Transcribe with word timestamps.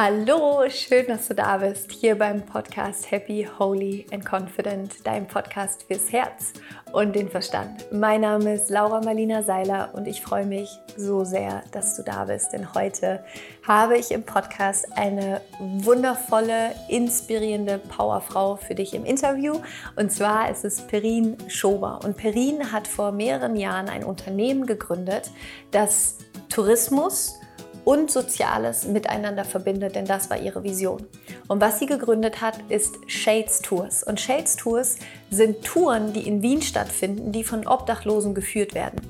Hallo, 0.00 0.62
schön, 0.68 1.08
dass 1.08 1.26
du 1.26 1.34
da 1.34 1.56
bist, 1.56 1.90
hier 1.90 2.16
beim 2.16 2.46
Podcast 2.46 3.10
Happy, 3.10 3.48
Holy 3.58 4.06
and 4.12 4.24
Confident, 4.24 4.94
dein 5.02 5.26
Podcast 5.26 5.86
fürs 5.88 6.12
Herz 6.12 6.52
und 6.92 7.16
den 7.16 7.28
Verstand. 7.28 7.84
Mein 7.90 8.20
Name 8.20 8.54
ist 8.54 8.70
Laura 8.70 9.00
Marlina 9.00 9.42
Seiler 9.42 9.90
und 9.94 10.06
ich 10.06 10.22
freue 10.22 10.46
mich 10.46 10.70
so 10.96 11.24
sehr, 11.24 11.64
dass 11.72 11.96
du 11.96 12.04
da 12.04 12.26
bist, 12.26 12.52
denn 12.52 12.72
heute 12.74 13.24
habe 13.66 13.98
ich 13.98 14.12
im 14.12 14.22
Podcast 14.22 14.86
eine 14.96 15.40
wundervolle, 15.58 16.76
inspirierende 16.88 17.78
Powerfrau 17.78 18.54
für 18.54 18.76
dich 18.76 18.94
im 18.94 19.04
Interview 19.04 19.60
und 19.96 20.12
zwar 20.12 20.48
ist 20.48 20.64
es 20.64 20.80
Perin 20.86 21.36
Schober 21.48 21.98
und 22.04 22.16
Perin 22.16 22.70
hat 22.70 22.86
vor 22.86 23.10
mehreren 23.10 23.56
Jahren 23.56 23.88
ein 23.88 24.04
Unternehmen 24.04 24.64
gegründet, 24.64 25.32
das 25.72 26.18
Tourismus 26.48 27.37
und 27.84 28.10
Soziales 28.10 28.86
miteinander 28.86 29.44
verbindet, 29.44 29.94
denn 29.94 30.04
das 30.04 30.30
war 30.30 30.38
ihre 30.38 30.62
Vision. 30.64 31.06
Und 31.46 31.60
was 31.60 31.78
sie 31.78 31.86
gegründet 31.86 32.40
hat, 32.40 32.58
ist 32.68 32.96
Shades 33.06 33.60
Tours. 33.60 34.02
Und 34.02 34.20
Shades 34.20 34.56
Tours 34.56 34.96
sind 35.30 35.64
Touren, 35.64 36.12
die 36.12 36.26
in 36.26 36.42
Wien 36.42 36.62
stattfinden, 36.62 37.32
die 37.32 37.44
von 37.44 37.66
Obdachlosen 37.66 38.34
geführt 38.34 38.74
werden. 38.74 39.00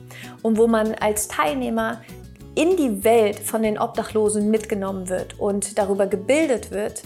Und 0.42 0.58
wo 0.58 0.66
man 0.66 0.94
als 0.94 1.28
Teilnehmer 1.28 2.00
in 2.54 2.76
die 2.76 3.04
Welt 3.04 3.38
von 3.38 3.62
den 3.62 3.78
Obdachlosen 3.78 4.50
mitgenommen 4.50 5.08
wird 5.08 5.38
und 5.38 5.78
darüber 5.78 6.06
gebildet 6.06 6.70
wird, 6.70 7.02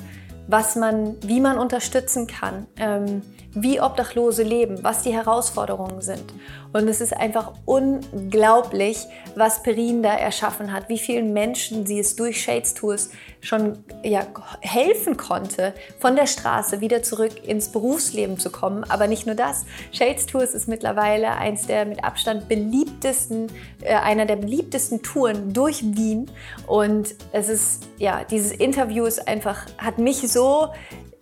was 0.47 0.77
man, 0.77 1.17
wie 1.23 1.41
man 1.41 1.59
unterstützen 1.59 2.27
kann, 2.27 2.67
ähm, 2.77 3.23
wie 3.55 3.80
Obdachlose 3.80 4.42
leben, 4.42 4.83
was 4.83 5.02
die 5.02 5.12
Herausforderungen 5.12 6.01
sind. 6.01 6.33
Und 6.73 6.88
es 6.88 7.01
ist 7.01 7.15
einfach 7.15 7.52
unglaublich, 7.66 9.06
was 9.37 9.62
Perin 9.62 10.02
da 10.02 10.15
erschaffen 10.15 10.73
hat, 10.73 10.88
wie 10.88 10.98
vielen 10.98 11.33
Menschen 11.33 11.87
sie 11.87 11.98
es 11.98 12.16
durch 12.16 12.42
Shades 12.42 12.75
Tours 12.75 13.11
schon 13.41 13.84
ja, 14.02 14.27
helfen 14.61 15.17
konnte, 15.17 15.75
von 15.98 16.17
der 16.17 16.27
Straße 16.27 16.81
wieder 16.81 17.03
zurück 17.03 17.47
ins 17.47 17.69
Berufsleben 17.69 18.39
zu 18.39 18.50
kommen. 18.50 18.84
Aber 18.84 19.06
nicht 19.06 19.27
nur 19.27 19.34
das. 19.34 19.66
Shades 19.91 20.27
Tours 20.27 20.55
ist 20.55 20.66
mittlerweile 20.66 21.33
eins 21.33 21.66
der 21.66 21.84
mit 21.84 22.03
Abstand 22.05 22.48
beliebtesten, 22.48 23.48
äh, 23.83 23.94
einer 23.94 24.25
der 24.25 24.37
beliebtesten 24.37 25.03
Touren 25.03 25.53
durch 25.53 25.83
Wien. 25.83 26.31
Und 26.66 27.14
es 27.33 27.48
ist, 27.48 27.83
ja, 27.98 28.25
dieses 28.25 28.53
Interview 28.53 29.05
ist 29.05 29.28
einfach, 29.28 29.66
hat 29.77 29.98
mich 29.98 30.31
so 30.33 30.69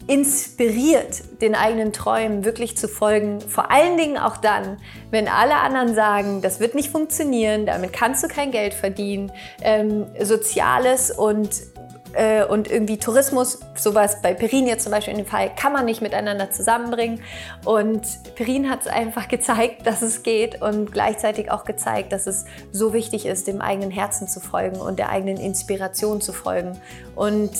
inspiriert, 0.06 1.41
den 1.41 1.55
eigenen 1.55 1.93
Träumen 1.93 2.45
wirklich 2.45 2.77
zu 2.77 2.89
folgen. 2.89 3.41
Vor 3.41 3.70
allen 3.70 3.97
Dingen 3.97 4.19
auch 4.19 4.39
dann, 4.39 4.79
wenn 5.11 5.29
alle 5.29 5.56
anderen 5.56 5.95
sagen, 5.95 6.43
das 6.43 6.59
wird 6.59 6.75
nicht 6.75 6.91
funktionieren, 6.91 7.67
damit 7.67 7.93
kannst 7.93 8.25
du 8.25 8.28
kein 8.28 8.51
Geld 8.51 8.75
verdienen, 8.75 9.31
ähm, 9.62 10.06
Soziales 10.21 11.11
und 11.11 11.51
äh, 12.12 12.45
und 12.45 12.71
irgendwie 12.71 12.98
Tourismus, 12.98 13.61
sowas 13.77 14.21
bei 14.23 14.34
Perin 14.34 14.67
jetzt 14.67 14.84
zum 14.84 14.93
Beispiel 14.93 15.12
in 15.12 15.19
dem 15.19 15.27
Fall, 15.27 15.55
kann 15.55 15.73
man 15.73 15.84
nicht 15.84 16.03
miteinander 16.03 16.51
zusammenbringen. 16.51 17.21
Und 17.65 18.03
Perin 18.34 18.69
hat 18.69 18.83
es 18.83 18.87
einfach 18.87 19.28
gezeigt, 19.28 19.84
dass 19.87 20.03
es 20.03 20.23
geht 20.23 20.61
und 20.61 20.93
gleichzeitig 20.93 21.51
auch 21.51 21.65
gezeigt, 21.65 22.12
dass 22.12 22.27
es 22.27 22.45
so 22.73 22.93
wichtig 22.93 23.27
ist, 23.27 23.47
dem 23.47 23.61
eigenen 23.61 23.91
Herzen 23.91 24.28
zu 24.28 24.41
folgen 24.41 24.81
und 24.81 24.98
der 24.98 25.11
eigenen 25.11 25.37
Inspiration 25.37 26.21
zu 26.21 26.33
folgen. 26.33 26.78
Und 27.15 27.53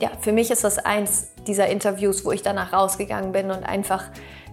ja, 0.00 0.10
für 0.20 0.32
mich 0.32 0.50
ist 0.50 0.64
das 0.64 0.78
eins 0.78 1.28
dieser 1.48 1.66
Interviews, 1.66 2.24
wo 2.24 2.30
ich 2.30 2.42
danach 2.42 2.72
rausgegangen 2.72 3.32
bin 3.32 3.50
und 3.50 3.64
einfach 3.64 4.04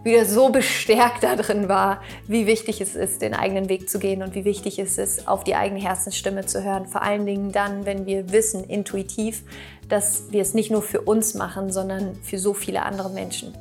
wieder 0.06 0.26
so 0.26 0.50
bestärkt 0.50 1.24
darin 1.24 1.68
war, 1.68 2.02
wie 2.28 2.46
wichtig 2.46 2.80
es 2.80 2.96
ist, 2.96 3.22
den 3.24 3.34
eigenen 3.34 3.70
Weg 3.70 3.90
zu 3.90 3.98
gehen 3.98 4.22
und 4.22 4.36
wie 4.36 4.46
wichtig 4.46 4.78
es 4.78 4.98
ist, 5.00 5.28
auf 5.28 5.44
die 5.44 5.56
eigene 5.56 5.82
Herzensstimme 5.82 6.46
zu 6.46 6.64
hören. 6.64 6.86
Vor 6.86 7.02
allen 7.02 7.26
Dingen 7.26 7.52
dann, 7.52 7.86
wenn 7.86 8.06
wir 8.06 8.32
wissen, 8.32 8.64
intuitiv, 8.64 9.44
dass 9.90 10.32
wir 10.32 10.44
es 10.44 10.54
nicht 10.54 10.70
nur 10.70 10.84
für 10.84 11.02
uns 11.02 11.34
machen, 11.34 11.72
sondern 11.72 12.16
für 12.24 12.38
so 12.38 12.54
viele 12.54 12.84
andere 12.84 13.10
Menschen. 13.10 13.54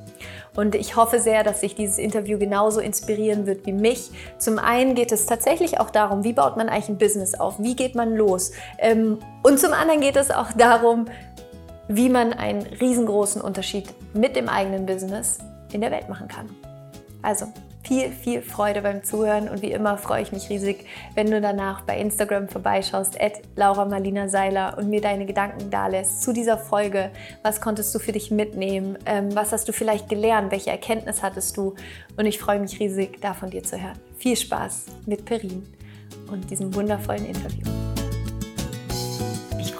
Und 0.54 0.74
ich 0.74 0.96
hoffe 0.96 1.19
sehr, 1.19 1.42
dass 1.42 1.60
sich 1.60 1.75
dieses 1.75 1.98
Interview 1.98 2.38
genauso 2.38 2.80
inspirieren 2.80 3.47
wird 3.47 3.66
wie 3.66 3.72
mich. 3.72 4.10
Zum 4.38 4.59
einen 4.59 4.94
geht 4.94 5.12
es 5.12 5.26
tatsächlich 5.26 5.80
auch 5.80 5.91
darum, 5.91 6.25
wie 6.25 6.32
baut 6.32 6.56
man 6.56 6.69
eigentlich 6.69 6.91
ein 6.91 6.98
Business 6.98 7.34
auf, 7.34 7.59
wie 7.59 7.75
geht 7.75 7.94
man 7.94 8.14
los. 8.14 8.53
Ähm, 8.78 9.19
und 9.42 9.59
zum 9.59 9.72
anderen 9.72 10.00
geht 10.00 10.16
es 10.16 10.30
auch 10.30 10.53
darum, 10.53 11.06
wie 11.89 12.09
man 12.09 12.33
einen 12.33 12.62
riesengroßen 12.62 13.41
Unterschied 13.41 13.93
mit 14.15 14.37
dem 14.37 14.49
eigenen 14.49 14.87
Business 14.87 15.39
in 15.72 15.81
der 15.81 15.91
Welt 15.91 16.09
machen 16.09 16.28
kann. 16.28 16.49
Also 17.22 17.47
viel, 17.84 18.11
viel 18.11 18.43
Freude 18.43 18.83
beim 18.83 19.05
Zuhören 19.05 19.49
und 19.49 19.62
wie 19.62 19.72
immer 19.72 19.99
freue 19.99 20.22
ich 20.22 20.33
mich 20.33 20.49
riesig, 20.49 20.87
wenn 21.15 21.31
du 21.31 21.41
danach 21.41 21.83
bei 21.83 21.99
Instagram 21.99 22.49
vorbeischaust, 22.49 23.21
at 23.21 23.43
Laura 23.56 23.84
Marlina 23.84 24.28
Seiler 24.28 24.77
und 24.78 24.89
mir 24.89 25.00
deine 25.00 25.27
Gedanken 25.27 25.71
dalässt 25.71 26.22
zu 26.22 26.33
dieser 26.33 26.56
Folge. 26.56 27.11
Was 27.43 27.61
konntest 27.61 27.95
du 27.95 27.99
für 27.99 28.12
dich 28.12 28.31
mitnehmen? 28.31 28.99
Ähm, 29.05 29.34
was 29.34 29.53
hast 29.53 29.69
du 29.69 29.72
vielleicht 29.72 30.09
gelernt? 30.09 30.51
Welche 30.51 30.71
Erkenntnis 30.71 31.22
hattest 31.22 31.56
du? 31.56 31.75
Und 32.16 32.27
ich 32.27 32.39
freue 32.39 32.59
mich 32.59 32.81
riesig, 32.81 33.21
da 33.21 33.34
von 33.34 33.51
dir 33.51 33.62
zu 33.62 33.81
hören. 33.81 33.99
Viel 34.16 34.37
Spaß 34.37 34.87
mit 35.06 35.25
Perin 35.25 35.66
und 36.31 36.51
diesem 36.51 36.75
wundervollen 36.75 37.27
Interview 37.27 37.65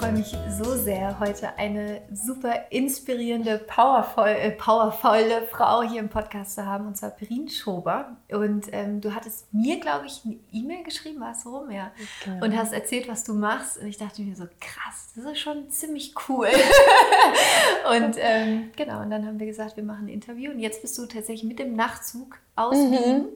freue 0.05 0.13
mich 0.13 0.37
so 0.51 0.77
sehr, 0.77 1.19
heute 1.19 1.57
eine 1.57 2.03
super 2.13 2.65
inspirierende, 2.69 3.57
powervoll, 3.57 4.29
äh, 4.29 4.51
powervolle 4.51 5.47
Frau 5.51 5.81
hier 5.83 6.01
im 6.01 6.11
Podcast 6.11 6.57
zu 6.57 6.67
haben, 6.67 6.87
und 6.87 6.95
zwar 6.95 7.09
Perin 7.09 7.49
Schober. 7.49 8.15
Und 8.31 8.67
ähm, 8.73 9.01
du 9.01 9.15
hattest 9.15 9.47
mir, 9.55 9.81
glaube 9.81 10.05
ich, 10.05 10.21
eine 10.27 10.37
E-Mail 10.53 10.85
geschrieben, 10.85 11.21
war 11.21 11.33
es 11.33 11.43
so 11.43 11.57
rum, 11.57 11.71
ja. 11.71 11.91
Genau. 12.23 12.45
Und 12.45 12.55
hast 12.55 12.75
erzählt, 12.75 13.09
was 13.09 13.25
du 13.25 13.33
machst. 13.33 13.79
Und 13.79 13.87
ich 13.87 13.97
dachte 13.97 14.21
mir 14.21 14.37
so, 14.37 14.45
krass, 14.61 15.13
das 15.17 15.25
ist 15.25 15.39
schon 15.39 15.71
ziemlich 15.71 16.13
cool. 16.29 16.49
und 17.97 18.17
ähm, 18.19 18.73
genau, 18.77 19.01
und 19.01 19.09
dann 19.09 19.27
haben 19.27 19.41
wir 19.41 19.47
gesagt, 19.47 19.79
wir 19.79 19.85
machen 19.85 20.05
ein 20.05 20.13
Interview. 20.13 20.51
Und 20.51 20.59
jetzt 20.59 20.83
bist 20.83 20.99
du 20.99 21.07
tatsächlich 21.07 21.45
mit 21.45 21.59
dem 21.59 21.77
Nachtzug 21.77 22.37
aus 22.57 22.77
mhm. 22.77 22.91
Wien 22.91 23.29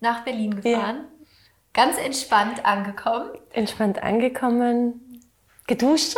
nach 0.00 0.24
Berlin 0.24 0.60
gefahren. 0.60 0.96
Ja. 0.96 1.04
Ganz 1.74 1.96
entspannt 1.96 2.64
angekommen. 2.64 3.30
Entspannt 3.52 4.02
angekommen, 4.02 5.07
geduscht. 5.68 6.16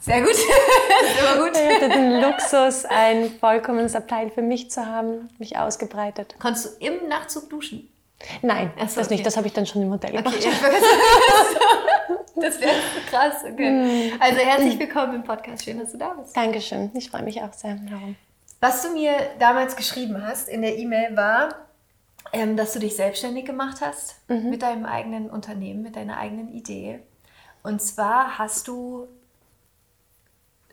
Sehr 0.00 0.22
gut. 0.22 0.34
Immer 1.20 1.44
gut. 1.44 1.56
Ich 1.56 1.74
hatte 1.74 1.88
den 1.88 2.20
Luxus, 2.20 2.84
ein 2.86 3.30
vollkommenes 3.38 3.94
Abteil 3.94 4.30
für 4.30 4.42
mich 4.42 4.70
zu 4.70 4.84
haben, 4.84 5.28
mich 5.38 5.56
ausgebreitet. 5.56 6.34
Konntest 6.40 6.80
du 6.80 6.84
im 6.84 7.08
Nachtzug 7.08 7.48
duschen? 7.48 7.88
Nein, 8.42 8.72
so, 8.78 8.84
das 8.84 8.98
okay. 8.98 9.14
nicht. 9.14 9.26
Das 9.26 9.36
habe 9.36 9.46
ich 9.46 9.52
dann 9.52 9.66
schon 9.66 9.82
im 9.82 9.92
Hotel 9.92 10.10
gemacht. 10.12 10.34
Okay, 10.34 10.48
das 12.36 12.60
wäre 12.60 12.72
krass. 13.10 13.44
Okay. 13.44 13.70
Mm. 13.70 14.12
Also 14.18 14.40
herzlich 14.40 14.78
willkommen 14.78 15.16
im 15.16 15.22
Podcast. 15.22 15.64
Schön, 15.64 15.78
dass 15.78 15.92
du 15.92 15.98
da 15.98 16.14
bist. 16.14 16.34
Dankeschön. 16.34 16.90
Ich 16.94 17.10
freue 17.10 17.22
mich 17.22 17.42
auch 17.42 17.52
sehr 17.52 17.74
darum. 17.74 18.16
Was 18.60 18.82
du 18.82 18.90
mir 18.90 19.12
damals 19.38 19.76
geschrieben 19.76 20.26
hast 20.26 20.48
in 20.48 20.62
der 20.62 20.78
E-Mail 20.78 21.14
war, 21.14 21.50
ähm, 22.32 22.56
dass 22.56 22.72
du 22.72 22.78
dich 22.78 22.96
selbstständig 22.96 23.44
gemacht 23.44 23.78
hast 23.82 24.16
mhm. 24.28 24.48
mit 24.48 24.62
deinem 24.62 24.86
eigenen 24.86 25.28
Unternehmen, 25.28 25.82
mit 25.82 25.96
deiner 25.96 26.16
eigenen 26.16 26.48
Idee. 26.48 27.00
Und 27.66 27.82
zwar 27.82 28.38
hast 28.38 28.68
du 28.68 29.08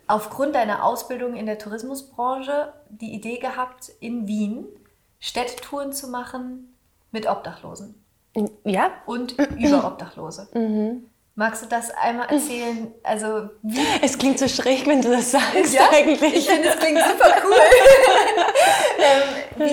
aufgrund 0.05 0.53
deiner 0.53 0.85
Ausbildung 0.85 1.35
in 1.35 1.47
der 1.47 1.57
Tourismusbranche 1.57 2.71
die 2.89 3.13
Idee 3.15 3.39
gehabt, 3.39 3.91
in 3.99 4.27
Wien 4.27 4.67
Städtetouren 5.19 5.91
zu 5.91 6.07
machen 6.07 6.75
mit 7.11 7.27
Obdachlosen. 7.27 7.95
Ja. 8.63 8.91
Und 9.07 9.31
über 9.57 9.85
Obdachlose. 9.85 10.47
Mhm. 10.53 11.09
Magst 11.35 11.63
du 11.63 11.67
das 11.67 11.89
einmal 11.89 12.29
erzählen? 12.29 12.93
Also 13.01 13.49
wie? 13.63 13.83
Es 14.03 14.19
klingt 14.19 14.37
so 14.37 14.47
schräg, 14.47 14.85
wenn 14.85 15.01
du 15.01 15.09
das 15.09 15.31
sagst 15.31 15.73
ja? 15.73 15.89
eigentlich. 15.91 16.35
Ich 16.35 16.47
finde, 16.47 16.69
es 16.69 16.77
klingt 16.77 16.99
super 16.99 17.33
cool. 17.43 17.55
ähm, 19.57 19.67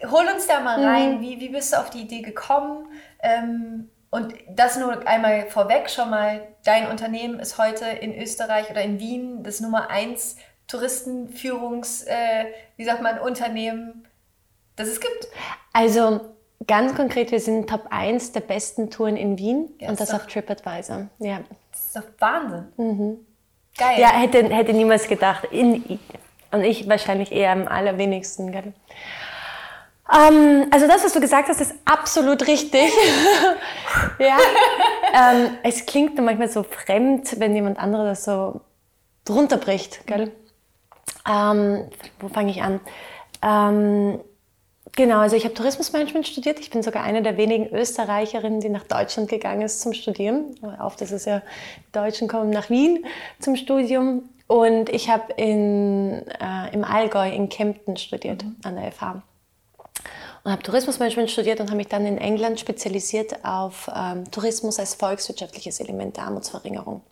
wie, 0.00 0.08
hol 0.10 0.24
uns 0.34 0.46
da 0.46 0.60
mal 0.60 0.82
rein. 0.82 1.16
Mhm. 1.16 1.20
Wie, 1.20 1.38
wie 1.38 1.50
bist 1.50 1.74
du 1.74 1.76
auf 1.76 1.90
die 1.90 2.00
Idee 2.00 2.22
gekommen? 2.22 2.88
Ähm, 3.22 3.90
und 4.12 4.34
das 4.46 4.76
nur 4.76 5.08
einmal 5.08 5.46
vorweg 5.46 5.88
schon 5.88 6.10
mal, 6.10 6.46
dein 6.64 6.90
Unternehmen 6.90 7.40
ist 7.40 7.56
heute 7.56 7.86
in 7.86 8.14
Österreich 8.14 8.70
oder 8.70 8.82
in 8.82 9.00
Wien 9.00 9.42
das 9.42 9.60
Nummer 9.60 9.88
1 9.88 10.36
Touristenführungs, 10.66 12.02
äh, 12.02 12.44
wie 12.76 12.84
sagt 12.84 13.00
man, 13.00 13.18
Unternehmen, 13.18 14.06
das 14.76 14.88
es 14.88 15.00
gibt. 15.00 15.28
Also 15.72 16.20
ganz 16.66 16.94
konkret, 16.94 17.32
wir 17.32 17.40
sind 17.40 17.70
Top 17.70 17.86
1 17.88 18.32
der 18.32 18.40
besten 18.40 18.90
Touren 18.90 19.16
in 19.16 19.38
Wien 19.38 19.70
ja, 19.80 19.88
und 19.88 19.98
das 19.98 20.10
doch, 20.10 20.16
auf 20.16 20.26
TripAdvisor. 20.26 21.08
Ja. 21.18 21.40
Das 21.70 21.86
ist 21.86 21.96
doch 21.96 22.04
Wahnsinn. 22.18 22.68
Mhm. 22.76 23.26
Geil. 23.78 23.98
Ja, 23.98 24.10
hätte, 24.10 24.44
hätte 24.54 24.74
niemals 24.74 25.08
gedacht. 25.08 25.44
In, 25.50 25.98
und 26.50 26.62
ich 26.64 26.86
wahrscheinlich 26.86 27.32
eher 27.32 27.52
am 27.52 27.66
allerwenigsten. 27.66 28.52
Gell? 28.52 28.74
Ähm, 30.10 30.66
also 30.70 30.86
das, 30.86 31.04
was 31.04 31.12
du 31.12 31.20
gesagt 31.20 31.48
hast, 31.48 31.60
ist 31.60 31.74
absolut 31.84 32.46
richtig. 32.46 32.90
ja. 34.18 34.38
Ähm, 35.14 35.56
es 35.62 35.86
klingt 35.86 36.18
manchmal 36.18 36.48
so 36.48 36.62
fremd, 36.62 37.38
wenn 37.38 37.54
jemand 37.54 37.78
anderes 37.78 38.24
das 38.24 38.24
so 38.24 38.60
drunter 39.24 39.58
bricht. 39.58 40.06
Gell? 40.06 40.32
Ähm, 41.28 41.88
wo 42.20 42.28
fange 42.28 42.50
ich 42.50 42.62
an? 42.62 42.80
Genau, 44.94 45.18
also 45.20 45.36
ich 45.36 45.44
habe 45.44 45.54
Tourismusmanagement 45.54 46.28
studiert. 46.28 46.60
Ich 46.60 46.70
bin 46.70 46.82
sogar 46.82 47.02
eine 47.02 47.22
der 47.22 47.38
wenigen 47.38 47.66
Österreicherinnen, 47.74 48.60
die 48.60 48.68
nach 48.68 48.84
Deutschland 48.84 49.30
gegangen 49.30 49.62
ist 49.62 49.80
zum 49.80 49.94
Studieren. 49.94 50.54
Auf, 50.78 50.96
dass 50.96 51.12
es 51.12 51.24
ja 51.24 51.42
Deutschen 51.92 52.28
kommen 52.28 52.50
nach 52.50 52.68
Wien 52.68 53.06
zum 53.40 53.56
Studium. 53.56 54.28
Und 54.48 54.90
ich 54.90 55.08
habe 55.08 55.38
äh, 55.38 56.74
im 56.74 56.84
Allgäu 56.84 57.30
in 57.30 57.48
Kempten 57.48 57.96
studiert, 57.96 58.44
mhm. 58.44 58.56
an 58.64 58.76
der 58.76 58.92
FH. 58.92 59.22
Und 60.44 60.50
habe 60.50 60.62
Tourismusmanagement 60.62 61.30
studiert 61.30 61.60
und 61.60 61.68
habe 61.68 61.76
mich 61.76 61.88
dann 61.88 62.04
in 62.04 62.18
England 62.18 62.58
spezialisiert 62.58 63.44
auf 63.44 63.88
ähm, 63.94 64.28
Tourismus 64.30 64.78
als 64.78 64.94
volkswirtschaftliches 64.94 65.78
Element 65.80 66.16
der 66.16 66.24
Armutsverringerung. 66.24 67.02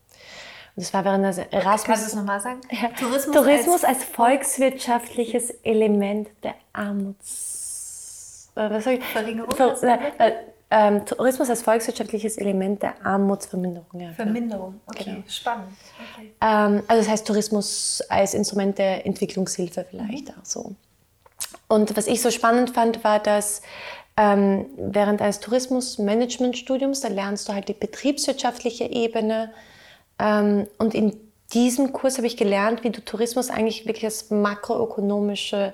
Und 0.76 0.84
das 0.84 0.92
war 0.92 1.04
während 1.04 1.36
der 1.36 1.52
Erasmus. 1.52 1.84
Kannst 1.84 2.04
du 2.04 2.08
es 2.08 2.14
nochmal 2.14 2.40
sagen? 2.40 2.60
Ja. 2.70 2.88
Tourismus, 2.98 3.36
Tourismus 3.36 3.84
als, 3.84 4.00
als, 4.00 4.04
volkswirtschaftliches 4.04 5.50
Element 5.62 6.28
der 6.42 6.54
Armuts... 6.72 8.50
Äh, 8.56 8.70
was 8.70 8.84
sag 8.84 8.94
ich? 8.94 9.04
Verringerung? 9.04 9.50
Ver, 9.54 9.76
äh, 10.18 10.32
ähm, 10.72 11.04
Tourismus 11.04 11.50
als 11.50 11.62
volkswirtschaftliches 11.62 12.36
Element 12.36 12.82
der 12.82 13.04
Armutsverminderung. 13.04 14.00
Ja, 14.00 14.12
Verminderung, 14.12 14.80
okay, 14.86 15.04
genau. 15.04 15.22
spannend. 15.28 15.72
Okay. 16.14 16.32
Ähm, 16.40 16.82
also 16.86 17.02
das 17.02 17.08
heißt 17.08 17.26
Tourismus 17.26 18.02
als 18.08 18.34
Instrument 18.34 18.78
der 18.78 19.04
Entwicklungshilfe 19.04 19.84
vielleicht 19.88 20.28
mhm. 20.28 20.34
auch 20.40 20.44
so. 20.44 20.74
Und 21.70 21.96
was 21.96 22.08
ich 22.08 22.20
so 22.20 22.32
spannend 22.32 22.70
fand, 22.70 23.04
war, 23.04 23.20
dass 23.20 23.62
ähm, 24.16 24.66
während 24.76 25.22
eines 25.22 25.38
Tourismusmanagementstudiums, 25.38 27.00
da 27.00 27.06
lernst 27.06 27.48
du 27.48 27.52
halt 27.52 27.68
die 27.68 27.74
betriebswirtschaftliche 27.74 28.84
Ebene. 28.84 29.52
Ähm, 30.18 30.66
und 30.78 30.96
in 30.96 31.16
diesem 31.52 31.92
Kurs 31.92 32.16
habe 32.16 32.26
ich 32.26 32.36
gelernt, 32.36 32.82
wie 32.82 32.90
du 32.90 33.00
Tourismus 33.04 33.50
eigentlich 33.50 33.86
wirklich 33.86 34.04
als 34.04 34.30
makroökonomische 34.30 35.72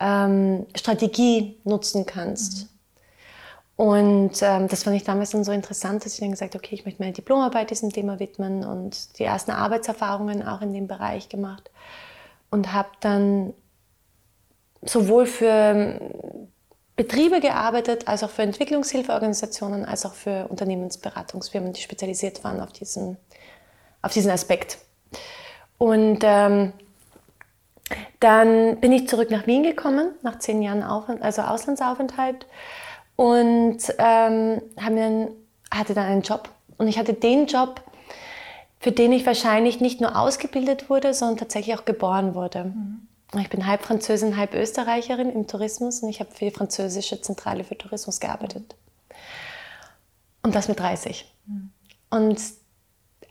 ähm, 0.00 0.64
Strategie 0.74 1.58
nutzen 1.64 2.06
kannst. 2.06 2.62
Mhm. 2.62 2.68
Und 3.76 4.40
ähm, 4.40 4.68
das 4.68 4.84
fand 4.84 4.96
ich 4.96 5.04
damals 5.04 5.32
dann 5.32 5.44
so 5.44 5.52
interessant, 5.52 6.02
dass 6.02 6.14
ich 6.14 6.20
dann 6.20 6.30
gesagt 6.30 6.54
habe, 6.54 6.64
okay, 6.64 6.76
ich 6.76 6.86
möchte 6.86 7.02
meine 7.02 7.12
Diplomarbeit 7.12 7.68
diesem 7.68 7.92
Thema 7.92 8.18
widmen 8.18 8.64
und 8.64 9.18
die 9.18 9.24
ersten 9.24 9.50
Arbeitserfahrungen 9.50 10.42
auch 10.48 10.62
in 10.62 10.72
dem 10.72 10.86
Bereich 10.86 11.28
gemacht. 11.28 11.70
Und 12.48 12.72
habe 12.72 12.88
dann 13.00 13.52
sowohl 14.86 15.26
für 15.26 15.46
ähm, 15.46 16.00
Betriebe 16.96 17.40
gearbeitet, 17.40 18.08
als 18.08 18.22
auch 18.22 18.30
für 18.30 18.42
Entwicklungshilfeorganisationen, 18.42 19.84
als 19.84 20.06
auch 20.06 20.14
für 20.14 20.46
Unternehmensberatungsfirmen, 20.48 21.74
die 21.74 21.82
spezialisiert 21.82 22.42
waren 22.42 22.60
auf 22.60 22.72
diesen, 22.72 23.18
auf 24.00 24.12
diesen 24.12 24.30
Aspekt. 24.30 24.78
Und 25.78 26.20
ähm, 26.22 26.72
dann 28.20 28.80
bin 28.80 28.92
ich 28.92 29.08
zurück 29.08 29.30
nach 29.30 29.46
Wien 29.46 29.62
gekommen, 29.62 30.12
nach 30.22 30.38
zehn 30.38 30.62
Jahren 30.62 30.82
Auf 30.82 31.04
also 31.20 31.42
Auslandsaufenthalt 31.42 32.46
und 33.16 33.78
ähm, 33.98 34.62
dann, 34.76 35.28
hatte 35.70 35.94
dann 35.94 36.06
einen 36.06 36.22
Job. 36.22 36.48
Und 36.78 36.88
ich 36.88 36.98
hatte 36.98 37.12
den 37.12 37.46
Job, 37.46 37.82
für 38.80 38.92
den 38.92 39.12
ich 39.12 39.26
wahrscheinlich 39.26 39.80
nicht 39.80 40.00
nur 40.00 40.18
ausgebildet 40.18 40.88
wurde, 40.88 41.12
sondern 41.12 41.38
tatsächlich 41.38 41.76
auch 41.76 41.84
geboren 41.84 42.34
wurde. 42.34 42.64
Mhm. 42.64 43.08
Ich 43.34 43.50
bin 43.50 43.66
halb 43.66 43.82
Französin, 43.82 44.36
halb 44.36 44.54
Österreicherin 44.54 45.30
im 45.30 45.46
Tourismus 45.46 46.00
und 46.02 46.08
ich 46.08 46.20
habe 46.20 46.30
für 46.30 46.44
die 46.44 46.50
französische 46.50 47.20
Zentrale 47.20 47.64
für 47.64 47.76
Tourismus 47.76 48.20
gearbeitet. 48.20 48.76
Und 50.42 50.54
das 50.54 50.68
mit 50.68 50.78
30. 50.78 51.32
Mhm. 51.46 51.70
Und 52.08 52.40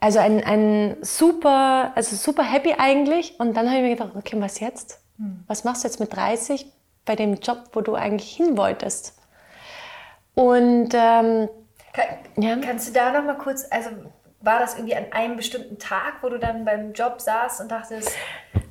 also 0.00 0.18
ein, 0.18 0.44
ein 0.44 0.96
super, 1.00 1.92
also 1.94 2.14
super 2.14 2.42
happy 2.42 2.74
eigentlich. 2.76 3.40
Und 3.40 3.56
dann 3.56 3.68
habe 3.68 3.78
ich 3.78 3.82
mir 3.82 3.96
gedacht, 3.96 4.12
okay, 4.14 4.36
was 4.38 4.60
jetzt? 4.60 5.00
Mhm. 5.16 5.44
Was 5.46 5.64
machst 5.64 5.82
du 5.82 5.88
jetzt 5.88 5.98
mit 5.98 6.14
30 6.14 6.66
bei 7.06 7.16
dem 7.16 7.34
Job, 7.36 7.70
wo 7.72 7.80
du 7.80 7.94
eigentlich 7.94 8.36
hin 8.36 8.58
wolltest? 8.58 9.14
Und 10.34 10.90
ähm, 10.92 11.48
Kann, 11.94 12.42
ja. 12.42 12.56
kannst 12.58 12.88
du 12.88 12.92
da 12.92 13.12
noch 13.12 13.24
mal 13.24 13.38
kurz, 13.38 13.64
also 13.70 13.88
war 14.46 14.60
das 14.60 14.74
irgendwie 14.74 14.94
an 14.94 15.06
einem 15.10 15.36
bestimmten 15.36 15.78
Tag, 15.78 16.22
wo 16.22 16.28
du 16.28 16.38
dann 16.38 16.64
beim 16.64 16.92
Job 16.92 17.20
saßt 17.20 17.60
und 17.60 17.70
dachtest, 17.70 18.12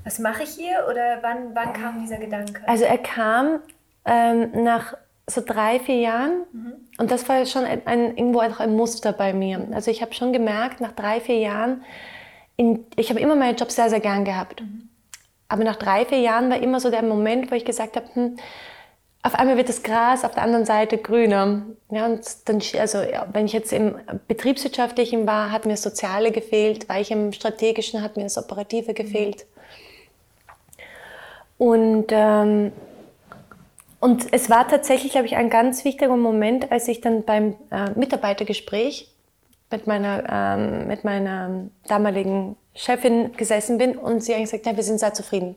was 0.03 0.19
mache 0.19 0.43
ich 0.43 0.49
hier? 0.49 0.87
Oder 0.89 1.19
wann, 1.21 1.53
wann 1.53 1.73
kam 1.73 1.99
dieser 2.01 2.17
Gedanke? 2.17 2.61
Also 2.65 2.85
er 2.85 2.97
kam 2.97 3.59
ähm, 4.05 4.63
nach 4.63 4.95
so 5.27 5.41
drei, 5.45 5.79
vier 5.79 5.97
Jahren 5.97 6.43
mhm. 6.51 6.73
und 6.97 7.11
das 7.11 7.27
war 7.27 7.45
schon 7.45 7.65
ein, 7.65 7.81
ein, 7.85 8.17
irgendwo 8.17 8.41
auch 8.41 8.59
ein 8.59 8.75
Muster 8.75 9.11
bei 9.11 9.33
mir. 9.33 9.67
Also 9.73 9.91
ich 9.91 10.01
habe 10.01 10.13
schon 10.13 10.33
gemerkt, 10.33 10.81
nach 10.81 10.91
drei, 10.91 11.19
vier 11.19 11.39
Jahren, 11.39 11.83
in, 12.57 12.85
ich 12.95 13.09
habe 13.09 13.19
immer 13.19 13.35
meinen 13.35 13.57
Job 13.57 13.71
sehr, 13.71 13.89
sehr 13.89 13.99
gern 13.99 14.23
gehabt. 14.23 14.61
Mhm. 14.61 14.89
Aber 15.47 15.63
nach 15.63 15.75
drei, 15.75 16.05
vier 16.05 16.19
Jahren 16.19 16.49
war 16.49 16.59
immer 16.59 16.79
so 16.79 16.89
der 16.89 17.03
Moment, 17.03 17.51
wo 17.51 17.55
ich 17.55 17.65
gesagt 17.65 17.95
habe, 17.95 18.07
hm, 18.13 18.37
auf 19.25 19.33
einmal 19.33 19.57
wird 19.57 19.69
das 19.69 19.81
Gras 19.81 20.23
auf 20.23 20.35
der 20.35 20.43
anderen 20.43 20.65
Seite 20.65 20.99
grüner. 20.99 21.63
Ja, 21.89 22.05
und 22.05 22.21
dann, 22.47 22.61
also, 22.79 22.99
ja, 23.01 23.25
wenn 23.33 23.47
ich 23.47 23.53
jetzt 23.53 23.73
im 23.73 23.95
Betriebswirtschaftlichen 24.27 25.25
war, 25.25 25.51
hat 25.51 25.65
mir 25.65 25.71
das 25.71 25.81
Soziale 25.81 26.31
gefehlt, 26.31 26.87
war 26.87 26.99
ich 26.99 27.09
im 27.09 27.33
Strategischen, 27.33 28.03
hat 28.03 28.17
mir 28.17 28.23
das 28.23 28.37
Operative 28.37 28.93
gefehlt. 28.93 29.47
Und, 31.57 32.07
ähm, 32.11 32.71
und 33.99 34.27
es 34.31 34.51
war 34.51 34.67
tatsächlich, 34.67 35.13
glaube 35.13 35.25
ich, 35.25 35.35
ein 35.35 35.49
ganz 35.49 35.83
wichtiger 35.85 36.15
Moment, 36.15 36.71
als 36.71 36.87
ich 36.87 37.01
dann 37.01 37.23
beim 37.23 37.55
äh, 37.71 37.89
Mitarbeitergespräch 37.95 39.11
mit 39.71 39.87
meiner, 39.87 40.23
ähm, 40.29 40.87
mit 40.87 41.03
meiner 41.03 41.67
damaligen 41.87 42.57
Chefin 42.75 43.31
gesessen 43.33 43.79
bin 43.79 43.97
und 43.97 44.23
sie 44.23 44.35
eigentlich 44.35 44.51
gesagt 44.51 44.67
hat, 44.67 44.73
ja, 44.73 44.77
wir 44.77 44.83
sind 44.83 44.99
sehr 44.99 45.15
zufrieden. 45.15 45.55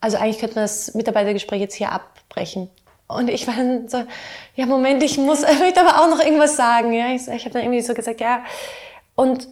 Also 0.00 0.16
eigentlich 0.16 0.38
könnte 0.38 0.56
man 0.56 0.64
das 0.64 0.94
Mitarbeitergespräch 0.94 1.60
jetzt 1.60 1.74
hier 1.74 1.92
abbrechen. 1.92 2.70
Und 3.08 3.28
ich 3.28 3.46
war 3.46 3.56
dann 3.56 3.88
so, 3.88 4.04
ja 4.54 4.66
Moment, 4.66 5.02
ich 5.02 5.18
muss, 5.18 5.42
ich 5.50 5.58
möchte 5.58 5.80
aber 5.80 6.02
auch 6.02 6.08
noch 6.08 6.24
irgendwas 6.24 6.56
sagen. 6.56 6.92
Ja, 6.92 7.08
ich, 7.08 7.26
ich 7.26 7.44
habe 7.44 7.50
dann 7.50 7.62
irgendwie 7.62 7.80
so 7.80 7.94
gesagt, 7.94 8.20
ja. 8.20 8.44
Und 9.14 9.48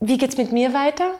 wie 0.00 0.18
geht's 0.18 0.36
mit 0.36 0.52
mir 0.52 0.74
weiter? 0.74 1.12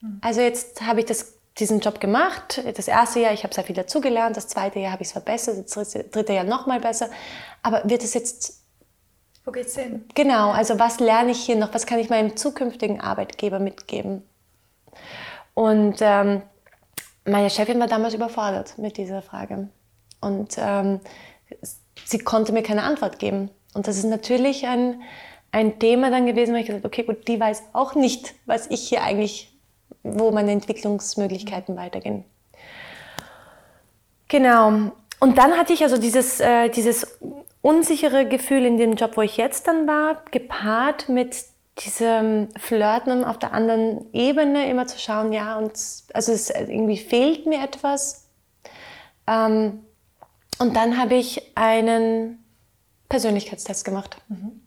Hm. 0.00 0.20
Also 0.22 0.40
jetzt 0.40 0.82
habe 0.82 1.00
ich 1.00 1.06
das, 1.06 1.34
diesen 1.58 1.80
Job 1.80 2.00
gemacht. 2.00 2.62
Das 2.76 2.88
erste 2.88 3.20
Jahr, 3.20 3.32
ich 3.32 3.44
habe 3.44 3.54
sehr 3.54 3.64
viel 3.64 3.76
dazugelernt. 3.76 4.36
Das 4.36 4.48
zweite 4.48 4.78
Jahr 4.78 4.92
habe 4.92 5.02
ich 5.02 5.08
es 5.08 5.12
verbessert. 5.12 5.74
Das 5.74 5.92
dritte 5.92 6.32
Jahr 6.32 6.44
noch 6.44 6.66
mal 6.66 6.80
besser. 6.80 7.10
Aber 7.62 7.82
wird 7.84 8.02
es 8.02 8.14
jetzt 8.14 8.60
wo 9.44 9.52
geht's 9.52 9.76
hin? 9.76 10.04
Genau, 10.14 10.50
also 10.50 10.78
was 10.78 11.00
lerne 11.00 11.32
ich 11.32 11.44
hier 11.44 11.56
noch? 11.56 11.72
Was 11.72 11.86
kann 11.86 11.98
ich 11.98 12.10
meinem 12.10 12.36
zukünftigen 12.36 13.00
Arbeitgeber 13.00 13.58
mitgeben? 13.58 14.22
Und 15.54 15.96
ähm, 16.00 16.42
meine 17.30 17.50
Chefin 17.50 17.80
war 17.80 17.86
damals 17.86 18.14
überfordert 18.14 18.78
mit 18.78 18.96
dieser 18.96 19.22
Frage. 19.22 19.68
Und 20.20 20.56
ähm, 20.58 21.00
sie 22.04 22.18
konnte 22.18 22.52
mir 22.52 22.62
keine 22.62 22.82
Antwort 22.82 23.18
geben. 23.18 23.50
Und 23.74 23.86
das 23.86 23.96
ist 23.96 24.04
natürlich 24.04 24.66
ein, 24.66 25.02
ein 25.52 25.78
Thema 25.78 26.10
dann 26.10 26.26
gewesen, 26.26 26.54
wo 26.54 26.58
ich 26.58 26.66
gesagt 26.66 26.84
habe, 26.84 26.88
okay, 26.88 27.04
gut, 27.04 27.26
die 27.28 27.40
weiß 27.40 27.62
auch 27.72 27.94
nicht, 27.94 28.34
was 28.46 28.66
ich 28.70 28.88
hier 28.88 29.02
eigentlich, 29.02 29.52
wo 30.02 30.30
meine 30.30 30.52
Entwicklungsmöglichkeiten 30.52 31.76
weitergehen. 31.76 32.24
Genau. 34.28 34.92
Und 35.18 35.38
dann 35.38 35.52
hatte 35.58 35.72
ich 35.72 35.82
also 35.82 35.98
dieses, 35.98 36.40
äh, 36.40 36.68
dieses 36.70 37.18
unsichere 37.62 38.26
Gefühl 38.26 38.64
in 38.64 38.78
dem 38.78 38.94
Job, 38.94 39.16
wo 39.16 39.22
ich 39.22 39.36
jetzt 39.36 39.68
dann 39.68 39.86
war, 39.86 40.22
gepaart 40.30 41.08
mit 41.08 41.36
diesem 41.80 42.48
Flirten 42.58 43.24
auf 43.24 43.38
der 43.38 43.52
anderen 43.52 44.12
Ebene 44.12 44.70
immer 44.70 44.86
zu 44.86 44.98
schauen, 44.98 45.32
ja, 45.32 45.56
und 45.56 45.72
also 46.12 46.32
es, 46.32 46.50
irgendwie 46.50 46.98
fehlt 46.98 47.46
mir 47.46 47.62
etwas. 47.62 48.26
Ähm, 49.26 49.84
und 50.58 50.76
dann 50.76 50.98
habe 50.98 51.14
ich 51.14 51.56
einen 51.56 52.44
Persönlichkeitstest 53.08 53.84
gemacht. 53.84 54.18
Mhm. 54.28 54.60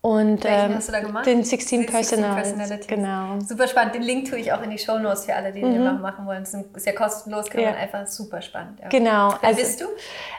Und, 0.00 0.44
Welchen 0.44 0.70
ähm, 0.70 0.76
hast 0.76 0.88
du 0.88 0.92
da 0.92 1.00
gemacht? 1.00 1.26
Den 1.26 1.42
16, 1.42 1.88
16 1.88 2.20
Personalities. 2.22 2.86
Genau. 2.86 3.40
Super 3.40 3.66
spannend. 3.66 3.96
Den 3.96 4.02
Link 4.02 4.30
tue 4.30 4.38
ich 4.38 4.52
auch 4.52 4.62
in 4.62 4.70
die 4.70 4.78
Show 4.78 4.98
Notes 4.98 5.24
für 5.24 5.34
alle, 5.34 5.52
die 5.52 5.62
mhm. 5.62 5.72
den 5.72 5.84
noch 5.84 6.00
machen 6.00 6.26
wollen. 6.26 6.44
Das 6.44 6.54
ist 6.54 6.86
ja 6.86 6.92
kostenlos, 6.92 7.50
kann 7.50 7.60
ja. 7.60 7.70
man 7.70 7.78
einfach 7.80 8.06
super 8.06 8.40
spannend. 8.40 8.78
Ja. 8.80 8.88
Genau. 8.88 9.34
Wer 9.40 9.48
also, 9.48 9.60
bist 9.60 9.80
du? 9.80 9.86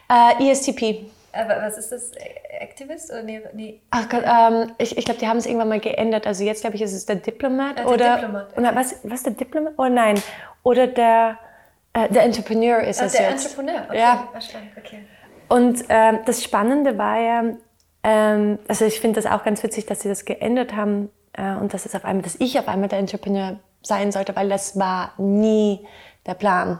Äh, 0.09 0.51
ESTP. 0.51 1.11
Was 1.33 1.77
ist 1.77 1.91
das? 1.91 2.11
Activist 2.59 3.11
oder 3.11 3.23
nee? 3.23 3.41
nee. 3.53 3.81
Ach 3.91 4.09
Gott, 4.09 4.23
ähm, 4.25 4.71
ich, 4.77 4.97
ich 4.97 5.05
glaube, 5.05 5.19
die 5.19 5.27
haben 5.27 5.37
es 5.37 5.45
irgendwann 5.45 5.69
mal 5.69 5.79
geändert. 5.79 6.25
Also 6.25 6.43
jetzt 6.43 6.61
glaube 6.61 6.75
ich, 6.75 6.81
ist 6.81 6.93
es 6.93 7.05
der 7.05 7.17
Diplomat 7.17 7.77
ja, 7.77 7.83
der 7.83 7.87
oder 7.87 8.15
Diplomat, 8.15 8.47
okay. 8.51 8.59
oder 8.59 8.75
was? 8.75 8.95
Was 9.03 9.23
der 9.23 9.33
Diplomat? 9.33 9.73
Oh 9.77 9.85
nein, 9.85 10.21
oder 10.63 10.87
der 10.87 11.37
äh, 11.93 12.09
der 12.09 12.23
Entrepreneur 12.23 12.79
ist 12.81 13.01
ah, 13.01 13.05
es 13.05 13.13
der 13.13 13.29
jetzt. 13.31 13.43
Der 13.43 13.51
Entrepreneur. 13.51 13.85
Okay. 13.89 13.99
Ja. 13.99 14.27
Verstanden. 14.31 14.69
Okay. 14.77 14.99
Und 15.49 15.85
ähm, 15.89 16.19
das 16.25 16.43
Spannende 16.43 16.97
war 16.97 17.19
ja, 17.19 17.43
ähm, 18.03 18.59
also 18.67 18.85
ich 18.85 18.99
finde 18.99 19.21
das 19.21 19.31
auch 19.31 19.43
ganz 19.43 19.63
witzig, 19.63 19.85
dass 19.85 20.01
sie 20.01 20.09
das 20.09 20.25
geändert 20.25 20.75
haben 20.75 21.09
äh, 21.33 21.53
und 21.55 21.73
dass 21.73 21.85
es 21.85 21.95
auf 21.95 22.05
einmal, 22.05 22.23
dass 22.23 22.35
ich 22.39 22.59
auf 22.59 22.67
einmal 22.67 22.89
der 22.89 22.99
Entrepreneur 22.99 23.59
sein 23.81 24.11
sollte, 24.11 24.35
weil 24.35 24.49
das 24.49 24.77
war 24.77 25.13
nie 25.17 25.87
der 26.25 26.33
Plan. 26.33 26.79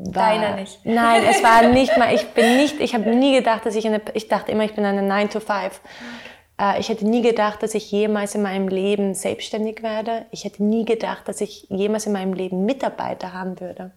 War, 0.00 0.30
Deiner 0.30 0.54
nicht. 0.54 0.78
Nein, 0.84 1.24
es 1.28 1.42
war 1.42 1.62
nicht 1.68 1.96
mal, 1.96 2.14
ich 2.14 2.28
bin 2.28 2.56
nicht, 2.56 2.78
ich 2.78 2.94
habe 2.94 3.10
nie 3.10 3.34
gedacht, 3.34 3.66
dass 3.66 3.74
ich 3.74 3.84
eine, 3.84 4.00
ich 4.14 4.28
dachte 4.28 4.52
immer, 4.52 4.64
ich 4.64 4.74
bin 4.74 4.84
eine 4.84 5.02
9 5.02 5.30
to 5.30 5.40
5. 5.40 5.80
Äh, 6.60 6.78
ich 6.78 6.88
hätte 6.88 7.04
nie 7.04 7.20
gedacht, 7.20 7.64
dass 7.64 7.74
ich 7.74 7.90
jemals 7.90 8.36
in 8.36 8.42
meinem 8.42 8.68
Leben 8.68 9.14
selbstständig 9.14 9.82
werde. 9.82 10.26
Ich 10.30 10.44
hätte 10.44 10.62
nie 10.62 10.84
gedacht, 10.84 11.26
dass 11.26 11.40
ich 11.40 11.66
jemals 11.68 12.06
in 12.06 12.12
meinem 12.12 12.32
Leben 12.32 12.64
Mitarbeiter 12.64 13.32
haben 13.32 13.58
würde. 13.58 13.90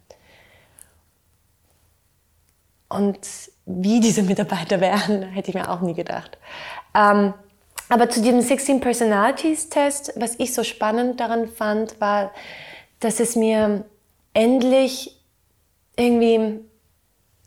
Und 2.89 3.19
wie 3.67 3.99
diese 3.99 4.23
Mitarbeiter 4.23 4.81
wären, 4.81 5.21
hätte 5.21 5.49
ich 5.49 5.55
mir 5.55 5.69
auch 5.69 5.81
nie 5.81 5.93
gedacht. 5.93 6.39
Ähm, 6.95 7.35
aber 7.89 8.09
zu 8.09 8.21
diesem 8.21 8.41
16 8.41 8.79
Personalities 8.79 9.69
Test, 9.69 10.13
was 10.15 10.35
ich 10.39 10.53
so 10.53 10.63
spannend 10.63 11.19
daran 11.19 11.47
fand, 11.47 12.01
war, 12.01 12.31
dass 12.99 13.19
es 13.19 13.35
mir 13.35 13.85
endlich 14.33 15.20
irgendwie 16.01 16.59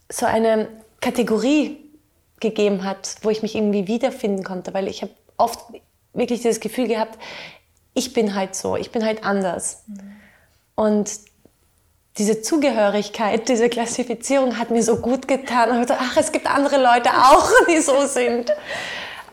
so 0.09 0.25
eine 0.25 0.67
Kategorie 1.01 1.77
gegeben 2.39 2.83
hat, 2.83 3.15
wo 3.21 3.29
ich 3.29 3.41
mich 3.41 3.55
irgendwie 3.55 3.87
wiederfinden 3.87 4.43
konnte, 4.43 4.73
weil 4.73 4.87
ich 4.87 5.01
habe 5.01 5.11
oft 5.37 5.59
wirklich 6.13 6.41
dieses 6.41 6.59
Gefühl 6.59 6.87
gehabt, 6.87 7.17
ich 7.93 8.13
bin 8.13 8.35
halt 8.35 8.55
so, 8.55 8.75
ich 8.75 8.91
bin 8.91 9.05
halt 9.05 9.23
anders. 9.23 9.83
Mhm. 9.87 10.15
Und 10.75 11.11
diese 12.17 12.41
Zugehörigkeit, 12.41 13.49
diese 13.49 13.69
Klassifizierung 13.69 14.57
hat 14.57 14.69
mir 14.71 14.83
so 14.83 14.97
gut 14.97 15.27
getan. 15.27 15.71
Und 15.71 15.81
ich 15.81 15.87
dachte, 15.87 16.01
ach, 16.03 16.17
es 16.17 16.31
gibt 16.31 16.47
andere 16.47 16.81
Leute 16.81 17.09
auch, 17.09 17.49
die 17.69 17.79
so 17.79 18.05
sind. 18.05 18.51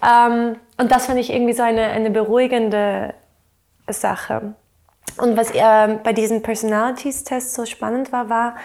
Ähm, 0.04 0.56
und 0.78 0.90
das 0.90 1.06
fand 1.06 1.18
ich 1.18 1.30
irgendwie 1.30 1.52
so 1.52 1.62
eine, 1.62 1.86
eine 1.86 2.10
beruhigende 2.10 3.14
Sache. 3.88 4.54
Und 5.18 5.36
was 5.36 5.50
äh, 5.50 5.98
bei 6.02 6.12
diesem 6.12 6.42
Personalities-Test 6.42 7.54
so 7.54 7.66
spannend 7.66 8.12
war, 8.12 8.28
war, 8.28 8.56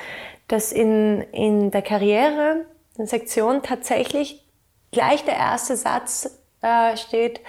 dass 0.47 0.71
in, 0.71 1.21
in 1.31 1.71
der 1.71 1.81
Karriere-Sektion 1.81 3.63
tatsächlich 3.63 4.45
gleich 4.91 5.25
der 5.25 5.35
erste 5.35 5.75
Satz 5.75 6.39
äh, 6.61 6.95
steht, 6.97 7.41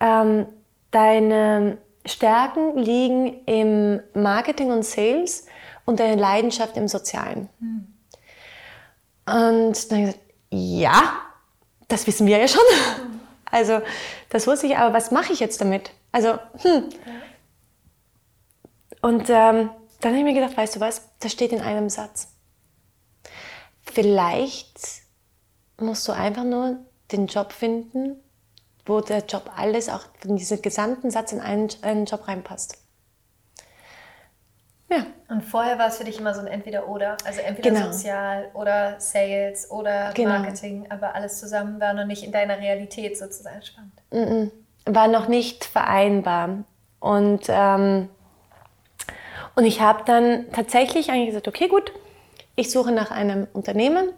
ähm, 0.00 0.46
deine 0.90 1.78
Stärken 2.04 2.76
liegen 2.76 3.44
im 3.46 4.00
Marketing 4.14 4.70
und 4.70 4.84
Sales 4.84 5.46
und 5.84 6.00
deine 6.00 6.20
Leidenschaft 6.20 6.76
im 6.76 6.88
Sozialen. 6.88 7.48
Mhm. 7.60 7.86
Und 9.26 9.90
dann 9.90 9.98
habe 9.98 10.08
ich 10.10 10.14
gesagt, 10.14 10.20
ja, 10.50 11.12
das 11.88 12.06
wissen 12.06 12.26
wir 12.26 12.38
ja 12.38 12.48
schon. 12.48 12.62
Also 13.48 13.80
das 14.28 14.46
wusste 14.48 14.66
ich, 14.66 14.76
aber 14.76 14.92
was 14.92 15.12
mache 15.12 15.32
ich 15.32 15.38
jetzt 15.38 15.60
damit? 15.60 15.92
Also, 16.10 16.36
hm. 16.58 16.88
Und 19.00 19.30
ähm, 19.30 19.70
dann 20.06 20.14
habe 20.14 20.28
ich 20.28 20.34
mir 20.34 20.40
gedacht, 20.40 20.56
weißt 20.56 20.76
du 20.76 20.80
was, 20.80 21.02
das 21.18 21.32
steht 21.32 21.50
in 21.50 21.60
einem 21.60 21.90
Satz. 21.90 22.28
Vielleicht 23.82 24.78
musst 25.78 26.06
du 26.06 26.12
einfach 26.12 26.44
nur 26.44 26.76
den 27.10 27.26
Job 27.26 27.50
finden, 27.50 28.22
wo 28.84 29.00
der 29.00 29.24
Job 29.26 29.50
alles, 29.56 29.88
auch 29.88 30.04
in 30.22 30.36
diesen 30.36 30.62
gesamten 30.62 31.10
Satz 31.10 31.32
in 31.32 31.40
einen, 31.40 31.68
einen 31.82 32.04
Job 32.04 32.28
reinpasst. 32.28 32.78
Ja. 34.88 35.06
Und 35.28 35.42
vorher 35.42 35.76
war 35.76 35.88
es 35.88 35.96
für 35.96 36.04
dich 36.04 36.20
immer 36.20 36.32
so 36.34 36.40
ein 36.40 36.46
Entweder-Oder. 36.46 37.16
Also 37.24 37.40
entweder 37.40 37.70
genau. 37.70 37.90
sozial 37.90 38.48
oder 38.54 39.00
Sales 39.00 39.68
oder 39.72 40.12
genau. 40.14 40.38
Marketing, 40.38 40.86
aber 40.88 41.16
alles 41.16 41.40
zusammen 41.40 41.80
war 41.80 41.94
noch 41.94 42.06
nicht 42.06 42.22
in 42.22 42.30
deiner 42.30 42.60
Realität 42.60 43.18
sozusagen 43.18 43.60
spannend. 43.62 44.52
War 44.84 45.08
noch 45.08 45.26
nicht 45.26 45.64
vereinbar. 45.64 46.62
Und, 47.00 47.46
ähm, 47.48 48.08
und 49.56 49.64
ich 49.64 49.80
habe 49.80 50.04
dann 50.04 50.46
tatsächlich 50.52 51.10
eigentlich 51.10 51.28
gesagt, 51.28 51.48
okay, 51.48 51.66
gut, 51.66 51.90
ich 52.54 52.70
suche 52.70 52.92
nach 52.92 53.10
einem 53.10 53.48
Unternehmen, 53.54 54.10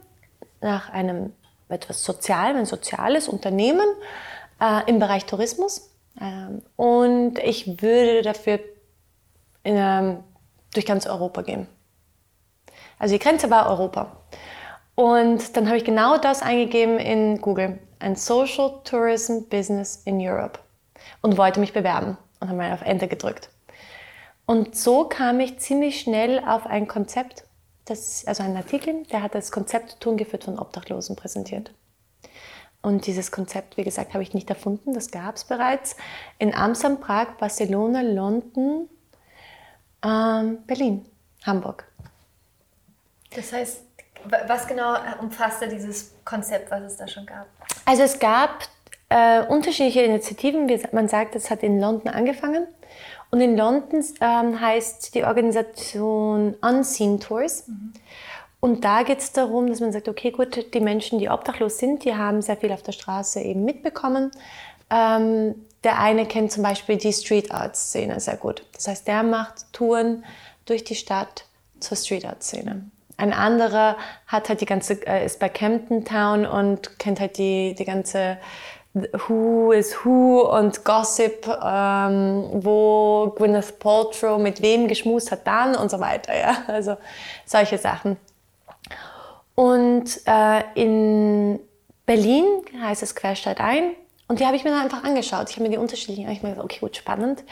nach 0.60 0.90
einem 0.90 1.32
etwas 1.68 2.02
Sozialem, 2.02 2.56
ein 2.56 2.66
soziales 2.66 3.28
Unternehmen 3.28 3.86
äh, 4.60 4.88
im 4.90 4.98
Bereich 4.98 5.26
Tourismus. 5.26 5.90
Ähm, 6.20 6.62
und 6.74 7.38
ich 7.38 7.80
würde 7.82 8.22
dafür 8.22 8.58
in 9.62 9.76
einem 9.76 10.24
durch 10.74 10.86
ganz 10.86 11.06
Europa 11.06 11.42
gehen. 11.42 11.68
Also 12.98 13.14
die 13.14 13.20
Grenze 13.20 13.48
war 13.48 13.70
Europa. 13.70 14.16
Und 14.96 15.56
dann 15.56 15.68
habe 15.68 15.76
ich 15.76 15.84
genau 15.84 16.18
das 16.18 16.42
eingegeben 16.42 16.98
in 16.98 17.40
Google. 17.40 17.78
Ein 18.00 18.16
Social 18.16 18.80
Tourism 18.82 19.42
Business 19.48 20.02
in 20.04 20.20
Europe. 20.20 20.58
Und 21.22 21.38
wollte 21.38 21.60
mich 21.60 21.72
bewerben. 21.72 22.18
Und 22.40 22.48
habe 22.48 22.58
mal 22.58 22.72
auf 22.72 22.82
Enter 22.82 23.06
gedrückt. 23.06 23.50
Und 24.48 24.74
so 24.74 25.04
kam 25.04 25.40
ich 25.40 25.58
ziemlich 25.58 26.00
schnell 26.00 26.38
auf 26.38 26.64
ein 26.64 26.88
Konzept, 26.88 27.44
das, 27.84 28.26
also 28.26 28.42
einen 28.42 28.56
Artikel, 28.56 29.04
der 29.12 29.22
hat 29.22 29.34
das 29.34 29.52
Konzept 29.52 30.00
Tun 30.00 30.16
geführt 30.16 30.44
von 30.44 30.58
Obdachlosen 30.58 31.16
präsentiert. 31.16 31.70
Und 32.80 33.06
dieses 33.06 33.30
Konzept, 33.30 33.76
wie 33.76 33.84
gesagt, 33.84 34.14
habe 34.14 34.22
ich 34.22 34.32
nicht 34.32 34.48
erfunden, 34.48 34.94
das 34.94 35.10
gab 35.10 35.36
es 35.36 35.44
bereits 35.44 35.96
in 36.38 36.54
Amsterdam, 36.54 36.98
Prag, 36.98 37.36
Barcelona, 37.38 38.00
London, 38.00 38.88
ähm, 40.02 40.64
Berlin, 40.66 41.04
Hamburg. 41.44 41.84
Das 43.34 43.52
heißt, 43.52 43.82
was 44.46 44.66
genau 44.66 44.96
umfasste 45.20 45.68
dieses 45.68 46.14
Konzept, 46.24 46.70
was 46.70 46.84
es 46.84 46.96
da 46.96 47.06
schon 47.06 47.26
gab? 47.26 47.48
Also 47.84 48.02
es 48.02 48.18
gab 48.18 48.66
äh, 49.10 49.42
unterschiedliche 49.42 50.00
Initiativen. 50.00 50.70
Man 50.92 51.06
sagt, 51.08 51.36
es 51.36 51.50
hat 51.50 51.62
in 51.62 51.78
London 51.78 52.08
angefangen. 52.08 52.66
Und 53.30 53.40
in 53.40 53.56
London 53.56 54.04
ähm, 54.20 54.60
heißt 54.60 55.14
die 55.14 55.24
Organisation 55.24 56.54
Unseen 56.62 57.20
Tours. 57.20 57.68
Mhm. 57.68 57.92
Und 58.60 58.84
da 58.84 59.02
geht 59.02 59.20
es 59.20 59.32
darum, 59.32 59.68
dass 59.68 59.80
man 59.80 59.92
sagt, 59.92 60.08
okay, 60.08 60.30
gut, 60.30 60.74
die 60.74 60.80
Menschen, 60.80 61.18
die 61.18 61.28
obdachlos 61.28 61.78
sind, 61.78 62.04
die 62.04 62.14
haben 62.14 62.42
sehr 62.42 62.56
viel 62.56 62.72
auf 62.72 62.82
der 62.82 62.92
Straße 62.92 63.40
eben 63.40 63.64
mitbekommen. 63.64 64.32
Ähm, 64.90 65.54
der 65.84 66.00
eine 66.00 66.26
kennt 66.26 66.50
zum 66.50 66.62
Beispiel 66.62 66.96
die 66.96 67.12
Street 67.12 67.52
Art 67.52 67.76
Szene 67.76 68.18
sehr 68.18 68.36
gut. 68.36 68.64
Das 68.72 68.88
heißt, 68.88 69.06
der 69.06 69.22
macht 69.22 69.72
Touren 69.72 70.24
durch 70.64 70.82
die 70.82 70.96
Stadt 70.96 71.44
zur 71.78 71.96
Street 71.96 72.24
Art 72.24 72.42
Szene. 72.42 72.90
Ein 73.16 73.32
anderer 73.32 73.96
hat 74.26 74.48
halt 74.48 74.60
die 74.60 74.66
ganze, 74.66 75.06
äh, 75.06 75.24
ist 75.24 75.38
bei 75.38 75.48
Camden 75.48 76.04
Town 76.04 76.46
und 76.46 76.98
kennt 76.98 77.20
halt 77.20 77.38
die, 77.38 77.74
die 77.76 77.84
ganze 77.84 78.38
Who 78.94 79.72
is 79.72 80.04
Who 80.04 80.40
und 80.40 80.84
Gossip, 80.84 81.46
ähm, 81.46 82.48
wo 82.52 83.32
Gwyneth 83.36 83.78
Paltrow 83.78 84.40
mit 84.40 84.62
wem 84.62 84.88
geschmust 84.88 85.30
hat 85.30 85.46
dann 85.46 85.76
und 85.76 85.90
so 85.90 86.00
weiter. 86.00 86.36
Ja? 86.36 86.56
Also 86.66 86.96
solche 87.44 87.78
Sachen. 87.78 88.16
Und 89.54 90.20
äh, 90.26 90.62
in 90.74 91.60
Berlin 92.06 92.44
heißt 92.80 93.02
es 93.02 93.14
Querstadt 93.14 93.60
ein. 93.60 93.90
Und 94.28 94.40
die 94.40 94.46
habe 94.46 94.56
ich 94.56 94.64
mir 94.64 94.70
dann 94.70 94.82
einfach 94.82 95.04
angeschaut. 95.04 95.50
Ich 95.50 95.56
habe 95.56 95.64
mir 95.64 95.70
die 95.70 95.78
unterschiedlichen, 95.78 96.30
ich 96.30 96.42
mir 96.42 96.50
gesagt, 96.50 96.64
okay, 96.64 96.78
gut, 96.80 96.96
spannend. 96.96 97.44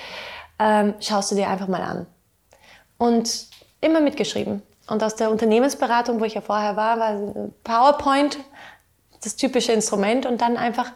Ähm, 0.59 0.95
schaust 1.00 1.31
du 1.31 1.35
dir 1.35 1.49
einfach 1.49 1.69
mal 1.69 1.83
an. 1.83 2.07
Und 2.99 3.47
immer 3.81 4.00
mitgeschrieben. 4.00 4.62
Und 4.88 5.02
aus 5.02 5.16
der 5.16 5.31
Unternehmensberatung, 5.31 6.21
wo 6.21 6.25
ich 6.25 6.35
ja 6.35 6.40
vorher 6.40 6.76
war, 6.76 6.99
war 6.99 7.50
PowerPoint 7.64 8.38
das 9.23 9.37
typische 9.37 9.73
Instrument 9.73 10.26
und 10.26 10.40
dann 10.40 10.57
einfach 10.57 10.93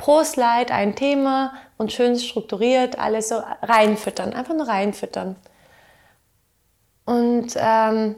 pro 0.00 0.24
Slide 0.24 0.72
ein 0.72 0.96
Thema 0.96 1.52
und 1.76 1.92
schön 1.92 2.18
strukturiert 2.18 2.98
alles 2.98 3.28
so 3.28 3.42
reinfüttern, 3.60 4.32
einfach 4.32 4.54
nur 4.54 4.66
reinfüttern. 4.66 5.36
Und, 7.04 7.48
ähm, 7.56 8.14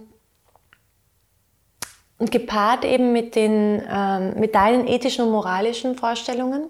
und 2.18 2.30
gepaart 2.30 2.84
eben 2.84 3.12
mit, 3.12 3.34
den, 3.34 3.82
ähm, 3.90 4.34
mit 4.38 4.54
deinen 4.54 4.86
ethischen 4.86 5.24
und 5.24 5.32
moralischen 5.32 5.96
Vorstellungen 5.96 6.68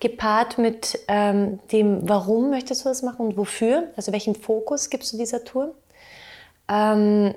gepaart 0.00 0.58
mit 0.58 0.98
ähm, 1.06 1.60
dem, 1.70 2.08
warum 2.08 2.50
möchtest 2.50 2.84
du 2.84 2.88
das 2.88 3.02
machen 3.02 3.26
und 3.26 3.36
wofür, 3.36 3.92
also 3.96 4.10
welchen 4.10 4.34
Fokus 4.34 4.90
gibst 4.90 5.12
du 5.12 5.18
dieser 5.18 5.44
Tour 5.44 5.72
ähm, 6.68 7.32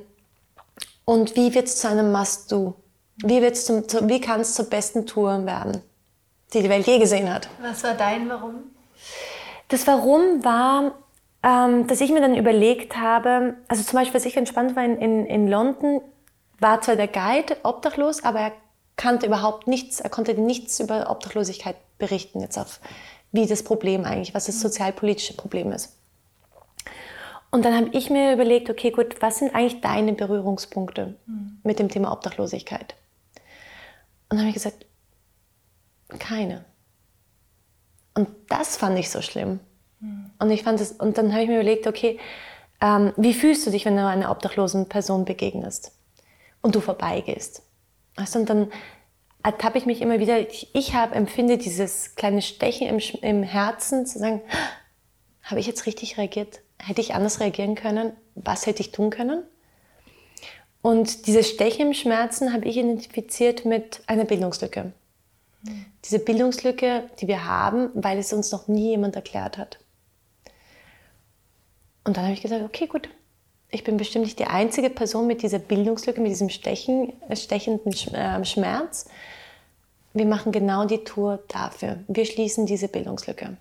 und 1.06 1.36
wie 1.36 1.54
wird 1.54 1.68
es 1.68 1.78
zu 1.78 1.88
einem 1.88 2.12
Must-Do? 2.12 2.74
Wie, 3.18 3.44
wie 3.44 4.22
kann 4.22 4.42
es 4.42 4.56
zur 4.56 4.66
besten 4.66 5.06
Tour 5.06 5.46
werden, 5.46 5.84
die 6.56 6.64
die 6.64 6.70
Welt 6.70 6.88
je 6.88 6.98
gesehen 6.98 7.32
hat? 7.32 7.50
Was 7.62 7.84
war 7.84 7.94
dein 7.94 8.28
Warum? 8.30 8.56
Das 9.68 9.86
Warum 9.88 10.44
war, 10.44 10.94
ähm, 11.44 11.88
dass 11.88 12.02
ich 12.02 12.12
mir 12.12 12.22
dann 12.22 12.36
überlegt 12.36 12.98
habe, 12.98 13.56
also 13.68 13.84
zum 13.84 14.00
Beispiel, 14.00 14.16
was 14.16 14.26
ich 14.26 14.38
entspannt 14.38 14.76
war 14.76 14.84
in, 14.84 14.98
in, 14.98 15.26
in 15.26 15.48
London, 15.48 16.02
war 16.60 16.82
zwar 16.82 16.96
der 16.96 17.08
Guide 17.08 17.58
obdachlos, 17.64 18.24
aber 18.24 18.40
er 18.40 18.52
kannte 18.96 19.26
überhaupt 19.26 19.68
nichts, 19.68 20.00
er 20.00 20.10
konnte 20.10 20.34
nichts 20.36 20.80
über 20.80 21.10
Obdachlosigkeit 21.10 21.76
berichten, 21.98 22.40
jetzt 22.40 22.58
auf 22.58 22.80
wie 23.32 23.46
das 23.46 23.64
Problem 23.64 24.06
eigentlich, 24.06 24.34
was 24.34 24.46
das 24.46 24.62
sozialpolitische 24.62 25.34
Problem 25.34 25.74
ist. 25.74 25.98
Und 27.52 27.66
dann 27.66 27.76
habe 27.76 27.90
ich 27.92 28.10
mir 28.10 28.34
überlegt, 28.34 28.70
okay, 28.70 28.92
gut, 28.92 29.22
was 29.22 29.40
sind 29.40 29.54
eigentlich 29.54 29.82
deine 29.82 30.14
Berührungspunkte 30.14 31.16
mhm. 31.26 31.60
mit 31.64 31.80
dem 31.80 31.90
Thema 31.90 32.12
Obdachlosigkeit? 32.12 32.96
Und 34.30 34.38
dann 34.38 34.40
habe 34.40 34.50
ich 34.50 34.56
gesagt, 34.56 34.85
keine. 36.20 36.66
Und 38.14 38.30
das 38.50 38.78
fand 38.78 38.98
ich 38.98 39.10
so 39.10 39.22
schlimm. 39.22 39.60
Und 40.40 40.52
ich 40.52 40.64
fand 40.64 40.80
es, 40.82 40.92
und 40.92 41.18
dann 41.18 41.32
habe 41.32 41.44
ich 41.44 41.50
mir 41.50 41.56
überlegt, 41.56 41.88
okay, 41.88 42.20
ähm, 42.82 43.14
wie 43.18 43.34
fühlst 43.34 43.66
du 43.66 43.72
dich, 43.72 43.86
wenn 43.86 43.96
du 43.96 44.06
einer 44.06 44.32
obdachlosen 44.32 44.88
Person 44.88 45.26
begegnest 45.26 45.92
und 46.62 46.76
du 46.76 46.82
vorbeigehst? 46.82 47.64
Weißt 48.16 48.36
und 48.36 48.50
dann 48.50 48.72
ertappe 49.44 49.78
ich 49.78 49.86
mich 49.86 50.02
immer 50.02 50.20
wieder, 50.20 50.40
ich, 50.40 50.70
ich 50.74 50.94
habe, 50.94 51.16
empfinde 51.16 51.58
dieses 51.58 52.16
kleine 52.16 52.42
Stechen 52.42 52.88
im, 52.88 53.00
im 53.22 53.44
Herzen, 53.44 54.06
zu 54.06 54.20
sagen, 54.20 54.42
habe 55.44 55.60
ich 55.60 55.68
jetzt 55.68 55.86
richtig 55.86 56.18
reagiert? 56.18 56.62
Hätte 56.80 57.02
ich 57.02 57.14
anders 57.14 57.40
reagieren 57.40 57.76
können? 57.76 58.14
Was 58.36 58.66
hätte 58.66 58.82
ich 58.82 58.92
tun 58.92 59.10
können? 59.10 59.44
Und 60.82 61.28
dieses 61.28 61.50
Stechen 61.50 61.88
im 61.88 61.94
Schmerzen 61.94 62.54
habe 62.54 62.66
ich 62.66 62.78
identifiziert 62.78 63.66
mit 63.66 64.02
einer 64.08 64.26
Bildungslücke. 64.26 64.94
Diese 66.04 66.20
Bildungslücke, 66.20 67.10
die 67.20 67.28
wir 67.28 67.46
haben, 67.46 67.90
weil 67.94 68.18
es 68.18 68.34
uns 68.34 68.52
noch 68.52 68.68
nie 68.68 68.90
jemand 68.90 69.16
erklärt 69.16 69.58
hat. 69.58 69.80
Und 72.04 72.18
dann 72.18 72.26
habe 72.26 72.34
ich 72.34 72.42
gesagt, 72.42 72.64
okay, 72.64 72.86
gut, 72.86 73.10
ich 73.72 73.84
bin 73.84 73.98
bestimmt 73.98 74.26
nicht 74.26 74.40
die 74.40 74.46
einzige 74.46 74.90
Person 74.90 75.28
mit 75.28 75.42
dieser 75.42 75.60
Bildungslücke, 75.60 76.22
mit 76.22 76.32
diesem 76.32 76.50
Stechen, 76.50 77.14
stechenden 77.34 77.92
äh, 78.14 78.46
Schmerz. 78.46 79.08
Wir 80.14 80.26
machen 80.26 80.52
genau 80.52 80.86
die 80.86 81.04
Tour 81.04 81.44
dafür. 81.48 82.00
Wir 82.08 82.26
schließen 82.26 82.66
diese 82.66 82.88
Bildungslücke. 82.88 83.58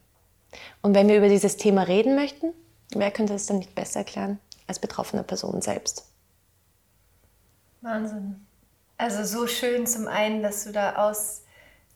Und 0.82 0.94
wenn 0.94 1.08
wir 1.08 1.16
über 1.16 1.28
dieses 1.28 1.56
Thema 1.56 1.82
reden 1.82 2.14
möchten, 2.14 2.52
wer 2.94 3.10
könnte 3.10 3.34
es 3.34 3.46
dann 3.46 3.58
nicht 3.58 3.74
besser 3.74 4.00
erklären 4.00 4.38
als 4.66 4.78
betroffene 4.78 5.24
Person 5.24 5.60
selbst? 5.62 6.04
Wahnsinn. 7.80 8.46
Also 8.96 9.24
so 9.24 9.46
schön 9.46 9.86
zum 9.86 10.06
einen, 10.06 10.42
dass 10.42 10.64
du 10.64 10.72
da 10.72 11.08
aus 11.08 11.42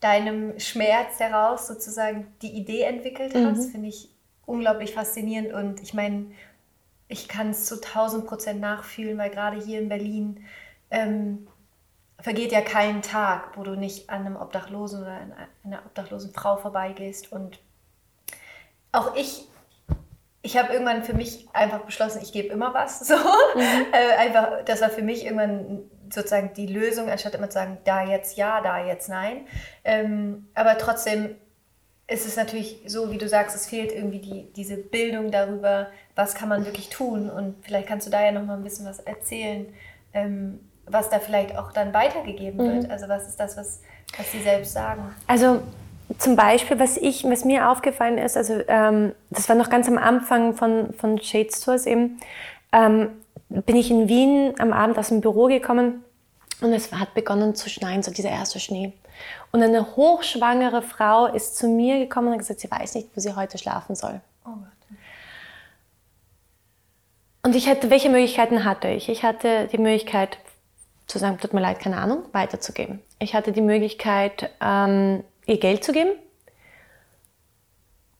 deinem 0.00 0.58
Schmerz 0.60 1.18
heraus 1.18 1.66
sozusagen 1.66 2.32
die 2.42 2.52
Idee 2.52 2.82
entwickelt 2.82 3.34
hast, 3.34 3.66
mhm. 3.66 3.70
finde 3.70 3.88
ich 3.88 4.10
unglaublich 4.46 4.94
faszinierend 4.94 5.52
und 5.52 5.82
ich 5.82 5.94
meine, 5.94 6.26
ich 7.08 7.28
kann 7.28 7.50
es 7.50 7.66
zu 7.66 7.76
1000 7.76 8.26
Prozent 8.26 8.60
nachfühlen, 8.60 9.18
weil 9.18 9.30
gerade 9.30 9.60
hier 9.60 9.80
in 9.80 9.88
Berlin 9.88 10.44
ähm, 10.90 11.48
vergeht 12.20 12.52
ja 12.52 12.60
kein 12.60 13.02
Tag, 13.02 13.56
wo 13.56 13.62
du 13.62 13.76
nicht 13.76 14.10
an 14.10 14.26
einem 14.26 14.36
Obdachlosen 14.36 15.02
oder 15.02 15.12
an 15.12 15.32
einer 15.64 15.84
obdachlosen 15.86 16.32
Frau 16.32 16.56
vorbeigehst 16.56 17.32
und 17.32 17.58
auch 18.92 19.14
ich 19.16 19.48
ich 20.40 20.56
habe 20.56 20.72
irgendwann 20.72 21.02
für 21.02 21.14
mich 21.14 21.48
einfach 21.52 21.80
beschlossen, 21.80 22.20
ich 22.22 22.32
gebe 22.32 22.48
immer 22.48 22.72
was. 22.72 23.00
So. 23.08 23.16
Mhm. 23.16 23.86
Äh, 23.92 24.16
einfach, 24.18 24.64
das 24.64 24.80
war 24.80 24.88
für 24.88 25.02
mich 25.02 25.24
irgendwann 25.24 25.90
sozusagen 26.10 26.52
die 26.54 26.66
Lösung, 26.66 27.10
anstatt 27.10 27.34
immer 27.34 27.50
zu 27.50 27.54
sagen, 27.54 27.78
da 27.84 28.04
jetzt 28.04 28.36
ja, 28.36 28.60
da 28.60 28.84
jetzt 28.84 29.08
nein. 29.08 29.46
Ähm, 29.84 30.48
aber 30.54 30.78
trotzdem 30.78 31.36
ist 32.06 32.26
es 32.26 32.36
natürlich 32.36 32.80
so, 32.86 33.10
wie 33.12 33.18
du 33.18 33.28
sagst, 33.28 33.54
es 33.54 33.66
fehlt 33.66 33.92
irgendwie 33.92 34.20
die, 34.20 34.52
diese 34.54 34.76
Bildung 34.76 35.30
darüber, 35.30 35.88
was 36.14 36.34
kann 36.34 36.48
man 36.48 36.64
wirklich 36.64 36.88
tun. 36.88 37.28
Und 37.28 37.56
vielleicht 37.62 37.86
kannst 37.86 38.06
du 38.06 38.10
da 38.10 38.24
ja 38.24 38.32
noch 38.32 38.44
mal 38.44 38.56
ein 38.56 38.64
bisschen 38.64 38.86
was 38.86 38.98
erzählen, 39.00 39.66
ähm, 40.14 40.60
was 40.86 41.10
da 41.10 41.18
vielleicht 41.18 41.56
auch 41.56 41.70
dann 41.72 41.92
weitergegeben 41.92 42.66
mhm. 42.66 42.82
wird. 42.82 42.90
Also 42.90 43.08
was 43.08 43.28
ist 43.28 43.38
das, 43.38 43.56
was, 43.58 43.82
was 44.16 44.32
sie 44.32 44.40
selbst 44.40 44.72
sagen? 44.72 45.14
Also 45.26 45.60
zum 46.16 46.36
Beispiel, 46.36 46.78
was, 46.78 46.96
ich, 46.96 47.24
was 47.24 47.44
mir 47.44 47.70
aufgefallen 47.70 48.16
ist, 48.16 48.38
also 48.38 48.62
ähm, 48.66 49.12
das 49.28 49.46
war 49.50 49.56
noch 49.56 49.68
ganz 49.68 49.86
am 49.88 49.98
Anfang 49.98 50.54
von, 50.54 50.94
von 50.94 51.20
Shade 51.20 51.50
Stores 51.54 51.84
eben, 51.84 52.18
ähm, 52.72 53.10
bin 53.48 53.76
ich 53.76 53.90
in 53.90 54.08
Wien 54.08 54.54
am 54.58 54.72
Abend 54.72 54.98
aus 54.98 55.08
dem 55.08 55.20
Büro 55.20 55.46
gekommen 55.46 56.04
und 56.60 56.72
es 56.72 56.92
hat 56.92 57.14
begonnen 57.14 57.54
zu 57.54 57.68
schneien, 57.68 58.02
so 58.02 58.10
dieser 58.10 58.30
erste 58.30 58.60
Schnee. 58.60 58.92
Und 59.52 59.62
eine 59.62 59.96
hochschwangere 59.96 60.82
Frau 60.82 61.26
ist 61.26 61.56
zu 61.56 61.68
mir 61.68 61.98
gekommen 61.98 62.28
und 62.28 62.32
hat 62.34 62.40
gesagt, 62.40 62.60
sie 62.60 62.70
weiß 62.70 62.94
nicht, 62.94 63.08
wo 63.14 63.20
sie 63.20 63.34
heute 63.34 63.58
schlafen 63.58 63.94
soll. 63.94 64.20
Oh 64.44 64.50
Gott. 64.50 64.98
Und 67.42 67.56
ich 67.56 67.68
hatte, 67.68 67.90
welche 67.90 68.10
Möglichkeiten 68.10 68.64
hatte 68.64 68.88
ich? 68.88 69.08
Ich 69.08 69.22
hatte 69.22 69.68
die 69.72 69.78
Möglichkeit 69.78 70.38
zu 71.06 71.18
sagen, 71.18 71.38
tut 71.38 71.54
mir 71.54 71.60
leid, 71.60 71.80
keine 71.80 71.96
Ahnung, 71.96 72.24
weiterzugeben. 72.32 73.00
Ich 73.18 73.34
hatte 73.34 73.52
die 73.52 73.62
Möglichkeit, 73.62 74.50
ähm, 74.60 75.24
ihr 75.46 75.58
Geld 75.58 75.82
zu 75.82 75.92
geben. 75.92 76.10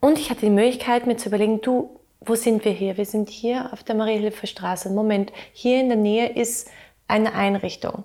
Und 0.00 0.18
ich 0.18 0.30
hatte 0.30 0.40
die 0.40 0.50
Möglichkeit, 0.50 1.06
mir 1.06 1.16
zu 1.16 1.28
überlegen, 1.28 1.61
du, 1.61 1.98
wo 2.28 2.35
sind 2.35 2.64
wir 2.64 2.73
hier? 2.73 2.97
Wir 2.97 3.06
sind 3.06 3.30
hier 3.30 3.73
auf 3.73 3.82
der 3.82 3.94
Marie-Hilfe-Straße. 3.94 4.90
Moment, 4.90 5.32
hier 5.52 5.80
in 5.80 5.88
der 5.88 5.97
Nähe 5.97 6.28
ist 6.28 6.68
eine 7.06 7.35
Einrichtung. 7.35 8.04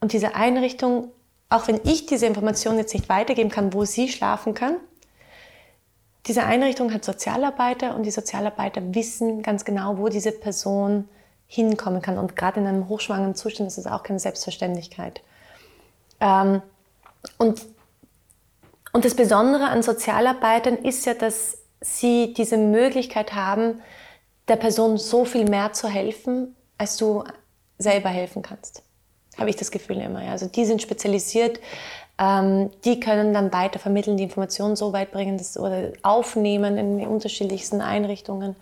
Und 0.00 0.12
diese 0.12 0.34
Einrichtung, 0.34 1.12
auch 1.48 1.68
wenn 1.68 1.80
ich 1.84 2.06
diese 2.06 2.26
Information 2.26 2.76
jetzt 2.76 2.92
nicht 2.92 3.08
weitergeben 3.08 3.50
kann, 3.50 3.72
wo 3.72 3.84
sie 3.84 4.08
schlafen 4.08 4.54
kann, 4.54 4.76
diese 6.26 6.42
Einrichtung 6.42 6.92
hat 6.92 7.04
Sozialarbeiter 7.04 7.94
und 7.94 8.02
die 8.02 8.10
Sozialarbeiter 8.10 8.94
wissen 8.94 9.42
ganz 9.42 9.64
genau, 9.64 9.98
wo 9.98 10.08
diese 10.08 10.32
Person 10.32 11.08
hinkommen 11.46 12.02
kann. 12.02 12.18
Und 12.18 12.34
gerade 12.34 12.58
in 12.58 12.66
einem 12.66 12.88
hochschwangeren 12.88 13.36
Zustand 13.36 13.68
ist 13.68 13.78
es 13.78 13.86
auch 13.86 14.02
keine 14.02 14.18
Selbstverständlichkeit. 14.18 15.20
Ähm, 16.20 16.62
und, 17.38 17.64
und 18.92 19.04
das 19.04 19.14
Besondere 19.14 19.66
an 19.66 19.84
Sozialarbeitern 19.84 20.76
ist 20.76 21.06
ja, 21.06 21.14
dass 21.14 21.58
sie 21.94 22.34
diese 22.34 22.58
Möglichkeit 22.58 23.34
haben, 23.34 23.82
der 24.48 24.56
Person 24.56 24.98
so 24.98 25.24
viel 25.24 25.48
mehr 25.48 25.72
zu 25.72 25.88
helfen, 25.88 26.54
als 26.78 26.96
du 26.96 27.24
selber 27.78 28.08
helfen 28.08 28.42
kannst 28.42 28.82
habe 29.38 29.50
ich 29.50 29.56
das 29.56 29.70
Gefühl 29.70 29.98
immer. 29.98 30.24
Ja. 30.24 30.32
Also 30.32 30.46
die 30.46 30.64
sind 30.64 30.82
spezialisiert, 30.82 31.60
ähm, 32.18 32.70
die 32.84 33.00
können 33.00 33.34
dann 33.34 33.52
weiter 33.52 33.78
vermitteln, 33.78 34.16
die 34.16 34.24
Informationen 34.24 34.76
so 34.76 34.92
weit 34.92 35.12
bringen 35.12 35.38
dass, 35.38 35.58
oder 35.58 35.92
aufnehmen 36.02 36.78
in 36.78 37.06
unterschiedlichsten 37.06 37.80
Einrichtungen. 37.80 38.56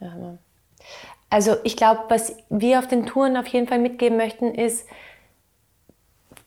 Ja. 0.00 0.12
Also 1.30 1.56
ich 1.64 1.76
glaube, 1.76 2.02
was 2.08 2.36
wir 2.48 2.78
auf 2.78 2.86
den 2.86 3.06
Touren 3.06 3.36
auf 3.36 3.46
jeden 3.46 3.66
Fall 3.66 3.78
mitgeben 3.78 4.16
möchten, 4.16 4.54
ist, 4.54 4.86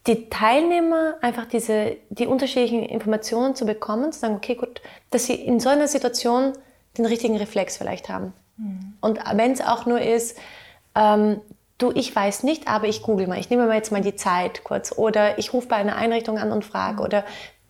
die 0.08 0.30
Teilnehmer 0.30 1.15
einfach 1.22 1.46
diese, 1.46 1.98
die 2.10 2.28
unterschiedlichen 2.28 2.84
Informationen 2.84 3.56
zu 3.56 3.65
bekommen, 3.65 4.13
zu 4.13 4.20
sagen, 4.20 4.36
okay, 4.36 4.56
gut, 4.56 4.82
dass 5.12 5.26
sie 5.26 5.36
in 5.36 5.60
so 5.60 5.70
einer 5.70 5.88
Situation 5.88 6.54
den 6.98 7.06
richtigen 7.06 7.38
Reflex 7.38 7.78
vielleicht 7.78 8.10
haben. 8.10 8.34
Mhm. 8.58 8.93
Und 9.02 9.20
wenn 9.34 9.52
es 9.52 9.62
auch 9.62 9.86
nur 9.86 10.02
ist, 10.02 10.38
ähm, 10.96 11.41
du, 11.78 11.91
ich 11.93 12.15
weiß 12.15 12.43
nicht, 12.43 12.67
aber 12.67 12.88
ich 12.88 13.04
google 13.04 13.28
mal. 13.28 13.39
Ich 13.39 13.50
nehme 13.50 13.67
mir 13.67 13.76
jetzt 13.76 13.91
mal 13.91 14.02
die 14.02 14.15
Zeit 14.15 14.63
kurz. 14.63 14.91
Oder 14.98 15.38
ich 15.38 15.54
rufe 15.54 15.67
bei 15.67 15.76
einer 15.76 15.98
Einrichtung 15.98 16.38
an 16.38 16.52
und 16.52 16.65
frage. 16.65 17.04
Oder 17.04 17.24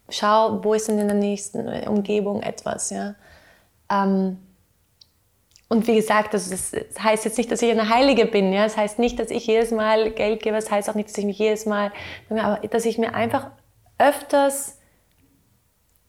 schau, 0.09 0.63
wo 0.63 0.73
ist 0.73 0.87
denn 0.87 0.99
in 0.99 1.07
der 1.07 1.17
nächsten 1.17 1.67
Umgebung 1.87 2.41
etwas. 2.41 2.89
Ja? 2.89 3.15
Ähm, 3.91 4.37
und 5.69 5.85
wie 5.87 5.95
gesagt, 5.95 6.33
also 6.33 6.49
das 6.49 6.71
heißt 7.01 7.25
jetzt 7.25 7.37
nicht, 7.37 7.51
dass 7.51 7.61
ich 7.61 7.69
eine 7.69 7.89
Heilige 7.89 8.25
bin. 8.25 8.53
Ja? 8.53 8.63
Das 8.63 8.77
heißt 8.77 8.99
nicht, 8.99 9.19
dass 9.19 9.29
ich 9.29 9.45
jedes 9.47 9.71
Mal 9.71 10.11
Geld 10.11 10.41
gebe. 10.41 10.55
Das 10.55 10.71
heißt 10.71 10.89
auch 10.89 10.95
nicht, 10.95 11.09
dass 11.09 11.17
ich 11.17 11.25
mich 11.25 11.39
jedes 11.39 11.65
Mal, 11.65 11.91
aber 12.29 12.65
dass 12.67 12.85
ich 12.85 12.97
mir 12.97 13.13
einfach 13.13 13.51
öfters 13.97 14.77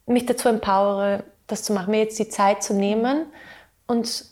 mich 0.05 0.25
dazu 0.25 0.49
empowere, 0.49 1.23
das 1.47 1.63
zu 1.63 1.73
machen, 1.73 1.91
mir 1.91 1.99
jetzt 1.99 2.17
die 2.19 2.29
Zeit 2.29 2.63
zu 2.63 2.73
nehmen 2.73 3.25
und 3.85 4.25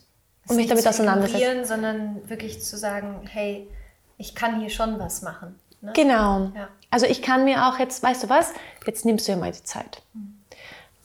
und 0.48 0.56
mich 0.56 0.66
damit 0.66 0.86
auseinandersetzen. 0.86 1.66
sondern 1.66 2.28
wirklich 2.28 2.62
zu 2.64 2.78
sagen, 2.78 3.20
hey, 3.28 3.68
ich 4.16 4.34
kann 4.34 4.60
hier 4.60 4.70
schon 4.70 4.98
was 4.98 5.20
machen. 5.20 5.60
Ne? 5.82 5.92
Genau. 5.94 6.50
Ja. 6.54 6.68
Also 6.90 7.04
ich 7.04 7.20
kann 7.20 7.44
mir 7.44 7.66
auch 7.66 7.78
jetzt, 7.78 8.02
weißt 8.02 8.24
du 8.24 8.28
was, 8.30 8.52
jetzt 8.86 9.04
nimmst 9.04 9.28
du 9.28 9.32
dir 9.32 9.38
mal 9.38 9.52
die 9.52 9.62
Zeit. 9.62 10.02
Mhm. 10.14 10.38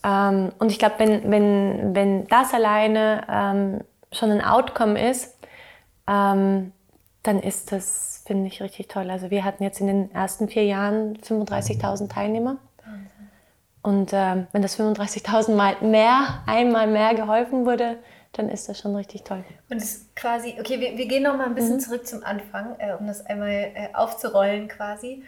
Ähm, 0.03 0.51
und 0.59 0.71
ich 0.71 0.79
glaube, 0.79 0.95
wenn, 0.99 1.29
wenn, 1.29 1.93
wenn 1.93 2.27
das 2.27 2.53
alleine 2.53 3.25
ähm, 3.29 3.81
schon 4.13 4.31
ein 4.31 4.43
Outcome 4.43 5.09
ist, 5.09 5.37
ähm, 6.07 6.71
dann 7.23 7.39
ist 7.39 7.71
das, 7.71 8.23
finde 8.25 8.47
ich, 8.47 8.61
richtig 8.61 8.87
toll. 8.87 9.09
Also 9.09 9.29
wir 9.29 9.43
hatten 9.43 9.63
jetzt 9.63 9.79
in 9.79 9.87
den 9.87 10.11
ersten 10.13 10.49
vier 10.49 10.65
Jahren 10.65 11.17
35.000 11.17 12.09
Teilnehmer. 12.09 12.57
Und 13.83 14.11
ähm, 14.13 14.47
wenn 14.53 14.61
das 14.61 14.79
35.000 14.79 15.55
Mal 15.55 15.75
mehr, 15.81 16.41
einmal 16.45 16.87
mehr 16.87 17.13
geholfen 17.15 17.65
wurde, 17.65 17.97
dann 18.31 18.49
ist 18.49 18.67
das 18.69 18.79
schon 18.79 18.95
richtig 18.95 19.23
toll. 19.23 19.43
Und 19.69 19.77
es 19.77 19.95
ist 19.95 20.15
quasi, 20.15 20.55
okay, 20.57 20.79
wir, 20.79 20.97
wir 20.97 21.05
gehen 21.05 21.23
noch 21.23 21.35
mal 21.35 21.45
ein 21.45 21.53
bisschen 21.53 21.75
mhm. 21.75 21.79
zurück 21.81 22.07
zum 22.07 22.23
Anfang, 22.23 22.75
äh, 22.79 22.93
um 22.93 23.05
das 23.05 23.25
einmal 23.25 23.49
äh, 23.49 23.89
aufzurollen 23.93 24.69
quasi. 24.69 25.23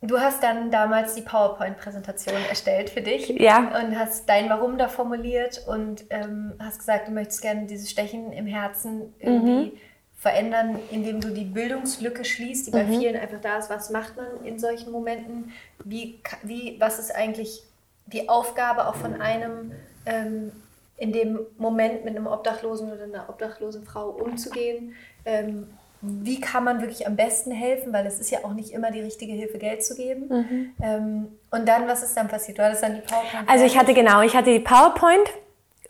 Du 0.00 0.18
hast 0.18 0.42
dann 0.44 0.70
damals 0.70 1.14
die 1.14 1.22
PowerPoint-Präsentation 1.22 2.36
erstellt 2.48 2.88
für 2.90 3.00
dich 3.00 3.28
ja. 3.28 3.80
und 3.80 3.98
hast 3.98 4.28
dein 4.28 4.48
Warum 4.48 4.78
da 4.78 4.88
formuliert 4.88 5.64
und 5.66 6.04
ähm, 6.10 6.54
hast 6.60 6.78
gesagt, 6.78 7.08
du 7.08 7.12
möchtest 7.12 7.42
gerne 7.42 7.66
dieses 7.66 7.90
Stechen 7.90 8.32
im 8.32 8.46
Herzen 8.46 9.12
irgendwie 9.18 9.72
mhm. 9.72 9.78
verändern, 10.16 10.78
indem 10.92 11.20
du 11.20 11.30
die 11.30 11.44
Bildungslücke 11.44 12.24
schließt, 12.24 12.68
die 12.68 12.70
bei 12.70 12.84
mhm. 12.84 12.98
vielen 12.98 13.16
einfach 13.16 13.40
da 13.40 13.58
ist. 13.58 13.70
Was 13.70 13.90
macht 13.90 14.16
man 14.16 14.44
in 14.44 14.60
solchen 14.60 14.92
Momenten? 14.92 15.52
Wie, 15.84 16.20
wie, 16.44 16.76
was 16.78 17.00
ist 17.00 17.12
eigentlich 17.12 17.64
die 18.06 18.28
Aufgabe 18.28 18.86
auch 18.86 18.94
von 18.94 19.20
einem 19.20 19.72
ähm, 20.06 20.52
in 20.96 21.12
dem 21.12 21.40
Moment 21.56 22.04
mit 22.04 22.16
einem 22.16 22.26
Obdachlosen 22.26 22.92
oder 22.92 23.04
einer 23.04 23.28
obdachlosen 23.28 23.84
Frau 23.84 24.10
umzugehen. 24.10 24.94
Ähm, 25.24 25.68
wie 26.00 26.40
kann 26.40 26.62
man 26.62 26.80
wirklich 26.80 27.06
am 27.06 27.16
besten 27.16 27.50
helfen, 27.50 27.92
weil 27.92 28.06
es 28.06 28.20
ist 28.20 28.30
ja 28.30 28.44
auch 28.44 28.52
nicht 28.52 28.70
immer 28.70 28.90
die 28.90 29.00
richtige 29.00 29.32
Hilfe, 29.32 29.58
Geld 29.58 29.84
zu 29.84 29.96
geben. 29.96 30.28
Mhm. 30.28 30.74
Ähm, 30.80 31.38
und 31.50 31.66
dann, 31.66 31.88
was 31.88 32.02
ist 32.02 32.16
dann 32.16 32.28
passiert? 32.28 32.58
Du 32.58 32.64
hattest 32.64 32.82
dann 32.82 32.94
die 32.94 33.00
PowerPoint. 33.00 33.48
Also 33.48 33.64
ich 33.64 33.76
hatte 33.76 33.94
genau, 33.94 34.22
ich 34.22 34.36
hatte 34.36 34.52
die 34.52 34.60
PowerPoint 34.60 35.28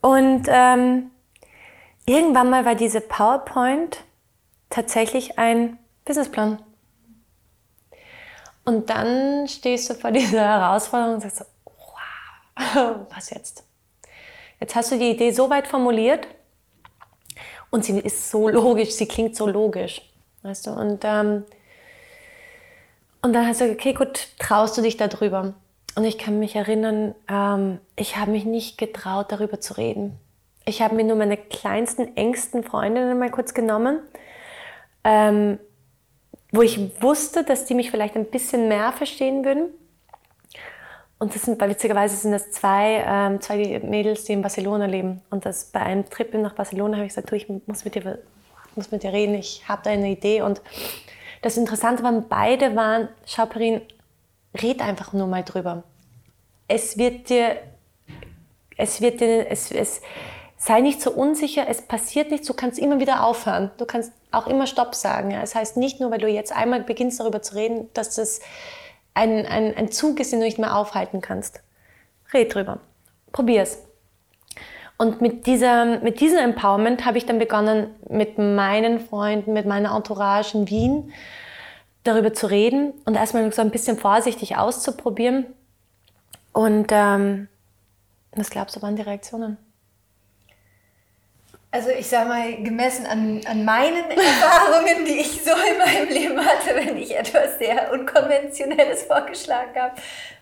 und 0.01 0.47
ähm, 0.49 1.11
irgendwann 2.07 2.49
mal 2.49 2.65
war 2.65 2.75
diese 2.75 3.03
PowerPoint 3.03 4.05
tatsächlich 4.71 5.39
ein 5.39 5.79
Businessplan. 6.07 6.63
Und 8.65 8.89
dann 8.89 9.47
stehst 9.47 9.91
du 9.91 9.95
vor 9.95 10.11
dieser 10.13 10.41
Herausforderung 10.41 11.15
und 11.17 11.21
sagst, 11.21 11.45
wow, 11.65 13.07
was 13.15 13.29
jetzt? 13.31 13.65
Jetzt 14.59 14.75
hast 14.75 14.91
du 14.91 14.99
die 14.99 15.11
Idee 15.11 15.33
so 15.33 15.51
weit 15.51 15.67
formuliert 15.67 16.27
und 17.71 17.85
sie 17.85 17.99
ist 17.99 18.31
so 18.31 18.49
logisch, 18.49 18.91
sie 18.91 19.07
klingt 19.07 19.37
so 19.37 19.47
logisch. 19.47 20.03
Weißt 20.43 20.67
du? 20.67 20.71
Und, 20.71 21.01
ähm, 21.05 21.45
und 23.23 23.33
dann 23.33 23.47
hast 23.47 23.61
du 23.61 23.65
gesagt, 23.65 23.81
okay, 23.81 23.95
gut, 23.95 24.29
traust 24.39 24.79
du 24.79 24.83
dich 24.83 24.97
darüber? 24.97 25.55
und 25.99 26.05
ich 26.05 26.17
kann 26.17 26.39
mich 26.39 26.55
erinnern, 26.55 27.17
ähm, 27.29 27.81
ich 27.97 28.17
habe 28.17 28.31
mich 28.31 28.45
nicht 28.45 28.79
getraut, 28.79 29.33
darüber 29.33 29.61
zu 29.61 29.77
reden. 29.77 30.17
Ich 30.65 30.81
habe 30.81 30.95
mir 30.95 31.03
nur 31.03 31.17
meine 31.17 31.37
kleinsten, 31.37 32.17
engsten 32.17 32.63
Freundinnen 32.63 33.19
mal 33.19 33.33
kurz 33.33 33.53
genommen, 33.53 33.99
ähm, 35.03 35.59
wo 36.53 36.63
ich 36.63 37.03
wusste, 37.03 37.43
dass 37.43 37.65
die 37.65 37.75
mich 37.75 37.91
vielleicht 37.91 38.15
ein 38.15 38.27
bisschen 38.27 38.69
mehr 38.69 38.93
verstehen 38.93 39.45
würden. 39.45 39.71
Und 41.19 41.35
das 41.35 41.43
sind, 41.43 41.61
witzigerweise 41.61 42.17
sind 42.17 42.33
das 42.33 42.51
zwei, 42.53 43.05
ähm, 43.05 43.41
zwei 43.41 43.81
Mädels, 43.81 44.25
die 44.25 44.33
in 44.33 44.43
Barcelona 44.43 44.87
leben. 44.87 45.21
Und 45.31 45.45
das 45.47 45.65
bei 45.65 45.81
einem 45.81 46.09
Trip 46.09 46.33
nach 46.35 46.55
Barcelona 46.55 46.97
habe 46.97 47.07
ich 47.07 47.15
gesagt, 47.15 47.31
du, 47.31 47.37
ich 47.37 47.49
muss 47.49 47.85
mit 47.85 47.95
dir, 47.97 48.19
muss 48.77 48.91
mit 48.93 49.03
dir 49.03 49.13
reden, 49.13 49.35
ich 49.35 49.69
habe 49.69 49.83
da 49.83 49.91
eine 49.91 50.11
Idee. 50.11 50.43
Und 50.43 50.63
das 51.43 51.57
Interessante 51.57 52.03
war, 52.05 52.13
beide 52.13 52.77
waren, 52.77 53.09
schau 53.27 53.47
Perin, 53.47 53.81
red 54.63 54.81
einfach 54.81 55.13
nur 55.13 55.27
mal 55.27 55.43
drüber. 55.43 55.83
Es 56.69 56.99
wird 56.99 57.31
dir, 57.31 57.57
es 58.77 59.01
wird 59.01 59.21
dir, 59.21 59.51
es, 59.51 59.73
es, 59.73 60.01
sei 60.57 60.81
nicht 60.81 61.01
so 61.01 61.11
unsicher, 61.11 61.67
es 61.69 61.83
passiert 61.83 62.31
nichts, 62.31 62.47
du 62.47 62.55
kannst 62.55 62.79
immer 62.79 63.01
wieder 63.01 63.25
aufhören. 63.25 63.71
Du 63.79 63.87
kannst 63.87 64.13
auch 64.31 64.47
immer 64.47 64.67
Stopp 64.67 64.95
sagen. 64.95 65.31
Es 65.31 65.55
heißt 65.55 65.77
nicht 65.77 66.01
nur, 66.01 66.11
weil 66.11 66.19
du 66.19 66.29
jetzt 66.29 66.53
einmal 66.53 66.83
beginnst 66.83 67.21
darüber 67.21 67.41
zu 67.41 67.55
reden, 67.55 67.89
dass 67.95 68.17
das 68.17 68.41
ein, 69.19 69.47
ein, 69.47 69.77
ein 69.77 69.91
Zug 69.91 70.21
ist, 70.21 70.33
den 70.33 70.41
du 70.41 70.47
nicht 70.47 70.59
mehr 70.59 70.77
aufhalten 70.77 71.21
kannst. 71.21 71.61
Red 72.33 72.55
drüber. 72.55 72.79
Probier's. 73.33 73.79
Und 74.97 75.21
mit, 75.21 75.47
dieser, 75.47 76.01
mit 76.01 76.21
diesem 76.21 76.39
Empowerment 76.39 77.05
habe 77.05 77.19
ich 77.19 77.27
dann 77.27 77.39
begonnen, 77.39 77.95
mit 78.09 78.39
meinen 78.39 79.01
Freunden, 79.01 79.53
mit 79.53 79.67
meiner 79.67 79.95
Entourage 79.95 80.57
in 80.57 80.69
Wien 80.69 81.13
darüber 82.03 82.33
zu 82.33 82.47
reden 82.49 82.93
und 83.05 83.15
erstmal 83.15 83.53
so 83.53 83.63
ein 83.63 83.71
bisschen 83.71 83.97
vorsichtig 83.97 84.57
auszuprobieren. 84.57 85.47
Und 86.53 86.89
ähm, 86.91 87.49
was 88.33 88.51
glaubst 88.51 88.77
du, 88.77 88.83
waren 88.83 88.97
die 88.97 89.03
Reaktionen? 89.03 89.57
Also 91.71 91.91
ich 91.91 92.09
sage 92.09 92.29
mal, 92.29 92.57
gemessen 92.63 93.05
an, 93.05 93.43
an 93.47 93.65
meinen 93.65 94.05
Erfahrungen, 94.11 95.05
die 95.05 95.21
ich 95.21 95.45
so 95.45 95.51
in 95.51 95.79
meinem 95.79 96.09
Leben 96.09 96.39
hatte, 96.39 96.75
wenn 96.75 96.97
ich 96.97 97.15
etwas 97.15 97.59
sehr 97.59 97.93
Unkonventionelles 97.93 99.03
vorgeschlagen 99.03 99.79
habe, 99.79 99.95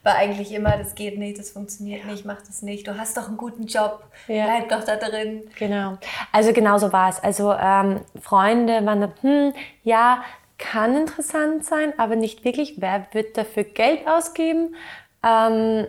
war 0.04 0.14
eigentlich 0.14 0.52
immer, 0.52 0.76
das 0.76 0.94
geht 0.94 1.18
nicht, 1.18 1.36
das 1.36 1.50
funktioniert 1.50 2.04
nicht, 2.06 2.24
mach 2.24 2.40
das 2.42 2.62
nicht, 2.62 2.86
du 2.86 2.96
hast 2.96 3.16
doch 3.16 3.26
einen 3.26 3.36
guten 3.36 3.66
Job, 3.66 4.04
ja. 4.28 4.44
bleib 4.44 4.68
doch 4.68 4.84
da 4.84 4.94
drin. 4.94 5.50
Genau, 5.58 5.98
also 6.30 6.52
genau 6.52 6.78
so 6.78 6.92
war 6.92 7.08
es. 7.08 7.18
Also 7.18 7.52
ähm, 7.52 8.02
Freunde 8.22 8.86
waren 8.86 9.00
da, 9.00 9.12
hm, 9.22 9.52
ja, 9.82 10.22
kann 10.58 10.96
interessant 10.96 11.64
sein, 11.64 11.92
aber 11.98 12.14
nicht 12.14 12.44
wirklich. 12.44 12.74
Wer 12.78 13.08
wird 13.12 13.36
dafür 13.36 13.64
Geld 13.64 14.06
ausgeben? 14.06 14.76
Ähm, 15.24 15.88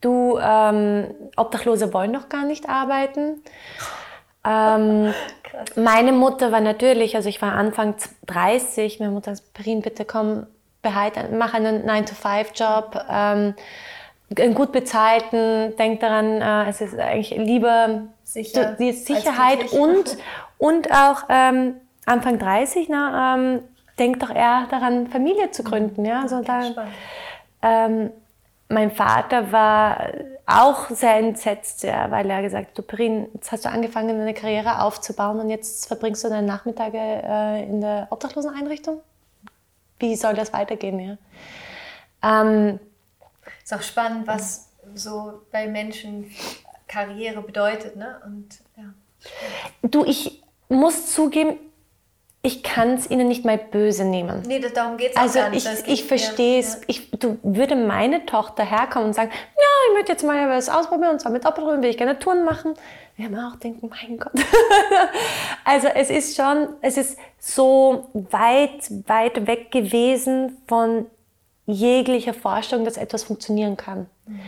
du, 0.00 0.38
ähm, 0.38 1.14
Obdachlose 1.36 1.92
wollen 1.92 2.12
doch 2.12 2.28
gar 2.28 2.44
nicht 2.44 2.68
arbeiten. 2.68 3.42
Ähm, 4.44 5.12
meine 5.76 6.12
Mutter 6.12 6.52
war 6.52 6.60
natürlich, 6.60 7.16
also 7.16 7.28
ich 7.28 7.40
war 7.42 7.52
Anfang 7.52 7.94
30, 8.26 9.00
meine 9.00 9.12
Mutter 9.12 9.34
sagt, 9.34 9.54
Perin, 9.54 9.82
bitte 9.82 10.04
komm, 10.04 10.46
behalte, 10.82 11.28
mach 11.32 11.54
einen 11.54 11.88
9-to-5-Job, 11.88 13.04
ähm, 13.10 13.54
einen 14.38 14.54
gut 14.54 14.72
bezahlten, 14.72 15.74
denk 15.76 16.00
daran, 16.00 16.40
äh, 16.40 16.68
es 16.68 16.80
ist 16.80 16.98
eigentlich 16.98 17.30
lieber 17.30 18.02
Sicher, 18.24 18.76
die 18.78 18.92
Sicherheit 18.92 19.72
und, 19.72 20.18
und 20.58 20.92
auch 20.92 21.24
ähm, 21.28 21.76
Anfang 22.04 22.38
30, 22.38 22.88
ne, 22.88 23.36
ähm, 23.36 23.62
denk 23.98 24.20
doch 24.20 24.30
eher 24.30 24.66
daran, 24.70 25.08
Familie 25.08 25.50
zu 25.50 25.64
gründen. 25.64 26.04
Ja? 26.04 26.22
Also 26.22 26.42
da, 26.42 26.62
mein 28.68 28.90
Vater 28.90 29.50
war 29.50 30.12
auch 30.46 30.90
sehr 30.90 31.16
entsetzt, 31.16 31.82
ja, 31.82 32.10
weil 32.10 32.28
er 32.30 32.42
gesagt 32.42 32.68
hat, 32.68 32.78
du 32.78 32.82
Perin, 32.82 33.28
jetzt 33.34 33.50
hast 33.50 33.64
du 33.64 33.70
angefangen, 33.70 34.20
eine 34.20 34.34
Karriere 34.34 34.82
aufzubauen 34.82 35.40
und 35.40 35.50
jetzt 35.50 35.86
verbringst 35.86 36.24
du 36.24 36.28
deine 36.28 36.46
Nachmittage 36.46 36.98
äh, 36.98 37.64
in 37.64 37.80
der 37.80 38.08
Obdachloseneinrichtung? 38.10 39.00
Wie 39.98 40.16
soll 40.16 40.34
das 40.34 40.52
weitergehen? 40.52 41.00
Ja? 41.00 41.18
Ähm, 42.22 42.78
ist 43.62 43.74
auch 43.74 43.82
spannend, 43.82 44.26
was 44.26 44.70
so 44.94 45.42
bei 45.50 45.66
Menschen 45.66 46.30
Karriere 46.86 47.42
bedeutet. 47.42 47.96
Ne? 47.96 48.20
Und, 48.24 48.48
ja. 48.76 48.84
Du, 49.82 50.04
ich 50.04 50.42
muss 50.68 51.12
zugeben, 51.12 51.58
ich 52.42 52.62
kann 52.62 52.94
es 52.94 53.10
ihnen 53.10 53.26
nicht 53.26 53.44
mal 53.44 53.58
böse 53.58 54.04
nehmen. 54.04 54.42
Nee, 54.46 54.60
darum 54.60 54.96
geht 54.96 55.10
es 55.10 55.16
auch 55.16 55.22
also 55.22 55.38
gar 55.40 55.50
nicht. 55.50 55.66
Also 55.66 55.84
ich, 55.86 55.92
ich 55.92 56.04
verstehe 56.04 56.60
es. 56.60 56.80
Ja. 56.86 56.94
du 57.18 57.38
würde 57.42 57.74
meine 57.74 58.26
Tochter 58.26 58.64
herkommen 58.64 59.08
und 59.08 59.14
sagen, 59.14 59.30
ja, 59.32 59.88
ich 59.88 59.94
möchte 59.94 60.12
jetzt 60.12 60.24
mal 60.24 60.48
was 60.48 60.68
ausprobieren 60.68 61.12
und 61.12 61.20
zwar 61.20 61.32
mit 61.32 61.44
Obdachlosen 61.44 61.82
will 61.82 61.90
ich 61.90 61.98
gerne 61.98 62.18
Touren 62.18 62.44
machen. 62.44 62.74
Wir 63.16 63.26
haben 63.26 63.34
auch 63.34 63.56
denken, 63.56 63.90
mein 63.90 64.18
Gott. 64.18 64.32
also 65.64 65.88
es 65.88 66.10
ist 66.10 66.36
schon, 66.36 66.68
es 66.80 66.96
ist 66.96 67.18
so 67.40 68.08
weit, 68.12 68.88
weit 69.08 69.48
weg 69.48 69.72
gewesen 69.72 70.58
von 70.68 71.06
jeglicher 71.66 72.34
Vorstellung, 72.34 72.84
dass 72.84 72.96
etwas 72.96 73.24
funktionieren 73.24 73.76
kann. 73.76 74.06
Mhm. 74.26 74.40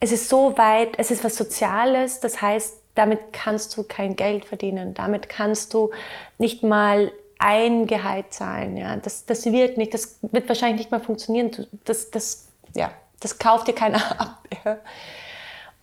Es 0.00 0.10
ist 0.10 0.28
so 0.28 0.58
weit, 0.58 0.98
es 0.98 1.12
ist 1.12 1.22
was 1.24 1.36
Soziales, 1.36 2.18
das 2.20 2.42
heißt, 2.42 2.82
damit 2.94 3.32
kannst 3.32 3.76
du 3.76 3.84
kein 3.84 4.16
Geld 4.16 4.44
verdienen. 4.44 4.94
Damit 4.94 5.28
kannst 5.28 5.72
du 5.72 5.92
nicht 6.38 6.64
mal 6.64 7.12
ein 7.38 7.86
Gehalt 7.86 8.32
zahlen. 8.32 8.76
Ja. 8.76 8.96
Das, 8.96 9.26
das 9.26 9.46
wird 9.46 9.78
nicht, 9.78 9.94
das 9.94 10.18
wird 10.22 10.48
wahrscheinlich 10.48 10.78
nicht 10.78 10.90
mal 10.90 11.00
funktionieren. 11.00 11.50
Das, 11.84 12.10
das, 12.10 12.48
ja, 12.74 12.90
das 13.20 13.38
kauft 13.38 13.68
dir 13.68 13.74
keiner 13.74 13.98
ab. 14.20 14.42
Ja. 14.64 14.78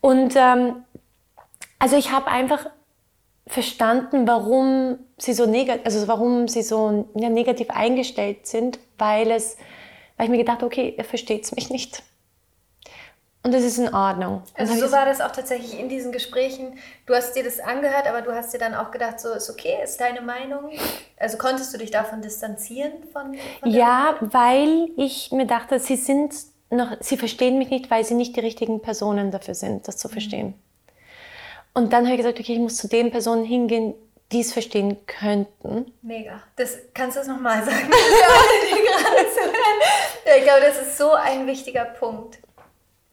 Und 0.01 0.35
ähm, 0.35 0.83
also 1.79 1.97
ich 1.97 2.11
habe 2.11 2.27
einfach 2.27 2.67
verstanden, 3.47 4.27
warum 4.27 4.99
sie 5.17 5.33
so 5.33 5.45
negativ, 5.45 5.85
also 5.85 6.07
warum 6.07 6.47
sie 6.47 6.63
so 6.63 7.07
ja, 7.15 7.29
negativ 7.29 7.69
eingestellt 7.69 8.47
sind, 8.47 8.79
weil 8.97 9.31
es, 9.31 9.57
weil 10.17 10.25
ich 10.25 10.31
mir 10.31 10.37
gedacht, 10.37 10.63
okay, 10.63 10.93
er 10.97 11.03
versteht 11.03 11.53
mich 11.55 11.69
nicht. 11.69 12.03
Und 13.45 13.53
das 13.53 13.61
ist 13.61 13.77
in 13.77 13.93
Ordnung. 13.93 14.41
Also 14.55 14.73
so 14.73 14.91
war 14.91 15.05
das 15.05 15.21
auch 15.21 15.31
tatsächlich 15.31 15.79
in 15.79 15.87
diesen 15.87 16.11
Gesprächen. 16.11 16.79
Du 17.05 17.13
hast 17.13 17.33
dir 17.35 17.43
das 17.43 17.59
angehört, 17.59 18.07
aber 18.07 18.23
du 18.23 18.33
hast 18.33 18.55
dir 18.55 18.57
dann 18.57 18.73
auch 18.73 18.89
gedacht, 18.89 19.19
so 19.19 19.31
ist 19.33 19.51
okay, 19.51 19.75
ist 19.83 20.01
deine 20.01 20.21
Meinung. 20.21 20.71
Also 21.15 21.37
konntest 21.37 21.71
du 21.71 21.77
dich 21.77 21.91
davon 21.91 22.23
distanzieren? 22.23 22.93
Von, 23.13 23.35
von 23.59 23.69
ja, 23.69 24.15
weil 24.19 24.89
ich 24.97 25.31
mir 25.31 25.45
dachte, 25.45 25.77
sie 25.77 25.95
sind 25.95 26.33
noch, 26.71 26.97
sie 27.01 27.17
verstehen 27.17 27.59
mich 27.59 27.69
nicht, 27.69 27.91
weil 27.91 28.03
sie 28.03 28.15
nicht 28.15 28.35
die 28.35 28.39
richtigen 28.39 28.81
Personen 28.81 29.29
dafür 29.29 29.53
sind, 29.53 29.87
das 29.87 29.97
zu 29.97 30.07
mhm. 30.07 30.11
verstehen. 30.13 30.53
Und 31.75 31.93
dann 31.93 32.05
habe 32.05 32.15
ich 32.15 32.21
gesagt, 32.21 32.39
okay, 32.39 32.53
ich 32.53 32.59
muss 32.59 32.77
zu 32.77 32.87
den 32.87 33.11
Personen 33.11 33.45
hingehen, 33.45 33.93
die 34.31 34.41
es 34.41 34.53
verstehen 34.53 34.97
könnten. 35.05 35.93
Mega. 36.01 36.41
Das, 36.55 36.79
kannst 36.95 37.15
du 37.15 37.19
das 37.19 37.27
nochmal 37.27 37.63
sagen? 37.63 37.91
Ich 40.37 40.43
glaube, 40.43 40.61
das 40.61 40.81
ist 40.81 40.97
so 40.97 41.11
ein 41.11 41.45
wichtiger 41.45 41.85
Punkt. 41.85 42.39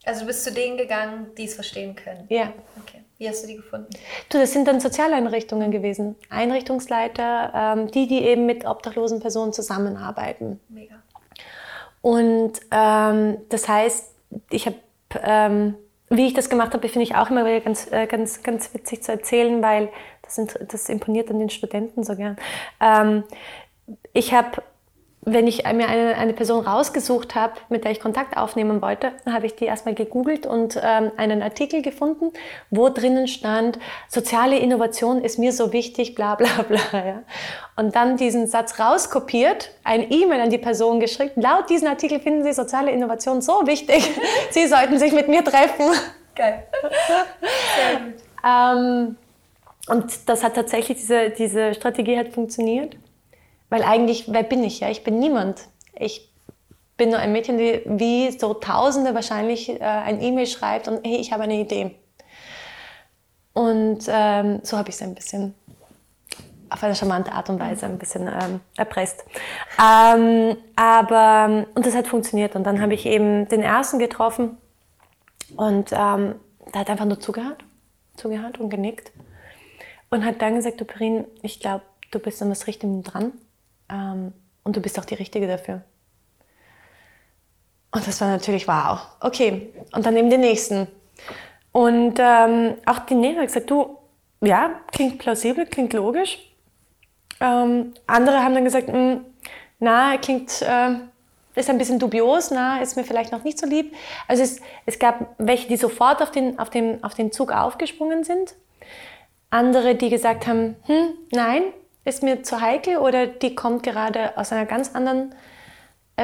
Also 0.04 0.20
du 0.20 0.26
bist 0.26 0.44
zu 0.44 0.52
denen 0.52 0.76
gegangen, 0.76 1.28
die 1.36 1.44
es 1.44 1.54
verstehen 1.54 1.94
können. 1.94 2.26
Ja. 2.28 2.52
Okay. 2.82 3.02
Wie 3.18 3.28
hast 3.28 3.44
du 3.44 3.46
die 3.46 3.56
gefunden? 3.56 3.88
Du, 4.30 4.38
das 4.38 4.52
sind 4.52 4.66
dann 4.66 4.80
Sozialeinrichtungen 4.80 5.70
gewesen. 5.70 6.16
Einrichtungsleiter, 6.28 7.52
ähm, 7.54 7.90
die, 7.90 8.08
die 8.08 8.22
eben 8.22 8.46
mit 8.46 8.64
obdachlosen 8.64 9.20
Personen 9.20 9.52
zusammenarbeiten. 9.52 10.58
Mega. 10.68 10.96
Und 12.00 12.54
ähm, 12.72 13.36
das 13.48 13.68
heißt, 13.68 14.12
ich 14.50 14.66
habe, 14.66 14.76
ähm, 15.22 15.76
wie 16.10 16.26
ich 16.26 16.34
das 16.34 16.50
gemacht 16.50 16.74
habe, 16.74 16.88
finde 16.88 17.04
ich 17.04 17.14
auch 17.14 17.30
immer 17.30 17.44
wieder 17.44 17.60
ganz, 17.60 17.90
äh, 17.92 18.08
ganz, 18.08 18.42
ganz 18.42 18.74
witzig 18.74 19.04
zu 19.04 19.12
erzählen, 19.12 19.62
weil 19.62 19.88
das, 20.22 20.40
das 20.68 20.88
imponiert 20.88 21.30
an 21.30 21.38
den 21.38 21.50
Studenten 21.50 22.02
so 22.02 22.16
gern. 22.16 22.36
Ähm, 22.80 23.22
ich 24.12 24.34
habe 24.34 24.62
wenn 25.24 25.46
ich 25.46 25.62
mir 25.64 25.88
eine, 25.88 26.16
eine 26.16 26.32
Person 26.32 26.66
rausgesucht 26.66 27.36
habe, 27.36 27.54
mit 27.68 27.84
der 27.84 27.92
ich 27.92 28.00
Kontakt 28.00 28.36
aufnehmen 28.36 28.82
wollte, 28.82 29.12
habe 29.24 29.46
ich 29.46 29.54
die 29.54 29.66
erstmal 29.66 29.94
gegoogelt 29.94 30.46
und 30.46 30.80
ähm, 30.82 31.12
einen 31.16 31.42
Artikel 31.42 31.80
gefunden, 31.80 32.32
wo 32.70 32.88
drinnen 32.88 33.28
stand, 33.28 33.78
soziale 34.08 34.58
Innovation 34.58 35.22
ist 35.22 35.38
mir 35.38 35.52
so 35.52 35.72
wichtig, 35.72 36.16
bla 36.16 36.34
bla 36.34 36.62
bla. 36.68 36.78
Ja. 36.92 37.22
Und 37.76 37.94
dann 37.94 38.16
diesen 38.16 38.48
Satz 38.48 38.80
rauskopiert, 38.80 39.70
ein 39.84 40.10
E-Mail 40.10 40.40
an 40.40 40.50
die 40.50 40.58
Person 40.58 40.98
geschickt, 40.98 41.36
laut 41.36 41.70
diesem 41.70 41.86
Artikel 41.86 42.18
finden 42.18 42.42
Sie 42.42 42.52
soziale 42.52 42.90
Innovation 42.90 43.40
so 43.42 43.64
wichtig, 43.64 44.10
Sie 44.50 44.66
sollten 44.66 44.98
sich 44.98 45.12
mit 45.12 45.28
mir 45.28 45.44
treffen. 45.44 45.86
Geil. 46.34 46.66
Sehr 47.76 48.00
gut. 48.00 48.14
ähm, 48.44 49.16
und 49.86 50.28
das 50.28 50.42
hat 50.42 50.54
tatsächlich, 50.54 50.98
diese, 50.98 51.30
diese 51.30 51.74
Strategie 51.74 52.18
hat 52.18 52.28
funktioniert. 52.28 52.96
Weil 53.72 53.84
eigentlich, 53.84 54.30
wer 54.30 54.42
bin 54.42 54.62
ich? 54.64 54.80
Ja? 54.80 54.90
Ich 54.90 55.02
bin 55.02 55.18
niemand. 55.18 55.62
Ich 55.98 56.30
bin 56.98 57.08
nur 57.08 57.18
ein 57.18 57.32
Mädchen, 57.32 57.56
die 57.56 57.80
wie 57.86 58.30
so 58.38 58.52
Tausende 58.52 59.14
wahrscheinlich 59.14 59.70
äh, 59.70 59.82
ein 59.82 60.20
E-Mail 60.20 60.46
schreibt 60.46 60.88
und 60.88 61.02
hey, 61.06 61.16
ich 61.16 61.32
habe 61.32 61.44
eine 61.44 61.54
Idee. 61.54 61.96
Und 63.54 64.00
ähm, 64.08 64.60
so 64.62 64.76
habe 64.76 64.90
ich 64.90 64.96
es 64.96 65.00
ein 65.00 65.14
bisschen 65.14 65.54
auf 66.68 66.84
eine 66.84 66.94
charmante 66.94 67.32
Art 67.32 67.48
und 67.48 67.58
Weise 67.60 67.86
ein 67.86 67.96
bisschen 67.96 68.28
ähm, 68.28 68.60
erpresst. 68.76 69.24
Ähm, 69.82 70.58
aber, 70.76 71.64
und 71.74 71.86
das 71.86 71.94
hat 71.94 72.06
funktioniert. 72.06 72.54
Und 72.54 72.64
dann 72.64 72.78
habe 72.78 72.92
ich 72.92 73.06
eben 73.06 73.48
den 73.48 73.62
ersten 73.62 73.98
getroffen 73.98 74.58
und 75.56 75.92
ähm, 75.92 76.34
der 76.74 76.80
hat 76.82 76.90
einfach 76.90 77.06
nur 77.06 77.20
zugehört, 77.20 77.64
zugehört 78.16 78.60
und 78.60 78.68
genickt. 78.68 79.12
Und 80.10 80.26
hat 80.26 80.42
dann 80.42 80.56
gesagt, 80.56 80.78
du 80.78 80.84
Perin, 80.84 81.24
ich 81.40 81.58
glaube, 81.58 81.84
du 82.10 82.18
bist 82.18 82.42
an 82.42 82.50
was 82.50 82.66
Richtigem 82.66 83.02
dran 83.02 83.32
ähm, 83.92 84.32
und 84.64 84.76
du 84.76 84.80
bist 84.80 84.98
auch 84.98 85.04
die 85.04 85.14
Richtige 85.14 85.46
dafür. 85.46 85.82
Und 87.90 88.06
das 88.06 88.20
war 88.20 88.28
natürlich 88.28 88.66
wow. 88.66 89.00
Okay, 89.20 89.72
und 89.92 90.06
dann 90.06 90.16
eben 90.16 90.30
den 90.30 90.40
nächsten. 90.40 90.88
Und 91.72 92.14
ähm, 92.18 92.74
auch 92.86 93.00
die 93.00 93.14
Nähe 93.14 93.36
hat 93.36 93.46
gesagt, 93.46 93.70
du, 93.70 93.98
ja, 94.40 94.80
klingt 94.90 95.18
plausibel, 95.18 95.66
klingt 95.66 95.92
logisch. 95.92 96.38
Ähm, 97.40 97.92
andere 98.06 98.42
haben 98.42 98.54
dann 98.54 98.64
gesagt, 98.64 98.88
hm, 98.88 99.24
na, 99.78 100.16
klingt, 100.16 100.62
äh, 100.62 100.94
ist 101.54 101.68
ein 101.68 101.78
bisschen 101.78 101.98
dubios, 101.98 102.50
na, 102.50 102.80
ist 102.80 102.96
mir 102.96 103.04
vielleicht 103.04 103.32
noch 103.32 103.44
nicht 103.44 103.58
so 103.58 103.66
lieb. 103.66 103.94
Also 104.26 104.42
es, 104.42 104.60
es 104.86 104.98
gab 104.98 105.34
welche, 105.38 105.68
die 105.68 105.76
sofort 105.76 106.22
auf 106.22 106.30
den, 106.30 106.58
auf, 106.58 106.70
den, 106.70 107.04
auf 107.04 107.14
den 107.14 107.30
Zug 107.30 107.52
aufgesprungen 107.52 108.24
sind. 108.24 108.54
Andere, 109.50 109.94
die 109.94 110.08
gesagt 110.08 110.46
haben, 110.46 110.76
hm, 110.86 111.10
nein, 111.30 111.62
ist 112.04 112.22
mir 112.22 112.42
zu 112.42 112.60
heikel 112.60 112.98
oder 112.98 113.26
die 113.26 113.54
kommt 113.54 113.82
gerade 113.82 114.36
aus 114.36 114.52
einer 114.52 114.66
ganz 114.66 114.94
anderen 114.94 115.34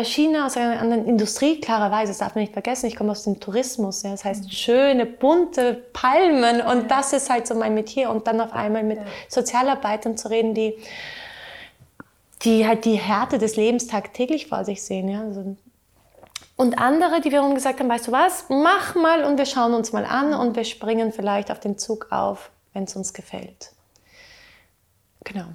China 0.05 0.47
aus 0.47 0.57
einer 0.57 0.81
anderen 0.81 1.07
Industrie, 1.07 1.61
klarerweise, 1.61 2.11
das 2.11 2.19
darf 2.19 2.35
man 2.35 2.43
nicht 2.43 2.53
vergessen, 2.53 2.87
ich 2.87 2.97
komme 2.97 3.13
aus 3.13 3.25
dem 3.25 3.41
Tourismus, 3.41 4.03
ja, 4.03 4.11
das 4.11 4.25
heißt 4.25 4.45
mhm. 4.45 4.51
schöne, 4.51 5.07
bunte 5.07 5.75
Palmen 5.93 6.61
und 6.61 6.91
das 6.91 7.13
ist 7.13 7.31
halt 7.31 7.47
so 7.47 7.55
mein 7.55 7.75
Metier 7.75 8.11
und 8.11 8.27
dann 8.27 8.41
auf 8.41 8.53
einmal 8.53 8.83
mit. 8.83 8.99
Sozialarbeitern 9.29 10.17
zu 10.17 10.29
reden, 10.29 10.55
die, 10.55 10.75
die 12.43 12.67
halt 12.67 12.85
die 12.85 12.97
Härte 12.97 13.39
des 13.39 13.57
Lebens 13.57 13.87
tagtäglich 13.87 14.47
vor 14.49 14.65
sich 14.65 14.83
sehen. 14.83 15.09
Ja, 15.09 15.23
also, 15.23 15.57
und 16.57 16.79
andere, 16.79 17.21
die 17.21 17.31
wiederum 17.31 17.55
gesagt 17.55 17.81
haben, 17.81 17.89
weißt 17.89 18.09
du 18.09 18.13
was, 18.13 18.47
mach 18.49 18.95
mal 18.95 19.25
und 19.25 19.39
wir 19.39 19.47
schauen 19.47 19.75
uns 19.75 19.93
mal 19.93 20.05
an 20.05 20.35
und 20.35 20.57
wir 20.57 20.65
springen 20.65 21.13
vielleicht 21.13 21.51
auf 21.51 21.61
den 21.61 21.79
Zug 21.79 22.09
auf, 22.11 22.51
wenn 22.73 22.85
es 22.85 22.95
uns 22.95 23.15
gefällt. 23.15 23.73
Genau. 25.25 25.47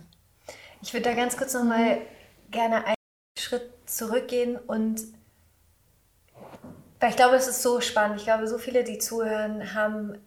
Ich 0.83 0.93
würde 0.93 1.09
da 1.09 1.15
ganz 1.15 1.37
kurz 1.37 1.53
noch 1.53 1.63
mal 1.63 2.01
gerne 2.51 2.85
einen 2.85 2.95
Schritt 3.39 3.71
zurückgehen 3.85 4.57
und 4.57 5.01
weil 6.99 7.09
ich 7.09 7.15
glaube, 7.15 7.35
es 7.37 7.47
ist 7.47 7.61
so 7.61 7.79
spannend. 7.79 8.17
Ich 8.17 8.25
glaube, 8.25 8.47
so 8.47 8.57
viele, 8.57 8.83
die 8.83 8.97
zuhören, 8.97 9.73
haben 9.73 10.17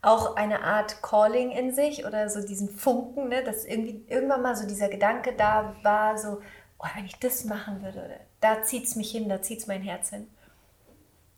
auch 0.00 0.36
eine 0.36 0.62
Art 0.62 1.02
Calling 1.02 1.50
in 1.50 1.74
sich 1.74 2.06
oder 2.06 2.30
so 2.30 2.40
diesen 2.40 2.70
Funken, 2.70 3.28
ne, 3.28 3.44
dass 3.44 3.66
irgendwie 3.66 4.04
irgendwann 4.08 4.40
mal 4.40 4.56
so 4.56 4.66
dieser 4.66 4.88
Gedanke 4.88 5.34
da 5.34 5.76
war, 5.82 6.16
so, 6.16 6.40
oh, 6.78 6.86
wenn 6.96 7.04
ich 7.04 7.18
das 7.18 7.44
machen 7.44 7.82
würde, 7.82 7.98
oder, 7.98 8.20
da 8.40 8.62
zieht 8.62 8.84
es 8.84 8.96
mich 8.96 9.10
hin, 9.10 9.28
da 9.28 9.42
zieht 9.42 9.60
es 9.60 9.66
mein 9.66 9.82
Herz 9.82 10.08
hin. 10.08 10.26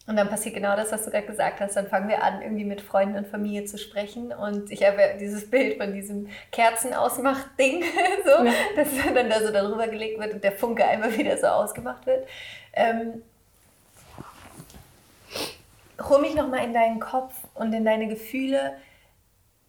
Und 0.06 0.16
dann 0.16 0.28
passiert 0.28 0.54
genau 0.54 0.76
das, 0.76 0.92
was 0.92 1.04
du 1.04 1.10
gerade 1.10 1.26
gesagt 1.26 1.60
hast. 1.60 1.76
Dann 1.76 1.88
fangen 1.88 2.08
wir 2.08 2.22
an, 2.22 2.42
irgendwie 2.42 2.64
mit 2.64 2.82
Freunden 2.82 3.16
und 3.16 3.26
Familie 3.26 3.64
zu 3.64 3.78
sprechen. 3.78 4.32
Und 4.32 4.70
ich 4.70 4.84
habe 4.84 4.98
dieses 5.18 5.50
Bild 5.50 5.78
von 5.78 5.94
diesem 5.94 6.28
Kerzenausmacht-Ding, 6.52 7.82
so, 8.24 8.44
ja. 8.44 8.52
dass 8.76 8.88
dann 9.14 9.30
da 9.30 9.40
so 9.40 9.50
darüber 9.50 9.88
gelegt 9.88 10.20
wird 10.20 10.34
und 10.34 10.44
der 10.44 10.52
Funke 10.52 10.84
einmal 10.84 11.16
wieder 11.16 11.38
so 11.38 11.46
ausgemacht 11.46 12.04
wird. 12.04 12.28
Ähm, 12.74 13.22
hol 16.02 16.20
mich 16.20 16.34
nochmal 16.34 16.64
in 16.64 16.74
deinen 16.74 17.00
Kopf 17.00 17.34
und 17.54 17.72
in 17.72 17.86
deine 17.86 18.06
Gefühle. 18.06 18.74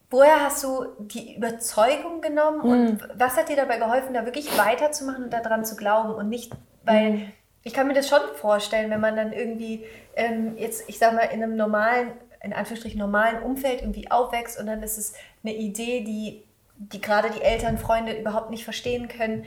Woher 0.09 0.41
hast 0.41 0.63
du 0.65 0.85
die 0.99 1.35
Überzeugung 1.35 2.19
genommen 2.19 2.59
und 2.59 2.93
mhm. 2.93 2.99
was 3.15 3.37
hat 3.37 3.47
dir 3.47 3.55
dabei 3.55 3.77
geholfen, 3.77 4.13
da 4.13 4.25
wirklich 4.25 4.57
weiterzumachen 4.57 5.25
und 5.25 5.33
daran 5.33 5.63
zu 5.63 5.77
glauben 5.77 6.13
und 6.13 6.27
nicht, 6.27 6.51
weil. 6.83 7.31
Ich 7.65 7.73
kann 7.73 7.87
mir 7.87 7.95
das 7.95 8.07
schon 8.07 8.21
vorstellen, 8.35 8.91
wenn 8.91 9.01
man 9.01 9.15
dann 9.15 9.33
irgendwie 9.33 9.83
ähm, 10.15 10.55
jetzt, 10.55 10.87
ich 10.87 10.99
sag 10.99 11.13
mal, 11.13 11.23
in 11.23 11.41
einem 11.41 11.55
normalen, 11.55 12.11
in 12.43 12.53
Anführungsstrichen 12.53 12.99
normalen 12.99 13.41
Umfeld 13.41 13.81
irgendwie 13.81 14.09
aufwächst 14.11 14.59
und 14.59 14.67
dann 14.67 14.83
ist 14.83 14.99
es 14.99 15.13
eine 15.43 15.55
Idee, 15.55 16.01
die, 16.01 16.43
die 16.77 17.01
gerade 17.01 17.31
die 17.31 17.41
Eltern, 17.41 17.79
Freunde 17.79 18.13
überhaupt 18.13 18.51
nicht 18.51 18.63
verstehen 18.63 19.07
können. 19.07 19.45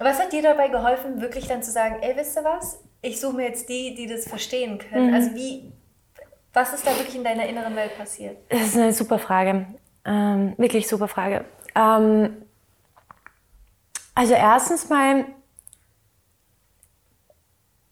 Was 0.00 0.18
hat 0.18 0.32
dir 0.32 0.42
dabei 0.42 0.66
geholfen, 0.66 1.20
wirklich 1.20 1.46
dann 1.46 1.62
zu 1.62 1.70
sagen, 1.70 1.98
ey, 2.00 2.16
wisst 2.16 2.36
ihr 2.36 2.42
was? 2.42 2.80
Ich 3.02 3.20
suche 3.20 3.36
mir 3.36 3.44
jetzt 3.46 3.68
die, 3.68 3.94
die 3.94 4.08
das 4.08 4.26
verstehen 4.26 4.78
können. 4.78 5.10
Mhm. 5.10 5.14
Also 5.14 5.32
wie, 5.36 5.70
was 6.52 6.72
ist 6.72 6.84
da 6.84 6.90
wirklich 6.96 7.14
in 7.14 7.22
deiner 7.22 7.46
inneren 7.46 7.76
Welt 7.76 7.96
passiert? 7.96 8.36
Das 8.48 8.62
ist 8.62 8.76
eine 8.76 8.92
super 8.92 9.20
Frage. 9.20 9.64
Ähm, 10.04 10.54
wirklich 10.56 10.88
super 10.88 11.06
Frage. 11.06 11.44
Ähm, 11.76 12.36
also 14.16 14.34
erstens 14.34 14.88
mal 14.88 15.24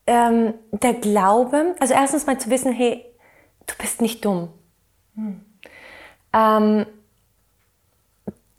ähm, 0.07 0.55
der 0.71 0.95
Glaube, 0.95 1.75
also 1.81 1.95
erstens 1.95 2.27
mal 2.27 2.39
zu 2.39 2.51
wissen, 2.51 2.73
hey, 2.73 3.05
du 3.67 3.75
bist 3.79 4.01
nicht 4.01 4.25
dumm. 4.25 4.49
Hm. 5.15 5.45
Ähm, 6.33 6.87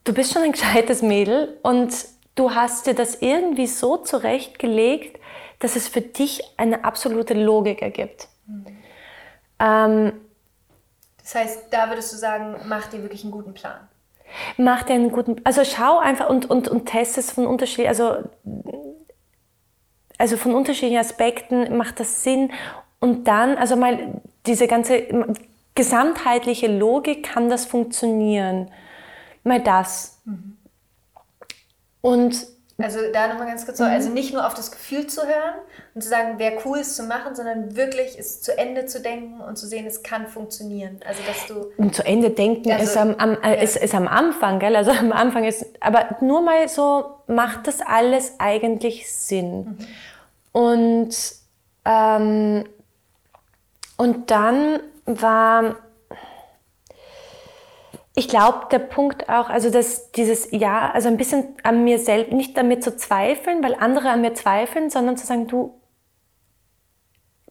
du 0.04 0.14
bist 0.14 0.34
schon 0.34 0.44
ein 0.44 0.52
gescheites 0.54 1.02
Mädel 1.02 1.58
und 1.64 1.94
du 2.36 2.54
hast 2.54 2.88
dir 2.88 2.94
das 2.94 3.22
irgendwie 3.22 3.68
so 3.68 3.98
zurechtgelegt, 3.98 5.20
dass 5.60 5.76
es 5.76 5.88
für 5.88 6.02
dich 6.02 6.42
eine 6.58 6.84
absolute 6.84 7.34
Logik 7.34 7.82
ergibt. 7.82 8.28
Hm. 8.46 8.66
Ähm, 9.60 10.14
das 11.22 11.36
heißt, 11.36 11.66
da 11.72 11.90
würdest 11.90 12.14
du 12.14 12.18
sagen, 12.18 12.56
mach 12.68 12.88
dir 12.88 13.02
wirklich 13.02 13.24
einen 13.24 13.32
guten 13.32 13.54
Plan. 13.54 13.88
Mach 14.58 14.84
dir 14.84 14.94
einen 14.94 15.12
guten, 15.12 15.42
also 15.46 15.64
schau 15.64 16.00
einfach 16.00 16.30
und, 16.30 16.50
und, 16.50 16.68
und 16.68 16.86
test 16.86 17.18
es 17.18 17.32
von 17.32 17.48
unterschiedlichen, 17.48 17.90
also 17.90 18.30
also 20.18 20.38
von 20.38 20.56
unterschiedlichen 20.56 21.00
Aspekten 21.00 21.78
macht 21.78 22.00
das 22.00 22.24
Sinn. 22.24 22.52
Und 23.00 23.28
dann, 23.28 23.58
also 23.58 23.76
mal 23.76 24.22
diese 24.46 24.68
ganze 24.68 25.08
gesamtheitliche 25.76 26.68
Logik, 26.68 27.24
kann 27.24 27.50
das 27.50 27.66
funktionieren? 27.66 28.72
Mal 29.44 29.62
das. 29.62 30.22
Mhm. 30.26 30.58
Und 32.02 32.48
also 32.80 33.00
da 33.12 33.28
nochmal 33.28 33.48
ganz 33.48 33.66
kurz 33.66 33.80
mhm. 33.80 33.86
also 33.86 34.10
nicht 34.10 34.34
nur 34.34 34.46
auf 34.46 34.54
das 34.54 34.72
Gefühl 34.72 35.08
zu 35.08 35.24
hören 35.24 35.56
und 35.96 36.02
zu 36.02 36.10
sagen, 36.10 36.38
wäre 36.38 36.60
cool 36.64 36.78
es 36.78 36.96
zu 36.96 37.04
machen, 37.04 37.36
sondern 37.36 37.76
wirklich 37.76 38.20
es 38.20 38.42
zu 38.42 38.56
Ende 38.56 38.86
zu 38.86 39.02
denken 39.02 39.42
und 39.42 39.58
zu 39.58 39.66
sehen, 39.66 39.88
es 39.88 40.04
kann 40.04 40.28
funktionieren. 40.28 41.00
Also 41.08 41.22
dass 41.26 41.48
du 41.48 41.72
und 41.78 41.96
zu 41.96 42.06
Ende 42.06 42.30
denken 42.30 42.72
also, 42.72 42.84
ist, 42.84 42.98
am, 42.98 43.16
am, 43.16 43.42
äh, 43.42 43.56
ja. 43.56 43.62
ist, 43.62 43.78
ist 43.78 43.96
am 43.96 44.08
Anfang, 44.08 44.60
gell? 44.60 44.76
Also 44.76 44.92
am 44.92 45.12
Anfang 45.12 45.44
ist, 45.44 45.66
aber 45.80 46.18
nur 46.22 46.42
mal 46.42 46.68
so 46.70 47.06
macht 47.26 47.66
das 47.66 47.82
alles 47.82 48.36
eigentlich 48.38 49.12
Sinn. 49.12 49.58
Mhm. 49.58 49.78
Und, 50.52 51.16
ähm, 51.86 52.64
und 53.98 54.30
dann 54.30 54.80
war, 55.06 55.78
ich 58.18 58.28
glaube, 58.28 58.66
der 58.72 58.80
Punkt 58.80 59.30
auch, 59.30 59.48
also 59.48 59.70
dass 59.70 60.12
dieses 60.12 60.50
Ja, 60.50 60.90
also 60.90 61.08
ein 61.08 61.18
bisschen 61.18 61.56
an 61.62 61.84
mir 61.84 62.00
selbst, 62.00 62.34
nicht 62.34 62.62
mir 62.64 62.80
zu 62.80 62.98
zweifeln, 62.98 63.64
weil 63.64 63.76
andere 63.76 64.10
an 64.10 64.22
mir 64.22 64.34
zweifeln, 64.34 64.90
sondern 64.90 65.18
zu 65.18 65.28
sagen, 65.28 65.46
du 65.46 65.80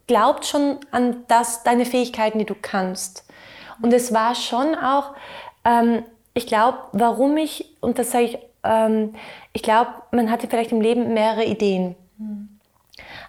glaubst 0.09 0.51
schon 0.51 0.81
an 0.91 1.23
das, 1.29 1.63
deine 1.63 1.85
Fähigkeiten, 1.85 2.41
die 2.41 2.45
du 2.47 2.57
kannst. 2.61 3.29
Und 3.81 3.93
es 3.93 4.13
war 4.13 4.35
schon 4.35 4.75
auch, 4.75 5.15
ähm, 5.65 6.03
ich 6.35 6.49
glaube, 6.49 6.79
warum 6.91 7.37
ich, 7.37 7.77
und 7.81 8.01
das 8.01 8.11
sage 8.11 8.25
ich, 8.25 8.39
ähm, 8.65 9.15
ich 9.53 9.63
glaube, 9.63 9.91
man 10.11 10.33
hatte 10.33 10.49
vielleicht 10.49 10.73
im 10.73 10.81
Leben 10.81 11.15
mehrere 11.15 11.45
Ideen. 11.45 11.95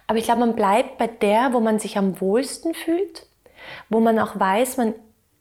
Aber 0.08 0.18
ich 0.18 0.24
glaube, 0.24 0.40
man 0.40 0.56
bleibt 0.56 0.98
bei 0.98 1.06
der, 1.06 1.52
wo 1.52 1.60
man 1.60 1.78
sich 1.78 1.96
am 1.98 2.20
wohlsten 2.20 2.74
fühlt, 2.74 3.26
wo 3.88 4.00
man 4.00 4.18
auch 4.18 4.40
weiß, 4.40 4.76
man 4.76 4.94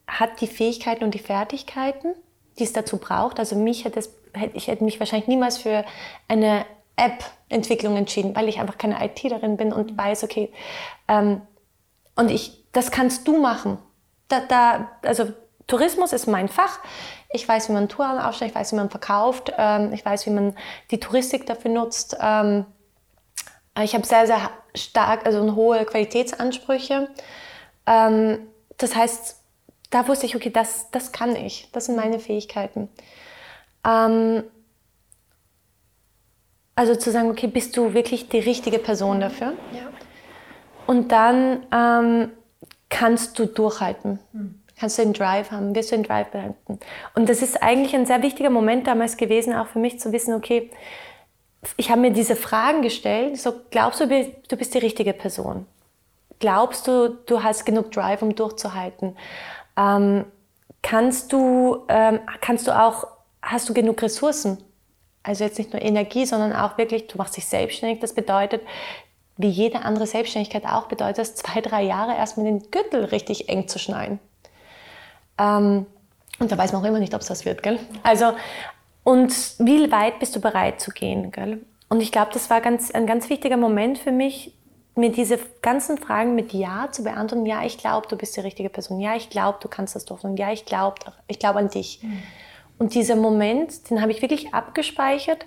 hat 0.07 0.41
die 0.41 0.47
Fähigkeiten 0.47 1.03
und 1.03 1.13
die 1.13 1.19
Fertigkeiten, 1.19 2.13
die 2.57 2.63
es 2.63 2.73
dazu 2.73 2.97
braucht. 2.97 3.39
Also 3.39 3.55
mich 3.55 3.85
hätte 3.85 3.99
es, 3.99 4.15
ich 4.53 4.67
hätte 4.67 4.83
mich 4.83 4.99
wahrscheinlich 4.99 5.27
niemals 5.27 5.57
für 5.57 5.83
eine 6.27 6.65
App-Entwicklung 6.95 7.95
entschieden, 7.95 8.35
weil 8.35 8.47
ich 8.47 8.59
einfach 8.59 8.77
keine 8.77 9.03
IT 9.05 9.23
darin 9.29 9.57
bin 9.57 9.71
und 9.71 9.97
weiß, 9.97 10.23
okay, 10.23 10.51
ähm, 11.07 11.41
und 12.15 12.31
ich, 12.31 12.65
das 12.71 12.89
kannst 12.91 13.27
du 13.27 13.37
machen. 13.37 13.77
Da, 14.27 14.39
da, 14.41 14.91
also 15.03 15.31
Tourismus 15.67 16.13
ist 16.13 16.27
mein 16.27 16.47
Fach. 16.47 16.79
Ich 17.29 17.47
weiß, 17.47 17.69
wie 17.69 17.73
man 17.73 17.89
Touren 17.89 18.19
aufstellt, 18.19 18.51
ich 18.51 18.55
weiß, 18.55 18.71
wie 18.71 18.77
man 18.77 18.89
verkauft, 18.89 19.53
ähm, 19.57 19.93
ich 19.93 20.03
weiß, 20.03 20.25
wie 20.25 20.31
man 20.31 20.55
die 20.89 20.99
Touristik 20.99 21.45
dafür 21.45 21.71
nutzt. 21.71 22.17
Ähm, 22.19 22.65
ich 23.83 23.93
habe 23.93 24.05
sehr, 24.05 24.25
sehr 24.25 24.49
stark, 24.73 25.25
also 25.25 25.55
hohe 25.55 25.85
Qualitätsansprüche. 25.85 27.09
Ähm, 27.85 28.47
das 28.77 28.95
heißt, 28.95 29.36
da 29.89 30.07
wusste 30.07 30.25
ich, 30.25 30.35
okay, 30.35 30.49
das, 30.49 30.91
das 30.91 31.11
kann 31.11 31.35
ich, 31.35 31.69
das 31.71 31.85
sind 31.85 31.95
meine 31.95 32.19
Fähigkeiten. 32.19 32.89
Ähm, 33.85 34.43
also 36.75 36.95
zu 36.95 37.11
sagen, 37.11 37.29
okay, 37.31 37.47
bist 37.47 37.75
du 37.75 37.93
wirklich 37.93 38.29
die 38.29 38.39
richtige 38.39 38.79
Person 38.79 39.19
dafür? 39.19 39.53
Ja. 39.73 39.89
Und 40.85 41.11
dann 41.11 41.65
ähm, 41.71 42.31
kannst 42.89 43.39
du 43.39 43.45
durchhalten. 43.45 44.19
Hm. 44.31 44.61
Kannst 44.79 44.99
du 44.99 45.03
den 45.03 45.13
Drive 45.13 45.49
haben? 45.49 45.73
Wirst 45.73 45.91
du 45.91 45.95
den 45.95 46.03
Drive 46.03 46.27
behalten? 46.29 46.79
Und 47.15 47.29
das 47.29 47.41
ist 47.41 47.63
eigentlich 47.63 47.95
ein 47.95 48.05
sehr 48.05 48.21
wichtiger 48.21 48.51
Moment 48.51 48.85
damals 48.85 49.17
gewesen, 49.17 49.55
auch 49.55 49.67
für 49.67 49.79
mich 49.79 49.99
zu 49.99 50.11
wissen, 50.11 50.35
okay, 50.35 50.69
ich 51.77 51.89
habe 51.89 52.01
mir 52.01 52.11
diese 52.11 52.35
Fragen 52.35 52.83
gestellt, 52.83 53.39
so 53.39 53.53
glaubst 53.71 53.99
du, 53.99 54.07
du 54.07 54.55
bist 54.55 54.75
die 54.75 54.77
richtige 54.77 55.13
Person? 55.13 55.65
Glaubst 56.39 56.87
du, 56.87 57.17
du 57.25 57.41
hast 57.41 57.65
genug 57.65 57.91
Drive, 57.91 58.21
um 58.21 58.35
durchzuhalten? 58.35 59.17
Ähm, 59.77 60.25
kannst 60.81 61.31
du, 61.31 61.85
ähm, 61.87 62.19
kannst 62.41 62.67
du 62.67 62.71
auch, 62.71 63.07
hast 63.41 63.69
du 63.69 63.73
genug 63.73 64.01
Ressourcen? 64.01 64.57
Also 65.23 65.43
jetzt 65.43 65.57
nicht 65.57 65.73
nur 65.73 65.81
Energie, 65.81 66.25
sondern 66.25 66.53
auch 66.53 66.77
wirklich, 66.77 67.07
du 67.07 67.17
machst 67.17 67.37
dich 67.37 67.45
selbstständig. 67.45 67.99
Das 67.99 68.13
bedeutet, 68.13 68.61
wie 69.37 69.49
jede 69.49 69.81
andere 69.81 70.07
Selbstständigkeit 70.07 70.65
auch, 70.65 70.87
bedeutet 70.87 71.19
das, 71.19 71.35
zwei, 71.35 71.61
drei 71.61 71.83
Jahre 71.83 72.15
erstmal 72.15 72.45
den 72.45 72.71
Gürtel 72.71 73.05
richtig 73.05 73.49
eng 73.49 73.67
zu 73.67 73.77
schneiden. 73.77 74.19
Ähm, 75.37 75.85
und 76.39 76.51
da 76.51 76.57
weiß 76.57 76.71
man 76.71 76.81
auch 76.81 76.87
immer 76.87 76.99
nicht, 76.99 77.13
ob 77.13 77.21
es 77.21 77.27
das 77.27 77.45
wird, 77.45 77.63
gell? 77.63 77.79
Also, 78.03 78.33
und 79.03 79.31
wie 79.59 79.91
weit 79.91 80.19
bist 80.19 80.35
du 80.35 80.41
bereit 80.41 80.79
zu 80.81 80.91
gehen, 80.91 81.31
gell? 81.31 81.61
Und 81.89 82.01
ich 82.01 82.11
glaube, 82.11 82.31
das 82.33 82.49
war 82.49 82.61
ganz, 82.61 82.91
ein 82.91 83.07
ganz 83.07 83.29
wichtiger 83.29 83.57
Moment 83.57 83.97
für 83.97 84.11
mich, 84.11 84.53
mir 84.97 85.11
diese 85.11 85.39
ganzen 85.61 85.97
Fragen 85.97 86.35
mit 86.35 86.53
Ja 86.53 86.89
zu 86.91 87.03
beantworten. 87.03 87.45
Ja, 87.45 87.63
ich 87.63 87.77
glaube, 87.77 88.07
du 88.07 88.15
bist 88.15 88.35
die 88.35 88.41
richtige 88.41 88.69
Person. 88.69 88.99
Ja, 88.99 89.15
ich 89.15 89.29
glaube, 89.29 89.59
du 89.61 89.67
kannst 89.67 89.95
das 89.95 90.05
durchführen. 90.05 90.37
Ja, 90.37 90.51
ich 90.51 90.65
glaube 90.65 90.95
ich 91.27 91.39
glaub 91.39 91.55
an 91.55 91.69
dich. 91.69 92.01
Mhm. 92.01 92.23
Und 92.79 92.93
dieser 92.93 93.15
Moment, 93.15 93.89
den 93.89 94.01
habe 94.01 94.11
ich 94.11 94.21
wirklich 94.21 94.53
abgespeichert 94.53 95.45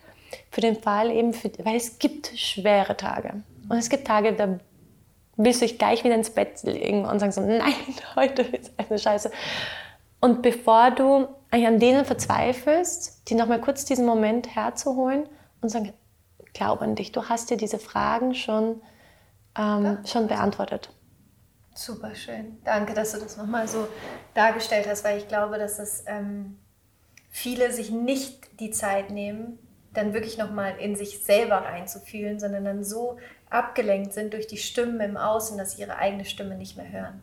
für 0.51 0.61
den 0.61 0.77
Fall 0.77 1.11
eben, 1.11 1.33
für, 1.33 1.51
weil 1.65 1.77
es 1.77 1.99
gibt 1.99 2.33
schwere 2.37 2.97
Tage. 2.97 3.43
Und 3.69 3.77
es 3.77 3.89
gibt 3.89 4.07
Tage, 4.07 4.33
da 4.33 4.59
willst 5.37 5.63
du 5.63 5.67
dich 5.67 5.79
gleich 5.79 6.05
wieder 6.05 6.15
ins 6.15 6.31
Bett 6.31 6.63
legen 6.65 7.05
und 7.05 7.19
sagen 7.21 7.33
so, 7.33 7.41
nein, 7.41 7.75
heute 8.17 8.43
ist 8.43 8.73
eine 8.77 8.99
Scheiße. 8.99 9.31
Und 10.21 10.43
bevor 10.43 10.91
du 10.91 11.29
eigentlich 11.51 11.67
an 11.67 11.79
denen 11.79 12.05
verzweifelst, 12.05 13.29
die 13.29 13.35
nochmal 13.35 13.61
kurz 13.61 13.85
diesen 13.85 14.07
Moment 14.07 14.55
herzuholen 14.55 15.25
und 15.63 15.69
sagen, 15.71 15.93
glaub 16.53 16.83
an 16.83 16.95
dich, 16.95 17.13
du 17.13 17.29
hast 17.29 17.51
dir 17.51 17.57
diese 17.57 17.79
Fragen 17.79 18.35
schon 18.35 18.83
ähm, 19.57 19.99
schon 20.07 20.27
beantwortet. 20.27 20.91
Super 21.75 22.15
schön. 22.15 22.59
Danke, 22.65 22.95
dass 22.95 23.13
du 23.13 23.19
das 23.19 23.37
nochmal 23.37 23.69
so 23.69 23.89
dargestellt 24.35 24.87
hast, 24.89 25.05
weil 25.05 25.19
ich 25.19 25.29
glaube, 25.29 25.59
dass 25.59 25.79
es 25.79 26.05
ähm, 26.07 26.59
viele 27.31 27.73
sich 27.73 27.91
nicht 27.91 28.61
die 28.61 28.71
Zeit 28.71 29.11
nehmen, 29.11 29.59
dann 29.93 30.13
wirklich 30.13 30.39
nochmal 30.39 30.77
in 30.79 30.95
sich 30.95 31.25
selber 31.25 31.57
reinzufühlen, 31.57 32.39
sondern 32.39 32.65
dann 32.65 32.85
so 32.85 33.19
abgelenkt 33.49 34.13
sind 34.13 34.33
durch 34.33 34.47
die 34.47 34.57
Stimmen 34.57 35.01
im 35.01 35.17
Außen, 35.17 35.59
dass 35.59 35.73
sie 35.73 35.83
ihre 35.83 35.97
eigene 35.97 36.25
Stimme 36.25 36.57
nicht 36.57 36.77
mehr 36.77 36.91
hören. 36.91 37.21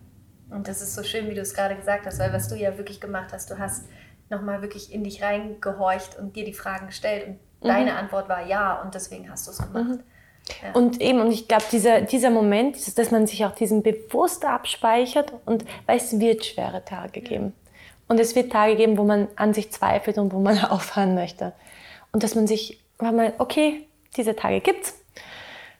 Und 0.49 0.67
das 0.67 0.81
ist 0.81 0.95
so 0.95 1.03
schön, 1.03 1.29
wie 1.29 1.33
du 1.33 1.41
es 1.41 1.53
gerade 1.53 1.75
gesagt 1.75 2.05
hast, 2.05 2.19
weil 2.19 2.33
was 2.33 2.47
du 2.47 2.55
ja 2.55 2.77
wirklich 2.77 3.01
gemacht 3.01 3.31
hast, 3.33 3.49
du 3.51 3.57
hast 3.57 3.85
nochmal 4.29 4.61
wirklich 4.61 4.93
in 4.93 5.03
dich 5.03 5.21
reingehorcht 5.21 6.17
und 6.17 6.35
dir 6.35 6.45
die 6.45 6.53
Fragen 6.53 6.87
gestellt 6.87 7.27
und 7.27 7.33
mhm. 7.33 7.67
deine 7.67 7.95
Antwort 7.95 8.29
war 8.29 8.45
ja 8.45 8.81
und 8.81 8.95
deswegen 8.95 9.29
hast 9.29 9.47
du 9.47 9.51
es 9.51 9.57
gemacht. 9.57 9.99
Mhm. 9.99 10.03
Und 10.73 11.01
eben, 11.01 11.19
und 11.19 11.31
ich 11.31 11.47
glaube, 11.47 11.65
dieser, 11.71 12.01
dieser 12.01 12.29
Moment, 12.29 12.97
dass 12.97 13.11
man 13.11 13.27
sich 13.27 13.45
auch 13.45 13.55
diesen 13.55 13.83
bewusst 13.83 14.45
abspeichert 14.45 15.33
und 15.45 15.65
weil 15.85 15.97
es 15.97 16.19
wird 16.19 16.45
schwere 16.45 16.83
Tage 16.85 17.21
geben. 17.21 17.53
Und 18.07 18.19
es 18.19 18.35
wird 18.35 18.51
Tage 18.51 18.75
geben, 18.75 18.97
wo 18.97 19.03
man 19.03 19.27
an 19.35 19.53
sich 19.53 19.71
zweifelt 19.71 20.17
und 20.17 20.33
wo 20.33 20.39
man 20.39 20.59
aufhören 20.63 21.15
möchte. 21.15 21.53
Und 22.11 22.23
dass 22.23 22.35
man 22.35 22.47
sich, 22.47 22.79
weil 22.97 23.11
man, 23.11 23.33
okay, 23.37 23.85
diese 24.15 24.35
Tage 24.35 24.61
gibt's. 24.61 24.95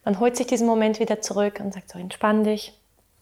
Man 0.04 0.20
holt 0.20 0.38
sich 0.38 0.48
diesen 0.48 0.68
Moment 0.68 1.00
wieder 1.00 1.22
zurück 1.22 1.60
und 1.60 1.74
sagt 1.74 1.90
so, 1.90 2.00
entspann 2.00 2.44
dich, 2.44 2.74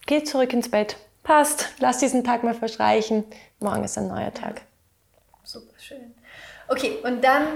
geh 0.06 0.24
zurück 0.24 0.54
ins 0.54 0.70
Bett, 0.70 0.98
passt, 1.24 1.70
lass 1.80 2.00
diesen 2.00 2.24
Tag 2.24 2.44
mal 2.44 2.54
verstreichen. 2.54 3.24
Morgen 3.60 3.84
ist 3.84 3.98
ein 3.98 4.08
neuer 4.08 4.34
Tag. 4.34 4.62
Super 5.44 5.80
schön. 5.80 6.14
Okay, 6.68 6.98
und 7.04 7.24
dann 7.24 7.48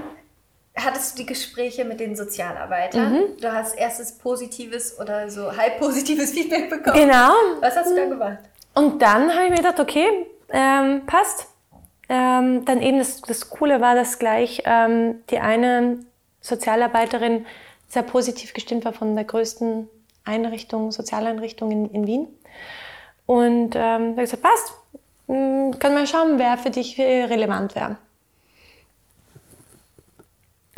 hattest 0.84 1.14
du 1.14 1.24
die 1.24 1.26
Gespräche 1.26 1.86
mit 1.86 2.00
den 2.00 2.16
Sozialarbeitern. 2.16 3.12
Mhm. 3.12 3.38
Du 3.40 3.52
hast 3.52 3.78
erstes 3.78 4.18
positives 4.18 5.00
oder 5.00 5.30
so 5.30 5.56
halb 5.56 5.80
positives 5.80 6.32
Feedback 6.34 6.70
bekommen. 6.70 6.96
Genau. 6.96 7.32
Was 7.62 7.76
hast 7.76 7.92
du 7.92 7.96
da 7.96 8.06
gemacht? 8.06 8.40
Und 8.74 9.02
dann 9.02 9.34
habe 9.34 9.46
ich 9.46 9.50
mir 9.50 9.58
gedacht, 9.58 9.80
okay, 9.80 10.08
ähm, 10.50 11.06
passt. 11.06 11.48
Ähm, 12.08 12.66
dann 12.66 12.82
eben 12.82 12.98
das, 12.98 13.22
das 13.22 13.50
Coole 13.50 13.82
war, 13.82 13.94
dass 13.94 14.18
gleich 14.18 14.64
ähm, 14.66 15.22
die 15.30 15.40
eine 15.40 16.00
Sozialarbeiterin 16.42 17.46
sehr 17.88 18.04
positiv 18.04 18.54
gestimmt 18.54 18.86
war 18.86 18.94
von 18.94 19.16
der 19.16 19.26
größten 19.26 19.88
Einrichtung, 20.26 20.92
Sozialeinrichtung 20.92 21.72
in, 21.72 21.92
in 21.92 22.08
Wien. 22.08 22.28
Und 23.26 23.76
ähm, 23.76 24.16
da 24.16 24.22
gesagt, 24.22 24.42
passt, 24.42 24.74
hm, 25.28 25.78
können 25.78 25.96
wir 25.96 26.08
schauen, 26.08 26.40
wer 26.40 26.58
für 26.58 26.72
dich 26.72 27.00
relevant 27.00 27.76
wäre. 27.76 27.98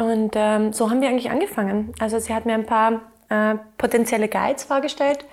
Und 0.01 0.31
ähm, 0.35 0.73
so 0.73 0.89
haben 0.89 1.01
wir 1.01 1.09
eigentlich 1.09 1.29
angefangen. 1.29 1.93
Also 1.99 2.17
sie 2.17 2.33
hat 2.33 2.45
mir 2.45 2.53
ein 2.53 2.65
paar 2.65 3.01
äh, 3.29 3.55
potenzielle 3.77 4.27
Guides 4.27 4.63
vorgestellt. 4.63 5.25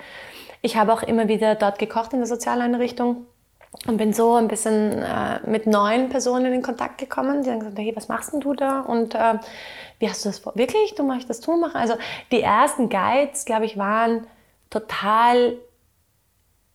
Ich 0.61 0.77
habe 0.77 0.93
auch 0.93 1.03
immer 1.03 1.27
wieder 1.29 1.55
dort 1.55 1.79
gekocht 1.79 2.13
in 2.13 2.19
der 2.19 2.27
Sozialeinrichtung 2.27 3.27
und 3.87 3.97
bin 3.97 4.13
so 4.13 4.35
ein 4.35 4.47
bisschen 4.47 5.03
äh, 5.03 5.41
mit 5.47 5.67
neuen 5.67 6.11
Personen 6.11 6.53
in 6.53 6.63
Kontakt 6.63 6.99
gekommen. 6.99 7.43
Die 7.43 7.51
haben 7.51 7.61
gesagt, 7.61 7.79
hey, 7.79 7.97
was 7.97 8.09
machst 8.09 8.35
denn 8.35 8.41
du 8.41 8.53
da? 8.53 8.81
Und 8.81 9.15
äh, 9.15 9.39
wie 10.01 10.09
hast 10.09 10.25
du 10.25 10.29
das 10.29 10.41
vor? 10.41 10.55
Wirklich? 10.55 10.95
Du 10.95 11.03
machst 11.03 11.31
das 11.31 11.41
tun 11.41 11.61
machen? 11.61 11.77
Also 11.77 11.95
die 12.31 12.43
ersten 12.43 12.91
Guides, 12.91 13.47
glaube 13.47 13.65
ich, 13.65 13.79
waren 13.79 14.27
total 14.69 15.57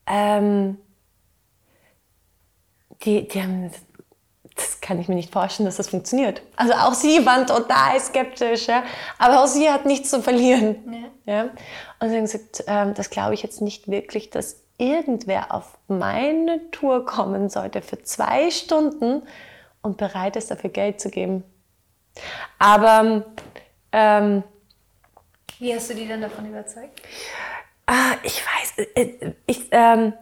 ähm, 0.07 0.77
die, 3.03 3.27
die 3.27 3.41
haben 3.41 3.69
das 4.55 4.81
kann 4.81 4.99
ich 4.99 5.07
mir 5.07 5.15
nicht 5.15 5.31
vorstellen, 5.31 5.65
dass 5.65 5.77
das 5.77 5.89
funktioniert. 5.89 6.41
Also 6.55 6.73
auch 6.73 6.93
sie 6.93 7.25
waren 7.25 7.47
total 7.47 7.99
skeptisch, 7.99 8.67
ja? 8.67 8.83
aber 9.17 9.43
auch 9.43 9.47
sie 9.47 9.69
hat 9.69 9.85
nichts 9.85 10.09
zu 10.09 10.21
verlieren. 10.21 11.11
Ja. 11.25 11.33
ja? 11.33 11.49
Und 11.99 12.09
sie 12.09 12.15
haben 12.15 12.23
gesagt, 12.23 12.63
ähm, 12.67 12.93
das 12.93 13.09
glaube 13.09 13.33
ich 13.33 13.43
jetzt 13.43 13.61
nicht 13.61 13.87
wirklich, 13.87 14.29
dass 14.29 14.57
irgendwer 14.77 15.53
auf 15.53 15.77
meine 15.87 16.69
Tour 16.71 17.05
kommen 17.05 17.49
sollte 17.49 17.81
für 17.81 18.01
zwei 18.03 18.51
Stunden 18.51 19.23
und 19.81 19.97
bereit 19.97 20.35
ist, 20.35 20.51
dafür 20.51 20.69
Geld 20.69 20.99
zu 20.99 21.09
geben. 21.09 21.43
Aber 22.59 23.25
ähm, 23.91 24.43
wie 25.59 25.73
hast 25.73 25.89
du 25.89 25.95
die 25.95 26.07
dann 26.07 26.21
davon 26.21 26.47
überzeugt? 26.47 27.01
Ah, 27.85 28.15
ich 28.23 28.41
weiß, 28.41 28.87
äh, 28.95 29.01
äh, 29.01 29.33
ich, 29.45 29.67
ähm, 29.71 30.13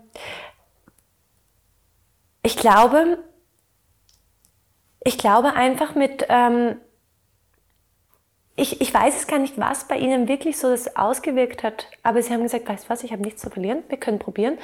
ich 2.43 2.57
glaube, 2.57 3.19
ich 5.03 5.17
glaube 5.17 5.53
einfach 5.53 5.95
mit, 5.95 6.25
ähm, 6.29 6.77
ich, 8.55 8.81
ich 8.81 8.93
weiß 8.93 9.17
es 9.17 9.27
gar 9.27 9.39
nicht, 9.39 9.57
was 9.57 9.87
bei 9.87 9.97
Ihnen 9.97 10.27
wirklich 10.27 10.57
so 10.57 10.69
das 10.69 10.95
ausgewirkt 10.95 11.63
hat, 11.63 11.87
aber 12.03 12.21
Sie 12.21 12.31
haben 12.31 12.43
gesagt, 12.43 12.67
weißt 12.67 12.85
du 12.85 12.89
was, 12.89 13.03
ich 13.03 13.11
habe 13.11 13.23
nichts 13.23 13.41
zu 13.41 13.49
verlieren, 13.49 13.83
wir 13.89 13.97
können 13.97 14.19
probieren. 14.19 14.57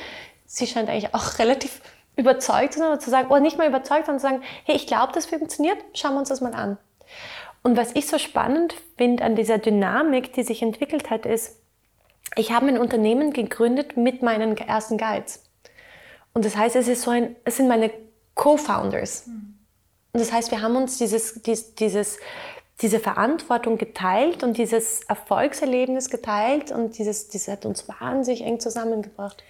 Sie 0.46 0.68
scheint 0.68 0.90
eigentlich 0.90 1.14
auch 1.14 1.40
relativ 1.40 1.82
überzeugt 2.16 2.74
zu 2.74 2.80
sein, 2.80 2.88
oder 2.90 3.00
zu 3.00 3.10
sagen, 3.10 3.30
oder 3.30 3.40
nicht 3.40 3.58
mal 3.58 3.68
überzeugt, 3.68 4.06
sondern 4.06 4.20
zu 4.20 4.28
sagen, 4.28 4.44
hey, 4.66 4.76
ich 4.76 4.88
glaube, 4.88 5.14
das 5.14 5.26
funktioniert, 5.26 5.78
schauen 5.94 6.14
wir 6.14 6.20
uns 6.20 6.30
das 6.30 6.42
mal 6.42 6.54
an. 6.54 6.78
Und 7.64 7.78
was 7.78 7.96
ich 7.96 8.08
so 8.08 8.18
spannend 8.18 8.76
finde 8.98 9.24
an 9.24 9.36
dieser 9.36 9.58
Dynamik, 9.58 10.34
die 10.34 10.44
sich 10.44 10.62
entwickelt 10.62 11.10
hat, 11.10 11.26
ist, 11.26 11.60
ich 12.36 12.52
habe 12.52 12.68
ein 12.68 12.78
Unternehmen 12.78 13.34
gegründet 13.34 13.98
mit 13.98 14.22
meinen 14.22 14.58
ersten 14.58 14.98
Guides. 14.98 15.44
Und 16.34 16.46
das 16.46 16.56
heißt, 16.56 16.76
es, 16.76 16.88
ist 16.88 17.02
so 17.02 17.12
ein, 17.12 17.36
es 17.46 17.58
sind 17.58 17.68
meine 17.68 17.92
Co-Founders. 18.36 19.28
Mhm. 19.28 19.57
Und 20.14 20.20
das 20.22 20.32
heißt, 20.32 20.52
wir 20.52 20.62
haben 20.62 20.76
uns 20.76 20.98
dieses, 20.98 21.42
dieses, 21.42 21.76
dieses, 21.76 22.18
diese 22.82 23.00
Verantwortung 23.00 23.78
geteilt 23.78 24.44
und 24.44 24.58
dieses 24.58 25.02
Erfolgserlebnis 25.04 26.10
geteilt 26.10 26.72
und 26.72 26.98
dieses, 26.98 27.28
das 27.30 27.48
hat 27.48 27.66
uns 27.66 27.88
wahnsinnig 27.88 28.42
eng 28.42 28.60
zusammengebracht. 28.60 29.44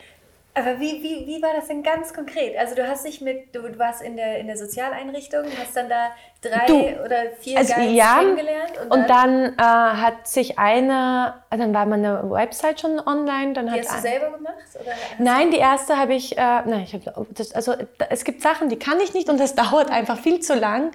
Aber 0.57 0.79
wie, 0.79 1.03
wie, 1.03 1.27
wie 1.27 1.39
war 1.39 1.53
das 1.53 1.67
denn 1.67 1.83
ganz 1.83 2.11
konkret? 2.15 2.57
Also 2.57 2.73
du 2.73 2.87
hast 2.87 3.05
dich 3.05 3.21
mit, 3.21 3.53
du 3.53 3.61
warst 3.77 4.01
in 4.01 4.17
der, 4.17 4.39
in 4.39 4.47
der 4.47 4.57
Sozialeinrichtung, 4.57 5.43
hast 5.59 5.77
dann 5.77 5.87
da 5.87 6.09
drei 6.41 6.65
du, 6.65 7.03
oder 7.05 7.29
vier 7.39 7.59
also, 7.59 7.75
Guides 7.75 7.95
ja, 7.95 8.17
kennengelernt. 8.17 8.71
Und, 8.81 8.91
und 8.91 9.07
dann, 9.07 9.55
dann 9.55 9.97
äh, 9.97 10.01
hat 10.01 10.27
sich 10.27 10.57
einer, 10.57 11.43
dann 11.51 11.75
war 11.75 11.85
meine 11.85 12.27
Website 12.31 12.81
schon 12.81 12.99
online. 12.99 13.53
Dann 13.53 13.67
die 13.67 13.73
hat 13.73 13.79
hast 13.81 13.97
du 13.97 14.01
selber 14.01 14.31
gemacht? 14.31 14.55
nein, 15.19 15.51
die 15.51 15.57
erste 15.57 15.95
habe 15.95 16.15
ich, 16.15 16.35
äh, 16.35 16.41
nein, 16.41 16.87
ich 16.91 16.93
hab, 16.95 17.27
das, 17.35 17.51
also 17.53 17.75
es 18.09 18.23
gibt 18.23 18.41
Sachen, 18.41 18.69
die 18.69 18.79
kann 18.79 18.99
ich 18.99 19.13
nicht 19.13 19.29
und 19.29 19.39
das 19.39 19.53
dauert 19.55 19.91
einfach 19.91 20.17
viel 20.17 20.39
zu 20.39 20.55
lang. 20.55 20.89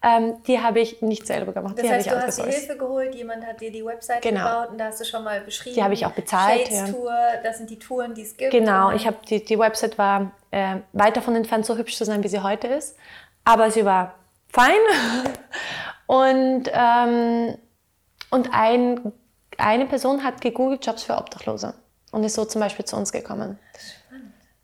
Ähm, 0.00 0.42
die 0.46 0.60
habe 0.60 0.78
ich 0.78 1.02
nicht 1.02 1.26
selber 1.26 1.52
gemacht. 1.52 1.76
Das 1.76 1.84
die 1.84 1.90
heißt, 1.90 2.06
du 2.06 2.22
hast 2.22 2.38
dir 2.38 2.44
Hilfe 2.44 2.76
geholt, 2.76 3.14
jemand 3.16 3.44
hat 3.44 3.60
dir 3.60 3.72
die 3.72 3.84
Website 3.84 4.22
genau. 4.22 4.44
gebaut 4.44 4.70
und 4.70 4.78
da 4.78 4.86
hast 4.86 5.00
du 5.00 5.04
schon 5.04 5.24
mal 5.24 5.40
beschrieben. 5.40 5.74
Die 5.74 5.82
habe 5.82 5.94
ich 5.94 6.06
auch 6.06 6.12
bezahlt. 6.12 6.68
Shades 6.68 6.92
Tour, 6.92 7.12
das 7.42 7.58
sind 7.58 7.68
die 7.68 7.80
Touren, 7.80 8.14
die 8.14 8.22
es 8.22 8.36
gibt. 8.36 8.52
Genau, 8.52 8.92
ich 8.92 9.06
habe 9.06 9.16
die, 9.28 9.44
die 9.44 9.58
Website 9.58 9.98
war 9.98 10.30
äh, 10.52 10.76
weit 10.92 11.16
davon 11.16 11.34
entfernt, 11.34 11.66
so 11.66 11.76
hübsch 11.76 11.96
zu 11.96 12.04
sein, 12.04 12.22
wie 12.22 12.28
sie 12.28 12.42
heute 12.42 12.68
ist. 12.68 12.96
Aber 13.44 13.72
sie 13.72 13.84
war 13.84 14.14
fein. 14.48 14.78
und 16.06 16.70
ähm, 16.72 17.56
und 18.30 18.50
ein, 18.52 19.12
eine 19.56 19.86
Person 19.86 20.22
hat 20.22 20.40
gegoogelt 20.40 20.84
Jobs 20.84 21.04
für 21.04 21.16
Obdachlose 21.16 21.74
und 22.12 22.24
ist 22.24 22.34
so 22.34 22.44
zum 22.44 22.60
Beispiel 22.60 22.84
zu 22.84 22.96
uns 22.96 23.12
gekommen. 23.12 23.58
Äh, 23.72 23.78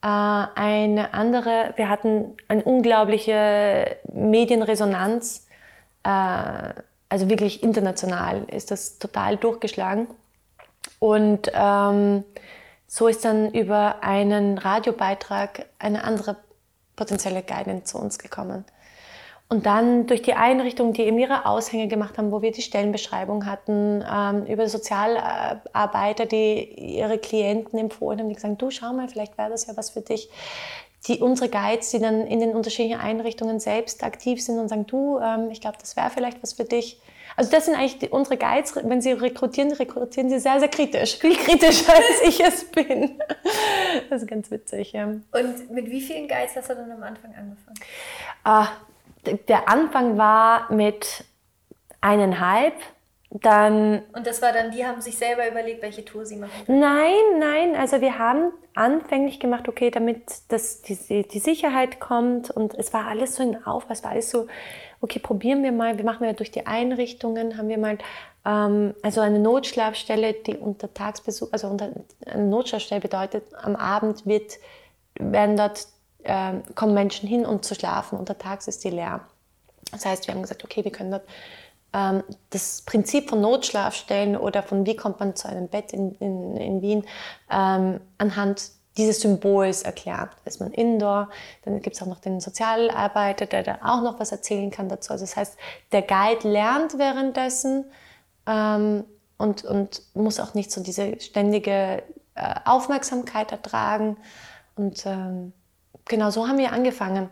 eine 0.07 1.15
andere, 1.15 1.73
wir 1.77 1.89
hatten 1.89 2.37
eine 2.49 2.63
unglaubliche 2.63 3.97
Medienresonanz, 4.13 5.47
äh, 6.03 6.75
also 7.09 7.31
wirklich 7.31 7.63
international 7.63 8.45
ist 8.51 8.71
das 8.71 8.99
total 8.99 9.39
durchgeschlagen. 9.39 10.09
Und 10.99 11.51
ähm, 11.55 12.25
so 12.87 13.09
ist 13.09 13.25
dann 13.25 13.53
über 13.53 14.03
einen 14.03 14.59
Radiobeitrag 14.59 15.67
eine 15.79 16.05
andere 16.05 16.37
potenzielle 16.97 17.43
Guidin 17.43 17.87
zu 17.87 17.99
uns 17.99 18.19
gekommen. 18.19 18.65
Und 19.55 19.67
dann 19.67 20.09
durch 20.09 20.21
die 20.21 20.35
Einrichtung, 20.35 20.95
die 20.95 21.03
eben 21.03 21.17
ihre 21.17 21.47
Aushänge 21.47 21.87
gemacht 21.87 22.19
haben, 22.19 22.33
wo 22.33 22.43
wir 22.43 22.51
die 22.51 22.61
Stellenbeschreibung 22.61 23.47
hatten, 23.47 24.05
ähm, 24.13 24.47
über 24.47 24.69
Sozialarbeiter, 24.69 26.27
die 26.27 26.97
ihre 26.97 27.19
Klienten 27.19 27.79
empfohlen 27.79 28.19
haben, 28.19 28.29
die 28.29 28.35
gesagt 28.35 28.61
du 28.61 28.73
schau 28.73 28.93
mal, 28.93 29.07
vielleicht 29.07 29.39
wäre 29.39 29.51
das 29.51 29.69
ja 29.69 29.77
was 29.77 29.91
für 29.91 30.01
dich. 30.01 30.29
Die, 31.07 31.21
unsere 31.21 31.49
Guides, 31.49 31.93
die 31.93 32.01
dann 32.01 32.27
in 32.27 32.41
den 32.41 32.51
unterschiedlichen 32.51 32.99
Einrichtungen 32.99 33.61
selbst 33.61 34.03
aktiv 34.03 34.43
sind 34.43 34.59
und 34.59 34.67
sagen, 34.67 34.89
du, 34.89 35.21
ähm, 35.21 35.51
ich 35.53 35.61
glaube, 35.61 35.77
das 35.81 35.97
wäre 35.97 36.11
vielleicht 36.11 36.43
was 36.43 36.55
für 36.55 36.65
dich. 36.65 36.99
Also 37.37 37.53
das 37.53 37.67
sind 37.67 37.77
eigentlich 37.77 38.01
die, 38.01 38.09
unsere 38.09 38.37
Guides, 38.37 38.75
wenn 38.75 39.01
sie 39.01 39.13
rekrutieren, 39.13 39.71
rekrutieren 39.71 40.31
sie 40.31 40.41
sehr, 40.41 40.59
sehr 40.59 40.69
kritisch. 40.69 41.17
Viel 41.19 41.37
kritischer, 41.37 41.93
als 41.95 42.23
ich 42.27 42.41
es 42.41 42.65
bin. 42.65 43.21
Das 44.11 44.23
ist 44.23 44.29
ganz 44.29 44.51
witzig, 44.51 44.95
ja. 44.95 45.05
Und 45.05 45.71
mit 45.71 45.89
wie 45.89 46.01
vielen 46.01 46.27
Guides 46.27 46.57
hast 46.57 46.71
du 46.71 46.75
dann 46.75 46.91
am 46.91 47.05
Anfang 47.05 47.33
angefangen? 47.37 47.79
Ah, 48.43 48.67
der 49.49 49.69
Anfang 49.69 50.19
war 50.19 50.73
mit 50.73 51.25
eineinhalb. 52.01 52.75
Dann 53.31 54.03
und 54.13 54.27
das 54.29 54.41
war 54.43 54.53
dann, 54.53 54.71
die 54.71 54.87
haben 54.87 55.01
sich 55.01 55.19
selber 55.19 55.49
überlegt, 55.49 55.83
welche 55.83 56.05
Tour 56.05 56.25
sie 56.25 56.37
machen? 56.37 56.53
Nein, 56.69 57.41
nein. 57.41 57.75
Also 57.75 58.01
wir 58.01 58.17
haben 58.17 58.53
anfänglich 58.75 59.41
gemacht, 59.41 59.69
okay, 59.69 59.91
damit 59.91 60.23
das, 60.49 60.83
die, 60.83 61.27
die 61.27 61.39
Sicherheit 61.41 61.99
kommt 61.99 62.51
und 62.51 62.75
es 62.75 62.93
war 62.93 63.07
alles 63.07 63.35
so 63.35 63.43
in 63.43 63.65
Aufbau, 63.67 63.93
es 63.93 64.05
war 64.05 64.13
alles 64.13 64.31
so, 64.31 64.47
okay, 65.01 65.19
probieren 65.19 65.65
wir 65.65 65.73
mal, 65.73 65.99
wir 65.99 66.05
machen 66.05 66.25
ja 66.25 66.33
durch 66.33 66.53
die 66.53 66.67
Einrichtungen, 66.67 67.59
haben 67.59 67.69
wir 67.69 67.79
mal 67.79 67.99
ähm, 68.45 68.95
also 69.03 69.21
eine 69.21 69.39
Notschlafstelle, 69.39 70.35
die 70.35 70.57
unter 70.57 70.93
Tagsbesuch, 70.93 71.49
also 71.51 71.69
unter, 71.69 71.91
eine 72.27 72.45
Notschlafstelle 72.45 73.01
bedeutet, 73.01 73.45
am 73.63 73.75
Abend 73.77 74.27
wird, 74.27 74.59
werden 75.19 75.57
dort 75.57 75.89
äh, 76.25 76.61
kommen 76.75 76.95
Menschen 76.95 77.29
hin, 77.29 77.47
um 77.47 77.63
zu 77.63 77.75
schlafen. 77.75 78.19
Untertags 78.19 78.69
ist 78.69 78.85
die 78.85 78.91
leer. 78.91 79.21
Das 79.93 80.05
heißt, 80.05 80.27
wir 80.27 80.35
haben 80.35 80.43
gesagt, 80.43 80.65
okay, 80.65 80.85
wir 80.85 80.93
können 80.93 81.11
dort 81.11 81.25
ähm, 81.93 82.23
das 82.51 82.83
Prinzip 82.83 83.31
von 83.31 83.41
Notschlafstellen 83.41 84.37
oder 84.37 84.63
von 84.63 84.85
wie 84.87 84.97
kommt 84.97 85.21
man 85.21 85.37
zu 85.37 85.49
einem 85.49 85.69
Bett 85.69 85.93
in, 85.93 86.15
in, 86.17 86.57
in 86.57 86.83
Wien 86.83 87.05
ähm, 87.51 88.01
anhand 88.19 88.71
dieses 88.97 89.21
Symbols 89.21 89.83
erklären. 89.83 90.31
Da 90.45 90.49
ist 90.49 90.61
man 90.61 90.73
indoor, 90.73 91.31
dann 91.65 91.81
gibt 91.81 91.97
es 91.97 92.03
auch 92.03 92.07
noch 92.07 92.21
den 92.21 92.41
Sozialarbeiter, 92.41 93.47
der 93.47 93.63
da 93.63 93.79
auch 93.83 94.03
noch 94.03 94.21
was 94.21 94.33
erzählen 94.33 94.71
kann 94.71 94.89
dazu. 94.89 95.13
Also 95.13 95.25
das 95.25 95.37
heißt, 95.37 95.57
der 95.93 96.03
Guide 96.03 96.49
lernt 96.49 96.99
währenddessen 96.99 97.87
ähm, 98.47 99.05
und, 99.37 99.65
und 99.65 100.03
muss 100.15 100.39
auch 100.39 100.55
nicht 100.55 100.71
so 100.71 100.83
diese 100.83 101.21
ständige 101.21 102.03
äh, 102.35 102.55
Aufmerksamkeit 102.65 103.51
ertragen. 103.53 104.17
Und 104.77 105.07
ähm, 105.07 105.53
genau 106.07 106.31
so 106.31 106.49
haben 106.49 106.59
wir 106.59 106.73
angefangen. 106.73 107.31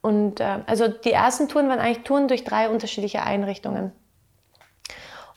Und 0.00 0.40
äh, 0.40 0.60
also 0.66 0.88
die 0.88 1.12
ersten 1.12 1.48
Touren 1.48 1.68
waren 1.68 1.78
eigentlich 1.78 2.04
Touren 2.04 2.28
durch 2.28 2.44
drei 2.44 2.68
unterschiedliche 2.68 3.22
Einrichtungen. 3.22 3.92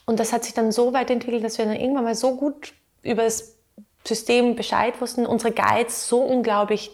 Und 0.05 0.19
das 0.19 0.33
hat 0.33 0.43
sich 0.43 0.53
dann 0.53 0.71
so 0.71 0.93
weit 0.93 1.09
entwickelt, 1.09 1.43
dass 1.43 1.57
wir 1.57 1.65
dann 1.65 1.75
irgendwann 1.75 2.03
mal 2.03 2.15
so 2.15 2.35
gut 2.35 2.73
über 3.01 3.23
das 3.23 3.57
System 4.03 4.55
Bescheid 4.55 4.99
wussten, 5.01 5.25
unsere 5.25 5.51
Guides 5.51 6.07
so 6.07 6.21
unglaublich 6.21 6.91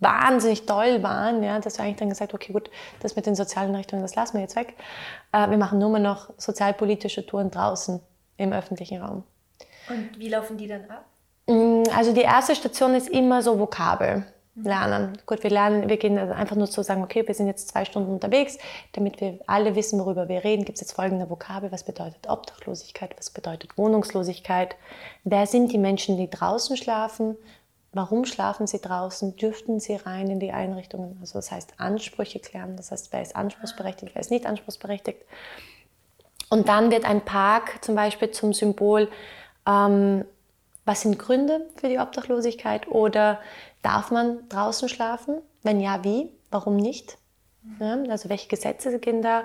wahnsinnig 0.00 0.66
toll 0.66 1.02
waren, 1.02 1.42
ja, 1.42 1.58
dass 1.60 1.78
wir 1.78 1.84
eigentlich 1.84 1.98
dann 1.98 2.08
gesagt 2.08 2.34
okay, 2.34 2.52
gut, 2.52 2.70
das 3.00 3.16
mit 3.16 3.26
den 3.26 3.34
sozialen 3.34 3.74
Richtungen, 3.74 4.02
das 4.02 4.14
lassen 4.14 4.34
wir 4.34 4.40
jetzt 4.40 4.56
weg. 4.56 4.74
Äh, 5.32 5.50
wir 5.50 5.58
machen 5.58 5.78
nur 5.78 5.90
mehr 5.90 6.00
noch 6.00 6.32
sozialpolitische 6.38 7.26
Touren 7.26 7.50
draußen 7.50 8.00
im 8.38 8.52
öffentlichen 8.52 9.02
Raum. 9.02 9.24
Und 9.88 10.18
wie 10.18 10.28
laufen 10.28 10.56
die 10.56 10.66
dann 10.66 10.88
ab? 10.90 11.04
Mm, 11.84 11.90
also 11.96 12.12
die 12.12 12.22
erste 12.22 12.54
Station 12.54 12.94
ist 12.94 13.08
immer 13.08 13.42
so 13.42 13.58
Vokabel 13.58 14.24
lernen. 14.56 15.16
Gut, 15.26 15.42
wir 15.42 15.50
lernen, 15.50 15.88
wir 15.88 15.96
gehen 15.96 16.18
einfach 16.18 16.56
nur 16.56 16.68
zu 16.68 16.82
sagen, 16.82 17.02
okay, 17.02 17.26
wir 17.26 17.34
sind 17.34 17.46
jetzt 17.46 17.68
zwei 17.68 17.84
Stunden 17.84 18.12
unterwegs, 18.12 18.58
damit 18.92 19.20
wir 19.20 19.38
alle 19.46 19.74
wissen, 19.74 19.98
worüber 19.98 20.28
wir 20.28 20.44
reden, 20.44 20.64
gibt 20.64 20.76
es 20.76 20.82
jetzt 20.82 20.92
folgende 20.92 21.30
Vokabel, 21.30 21.72
was 21.72 21.84
bedeutet 21.84 22.28
Obdachlosigkeit, 22.28 23.14
was 23.16 23.30
bedeutet 23.30 23.78
Wohnungslosigkeit, 23.78 24.76
wer 25.24 25.46
sind 25.46 25.72
die 25.72 25.78
Menschen, 25.78 26.16
die 26.16 26.28
draußen 26.28 26.76
schlafen, 26.76 27.36
warum 27.92 28.24
schlafen 28.24 28.66
sie 28.66 28.80
draußen, 28.80 29.36
dürften 29.36 29.80
sie 29.80 29.94
rein 29.94 30.28
in 30.28 30.40
die 30.40 30.52
Einrichtungen, 30.52 31.16
also 31.20 31.38
das 31.38 31.50
heißt 31.50 31.74
Ansprüche 31.78 32.40
klären, 32.40 32.76
das 32.76 32.90
heißt, 32.90 33.12
wer 33.12 33.22
ist 33.22 33.36
anspruchsberechtigt, 33.36 34.14
wer 34.14 34.20
ist 34.20 34.30
nicht 34.30 34.46
anspruchsberechtigt. 34.46 35.22
Und 36.50 36.68
dann 36.68 36.90
wird 36.90 37.04
ein 37.04 37.24
Park 37.24 37.84
zum 37.84 37.94
Beispiel 37.94 38.32
zum 38.32 38.52
Symbol, 38.52 39.08
ähm, 39.66 40.24
was 40.90 41.02
sind 41.02 41.20
Gründe 41.20 41.68
für 41.76 41.88
die 41.88 42.00
Obdachlosigkeit 42.00 42.88
oder 42.88 43.38
darf 43.80 44.10
man 44.10 44.48
draußen 44.48 44.88
schlafen? 44.88 45.36
Wenn 45.62 45.78
ja, 45.78 46.02
wie? 46.02 46.32
Warum 46.50 46.74
nicht? 46.74 47.16
Ja, 47.78 47.96
also 48.08 48.28
welche 48.28 48.48
Gesetze 48.48 48.98
gehen 48.98 49.22
da? 49.22 49.44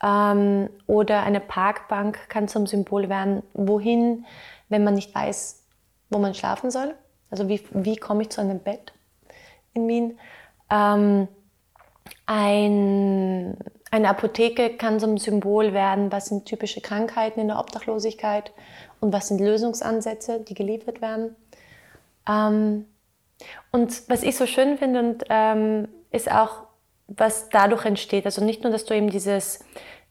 Ähm, 0.00 0.70
oder 0.86 1.24
eine 1.24 1.40
Parkbank 1.40 2.28
kann 2.28 2.46
zum 2.46 2.68
Symbol 2.68 3.08
werden, 3.08 3.42
wohin, 3.52 4.26
wenn 4.68 4.84
man 4.84 4.94
nicht 4.94 5.12
weiß, 5.12 5.64
wo 6.08 6.20
man 6.20 6.34
schlafen 6.34 6.70
soll. 6.70 6.94
Also 7.32 7.48
wie, 7.48 7.60
wie 7.72 7.96
komme 7.96 8.22
ich 8.22 8.30
zu 8.30 8.40
einem 8.40 8.60
Bett 8.60 8.92
in 9.74 9.88
Wien? 9.88 10.20
Ähm, 10.70 11.26
ein, 12.26 13.56
eine 13.90 14.08
Apotheke 14.08 14.76
kann 14.76 14.98
zum 14.98 15.16
Symbol 15.18 15.72
werden, 15.72 16.10
was 16.10 16.26
sind 16.26 16.46
typische 16.46 16.80
Krankheiten 16.80 17.40
in 17.40 17.48
der 17.48 17.58
Obdachlosigkeit 17.58 18.52
und 19.00 19.12
was 19.12 19.28
sind 19.28 19.40
Lösungsansätze, 19.40 20.40
die 20.40 20.54
geliefert 20.54 21.00
werden. 21.00 21.36
Ähm, 22.28 22.86
und 23.70 24.08
was 24.08 24.22
ich 24.22 24.36
so 24.36 24.46
schön 24.46 24.78
finde, 24.78 25.00
und, 25.00 25.24
ähm, 25.28 25.88
ist 26.10 26.30
auch, 26.30 26.62
was 27.08 27.48
dadurch 27.50 27.84
entsteht. 27.84 28.24
Also 28.24 28.44
nicht 28.44 28.62
nur, 28.62 28.72
dass 28.72 28.84
du 28.84 28.94
eben 28.94 29.10
dieses, 29.10 29.60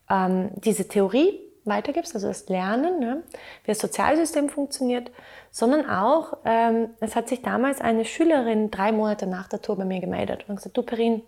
ähm, 0.09 0.51
diese 0.55 0.87
Theorie 0.87 1.39
weitergibst, 1.65 2.13
also 2.15 2.27
das 2.27 2.47
Lernen, 2.47 2.99
ne, 2.99 3.23
wie 3.63 3.71
das 3.71 3.79
Sozialsystem 3.79 4.49
funktioniert, 4.49 5.11
sondern 5.51 5.89
auch, 5.89 6.37
ähm, 6.45 6.91
es 6.99 7.15
hat 7.15 7.27
sich 7.27 7.41
damals 7.41 7.81
eine 7.81 8.05
Schülerin 8.05 8.71
drei 8.71 8.91
Monate 8.91 9.27
nach 9.27 9.49
der 9.49 9.61
Tour 9.61 9.75
bei 9.75 9.85
mir 9.85 9.99
gemeldet 9.99 10.45
und 10.47 10.55
gesagt, 10.55 10.77
du 10.77 10.83
Perin, 10.83 11.23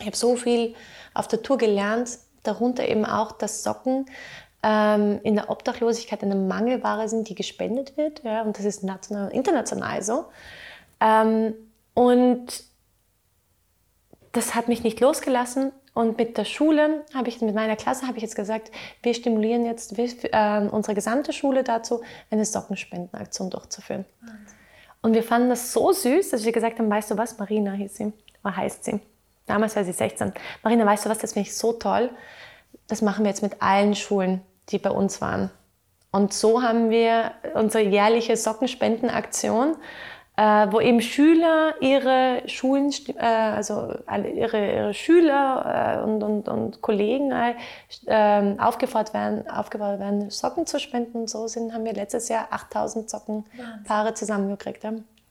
ich 0.00 0.06
habe 0.06 0.16
so 0.16 0.36
viel 0.36 0.74
auf 1.14 1.28
der 1.28 1.42
Tour 1.42 1.58
gelernt, 1.58 2.18
darunter 2.42 2.88
eben 2.88 3.04
auch, 3.04 3.32
dass 3.32 3.62
Socken 3.62 4.06
ähm, 4.62 5.20
in 5.22 5.34
der 5.34 5.50
Obdachlosigkeit 5.50 6.22
eine 6.22 6.34
Mangelware 6.34 7.08
sind, 7.08 7.28
die 7.28 7.34
gespendet 7.34 7.96
wird. 7.96 8.22
Ja, 8.24 8.42
und 8.42 8.58
das 8.58 8.64
ist 8.64 8.82
national 8.82 9.26
und 9.26 9.32
international 9.32 10.02
so. 10.02 10.26
Ähm, 11.00 11.54
und 11.94 12.64
das 14.32 14.54
hat 14.54 14.68
mich 14.68 14.82
nicht 14.82 15.00
losgelassen. 15.00 15.72
Und 15.92 16.18
mit 16.18 16.38
der 16.38 16.44
Schule 16.44 17.04
habe 17.14 17.28
ich, 17.28 17.40
mit 17.40 17.54
meiner 17.54 17.74
Klasse 17.74 18.06
habe 18.06 18.16
ich 18.16 18.22
jetzt 18.22 18.36
gesagt, 18.36 18.70
wir 19.02 19.12
stimulieren 19.12 19.64
jetzt 19.66 19.96
wir, 19.96 20.08
äh, 20.32 20.68
unsere 20.68 20.94
gesamte 20.94 21.32
Schule 21.32 21.64
dazu, 21.64 22.00
eine 22.30 22.44
Sockenspendenaktion 22.44 23.50
durchzuführen. 23.50 24.04
Und 25.02 25.14
wir 25.14 25.22
fanden 25.22 25.48
das 25.48 25.72
so 25.72 25.92
süß, 25.92 26.30
dass 26.30 26.44
wir 26.44 26.52
gesagt 26.52 26.78
haben, 26.78 26.88
weißt 26.88 27.10
du 27.10 27.16
was, 27.16 27.38
Marina 27.38 27.72
hieß 27.72 27.96
sie, 27.96 28.12
oder 28.44 28.56
heißt 28.56 28.84
sie. 28.84 29.00
Damals 29.50 29.76
war 29.76 29.84
sie 29.84 29.92
16. 29.92 30.32
Marina, 30.62 30.86
weißt 30.86 31.04
du 31.06 31.10
was, 31.10 31.18
das 31.18 31.32
finde 31.32 31.48
ich 31.48 31.56
so 31.56 31.72
toll. 31.72 32.10
Das 32.88 33.02
machen 33.02 33.24
wir 33.24 33.30
jetzt 33.30 33.42
mit 33.42 33.60
allen 33.60 33.94
Schulen 33.94 34.42
die 34.70 34.78
bei 34.78 34.90
uns 34.90 35.20
waren. 35.20 35.50
Und 36.12 36.32
so 36.32 36.62
haben 36.62 36.90
wir 36.90 37.32
unsere 37.54 37.84
jährliche 37.84 38.36
Sockenspendenaktion, 38.36 39.76
äh, 40.36 40.66
wo 40.70 40.80
eben 40.80 41.00
Schüler 41.00 41.74
ihre 41.80 42.42
Schulen, 42.46 42.92
äh, 43.16 43.24
also 43.24 43.94
ihre, 44.08 44.72
ihre 44.72 44.94
Schüler 44.94 46.00
äh, 46.00 46.04
und, 46.04 46.22
und, 46.22 46.48
und 46.48 46.80
Kollegen 46.80 47.30
äh, 47.30 47.54
ähm, 48.06 48.58
aufgefordert 48.58 49.14
werden, 49.14 49.48
aufgefordert 49.48 50.00
werden, 50.00 50.30
Socken 50.30 50.66
zu 50.66 50.80
spenden. 50.80 51.18
Und 51.18 51.30
so 51.30 51.46
sind, 51.46 51.72
haben 51.72 51.84
wir 51.84 51.92
letztes 51.92 52.28
Jahr 52.28 52.48
8000 52.50 53.08
Sockenpaare 53.08 54.14
zusammengekriegt. 54.14 54.82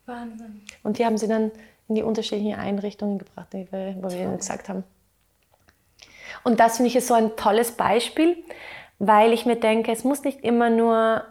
Wahnsinn. 0.06 0.62
Und 0.84 0.98
die 0.98 1.06
haben 1.06 1.18
sie 1.18 1.28
dann 1.28 1.52
in 1.90 1.96
die 1.96 2.04
unterschiedlichen 2.04 2.58
Einrichtungen 2.58 3.18
gebracht, 3.18 3.48
die 3.52 3.68
wir, 3.72 3.96
wo 4.00 4.10
wir 4.10 4.38
gesagt 4.38 4.70
haben. 4.70 4.84
Und 6.44 6.60
das 6.60 6.78
finde 6.78 6.90
ich 6.90 6.96
ist 6.96 7.08
so 7.08 7.16
ein 7.16 7.36
tolles 7.36 7.74
Beispiel, 7.74 8.38
weil 9.00 9.34
ich 9.34 9.46
mir 9.46 9.56
denke, 9.56 9.92
es 9.92 10.04
muss 10.04 10.24
nicht 10.24 10.42
immer 10.42 10.70
nur 10.70 11.26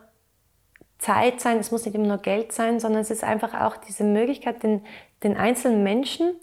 Zeit 0.99 1.41
sein, 1.41 1.59
es 1.59 1.71
muss 1.71 1.85
nicht 1.85 1.95
immer 1.95 2.09
nur 2.09 2.19
Geld 2.19 2.53
sein, 2.53 2.81
sondern 2.81 3.03
es 3.03 3.11
ist 3.11 3.23
einfach 3.23 3.55
auch 3.55 3.77
diese 3.77 4.05
Möglichkeit, 4.05 4.63
den, 4.63 4.85
den 5.23 5.37
einzelnen 5.37 5.85
Menschen 5.85 6.35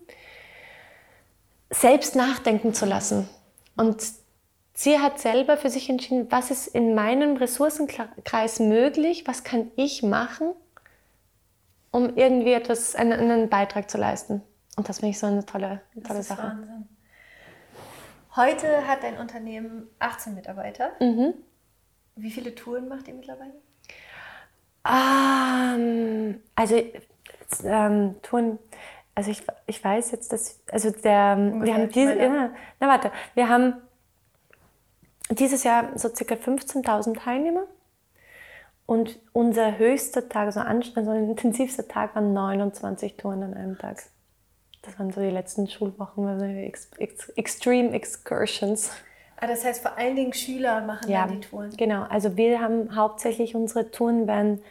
selbst 1.69 2.15
nachdenken 2.15 2.73
zu 2.73 2.85
lassen. 2.85 3.27
Und 3.75 4.01
sie 4.73 4.99
hat 4.99 5.19
selber 5.19 5.57
für 5.57 5.69
sich 5.69 5.89
entschieden, 5.89 6.27
was 6.29 6.51
ist 6.51 6.67
in 6.67 6.95
meinem 6.95 7.35
Ressourcenkreis 7.35 8.59
möglich, 8.59 9.27
was 9.27 9.43
kann 9.43 9.71
ich 9.75 10.03
machen, 10.03 10.53
um 11.95 12.17
irgendwie 12.17 12.51
etwas, 12.51 12.93
einen, 12.93 13.13
einen 13.13 13.47
Beitrag 13.47 13.89
zu 13.89 13.97
leisten. 13.97 14.41
Und 14.75 14.89
das 14.89 14.99
finde 14.99 15.11
ich 15.11 15.19
so 15.19 15.27
eine 15.27 15.45
tolle, 15.45 15.79
tolle 16.05 16.19
das 16.19 16.27
Sache. 16.27 16.41
Ist 16.41 16.47
Wahnsinn. 16.49 16.89
Heute 18.35 18.85
hat 18.85 19.03
dein 19.03 19.17
Unternehmen 19.17 19.87
18 19.99 20.35
Mitarbeiter. 20.35 20.91
Mhm. 20.99 21.35
Wie 22.17 22.31
viele 22.31 22.53
Touren 22.53 22.89
macht 22.89 23.07
ihr 23.07 23.13
mittlerweile? 23.13 23.53
Ähm, 24.85 26.41
also 26.53 26.83
ähm, 27.63 28.15
Touren, 28.21 28.59
also 29.15 29.31
ich, 29.31 29.43
ich 29.65 29.81
weiß 29.81 30.11
jetzt, 30.11 30.33
dass, 30.33 30.59
also 30.69 30.91
der, 30.91 31.37
wir 31.37 31.73
haben 31.73 31.89
diese, 31.89 32.13
ja, 32.13 32.49
na 32.81 32.87
warte, 32.89 33.09
wir 33.35 33.47
haben 33.47 33.75
dieses 35.29 35.63
Jahr 35.63 35.97
so 35.97 36.13
circa 36.13 36.35
15.000 36.35 37.23
Teilnehmer 37.23 37.67
und 38.85 39.19
unser 39.33 39.77
höchster 39.77 40.29
Tag, 40.29 40.47
also, 40.47 40.59
also 40.59 41.11
intensivster 41.11 41.87
Tag 41.87 42.15
waren 42.15 42.33
29 42.33 43.17
Touren 43.17 43.43
an 43.43 43.53
einem 43.53 43.77
Tag. 43.77 44.03
Das 44.83 44.99
waren 44.99 45.11
so 45.11 45.21
die 45.21 45.31
letzten 45.31 45.67
Schulwochen, 45.67 46.27
also 46.27 46.45
ex, 46.45 46.89
ex, 46.99 47.29
Extreme 47.29 47.91
Excursions. 47.93 48.91
Ah, 49.37 49.47
das 49.47 49.65
heißt, 49.65 49.81
vor 49.81 49.97
allen 49.97 50.15
Dingen 50.15 50.33
Schüler 50.33 50.81
machen 50.81 51.09
ja, 51.09 51.25
dann 51.25 51.41
die 51.41 51.47
Touren. 51.47 51.71
Genau, 51.75 52.03
also 52.03 52.37
wir 52.37 52.61
haben 52.61 52.95
hauptsächlich 52.95 53.55
unsere 53.55 53.89
Touren 53.89 54.27
werden, 54.27 54.61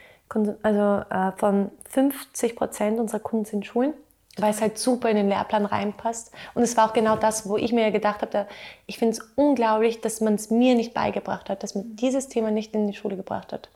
also 0.63 1.05
äh, 1.11 1.33
von 1.37 1.71
50 1.91 2.55
Prozent 2.55 3.01
unserer 3.01 3.21
Kunden 3.21 3.45
sind 3.45 3.67
Schulen, 3.67 3.93
weil 4.39 4.51
es 4.51 4.61
halt 4.61 4.79
super 4.79 5.11
in 5.11 5.17
den 5.17 5.29
Lehrplan 5.29 5.67
reinpasst. 5.67 6.33
Und 6.55 6.63
es 6.63 6.77
war 6.77 6.89
auch 6.89 6.93
genau 6.93 7.17
das, 7.17 7.49
wo 7.49 7.57
ich 7.57 7.73
mir 7.73 7.91
gedacht 7.91 8.23
habe, 8.23 8.47
ich 8.87 8.99
finde 8.99 9.17
es 9.17 9.21
unglaublich, 9.35 10.01
dass 10.01 10.21
man 10.21 10.35
es 10.35 10.51
mir 10.51 10.77
nicht 10.77 10.95
beigebracht 10.95 11.51
hat, 11.51 11.65
dass 11.65 11.75
man 11.75 11.97
dieses 11.97 12.29
Thema 12.29 12.53
nicht 12.53 12.75
in 12.75 12.87
die 12.87 12.95
Schule 12.95 13.17
gebracht 13.17 13.53
hat. 13.53 13.69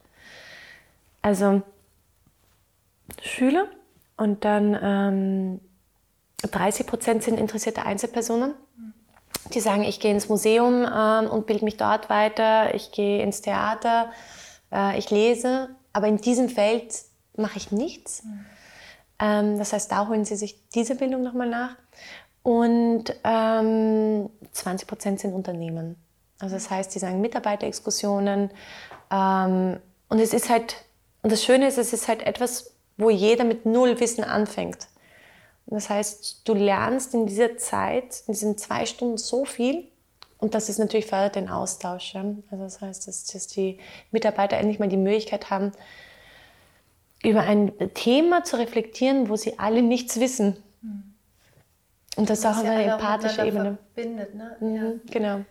Also 1.23 1.63
Schüler 3.23 3.67
und 4.17 4.45
dann 4.45 4.79
ähm, 4.81 5.61
30 6.43 6.87
Prozent 6.87 7.23
sind 7.23 7.39
interessierte 7.39 7.85
Einzelpersonen, 7.85 8.55
die 9.53 9.61
sagen, 9.61 9.83
ich 9.83 10.01
gehe 10.01 10.13
ins 10.13 10.29
Museum 10.29 10.85
äh, 10.85 11.27
und 11.27 11.47
bilde 11.47 11.65
mich 11.65 11.77
dort 11.77 12.11
weiter, 12.11 12.75
ich 12.75 12.93
gehe 12.93 13.23
ins 13.23 13.41
Theater, 13.41 14.13
äh, 14.73 14.99
ich 14.99 15.11
lese, 15.11 15.71
aber 15.93 16.07
in 16.07 16.19
diesem 16.19 16.49
Feld 16.49 16.95
mache 17.37 17.57
ich 17.57 17.73
nichts. 17.73 18.23
Mhm. 18.25 18.47
Ähm, 19.19 19.59
das 19.59 19.73
heißt, 19.73 19.91
da 19.91 20.09
holen 20.09 20.25
sie 20.25 20.37
sich 20.37 20.69
diese 20.71 20.95
Bildung 20.95 21.23
nochmal 21.23 21.49
nach. 21.49 21.77
Und 22.43 23.15
ähm, 23.25 24.31
20 24.53 24.89
Prozent 24.89 25.21
sind 25.21 25.35
Unternehmen. 25.35 25.97
Also 26.39 26.55
das 26.55 26.71
heißt, 26.71 26.95
die 26.95 26.99
sagen 26.99 27.21
Mitarbeiterexkursionen. 27.21 28.51
Ähm, 29.11 29.81
und 30.09 30.19
es 30.21 30.33
ist 30.33 30.49
halt, 30.49 30.77
und 31.23 31.33
das 31.33 31.45
Schöne 31.45 31.67
ist, 31.67 31.79
es 31.79 31.93
ist 31.93 32.09
halt 32.09 32.23
etwas, 32.23 32.75
wo 32.97 33.11
jeder 33.11 33.45
mit 33.45 33.67
null 33.67 34.01
Wissen 34.01 34.25
anfängt. 34.25 34.89
Das 35.67 35.91
heißt, 35.91 36.49
du 36.49 36.55
lernst 36.55 37.13
in 37.15 37.27
dieser 37.27 37.59
Zeit, 37.59 38.23
in 38.27 38.33
diesen 38.33 38.57
zwei 38.57 38.87
Stunden 38.87 39.19
so 39.19 39.45
viel 39.45 39.87
und 40.39 40.55
das 40.55 40.69
ist 40.69 40.79
natürlich 40.79 41.07
fördert 41.07 41.37
den 41.37 41.49
Austausch. 41.49 42.15
Ja? 42.15 42.25
Also 42.51 42.65
das 42.65 42.81
heißt, 42.81 43.09
dass, 43.09 43.25
dass, 43.25 43.47
die 43.49 43.79
Mitarbeiter 44.13 44.57
endlich 44.57 44.79
mal 44.79 44.89
die 44.89 44.97
Möglichkeit 44.97 45.51
haben, 45.51 45.73
über 47.23 47.41
ein 47.41 47.73
Thema 47.95 48.45
zu 48.45 48.57
reflektieren, 48.57 49.29
wo 49.29 49.37
sie 49.37 49.59
alle 49.59 49.83
nichts 49.83 50.21
wissen. 50.21 50.57
Und 52.17 52.31
das 52.31 52.41
ist 52.41 52.47
auch 52.47 52.59
auf 52.59 52.65
einer 52.65 52.95
empathischen 52.95 53.47
Ebene. 53.47 53.79
Verbindet, 53.95 54.35
ne? 54.35 54.57
Mhm, 54.61 54.75
ja. 54.75 54.93
Genau. 55.11 55.45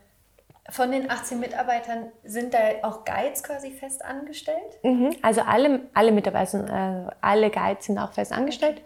Von 0.69 0.91
den 0.91 1.09
18 1.09 1.39
Mitarbeitern 1.39 2.11
sind 2.23 2.53
da 2.53 2.59
auch 2.83 3.05
Guides 3.05 3.41
quasi 3.41 3.71
fest 3.71 4.03
angestellt? 4.03 4.83
Mhm. 4.83 5.15
Also 5.21 5.41
alle, 5.41 5.81
alle 5.93 6.11
Mitarbeiter, 6.11 7.07
äh, 7.07 7.11
alle 7.21 7.49
Guides 7.49 7.85
sind 7.85 7.97
auch 7.97 8.11
fest 8.11 8.33
angestellt. 8.33 8.81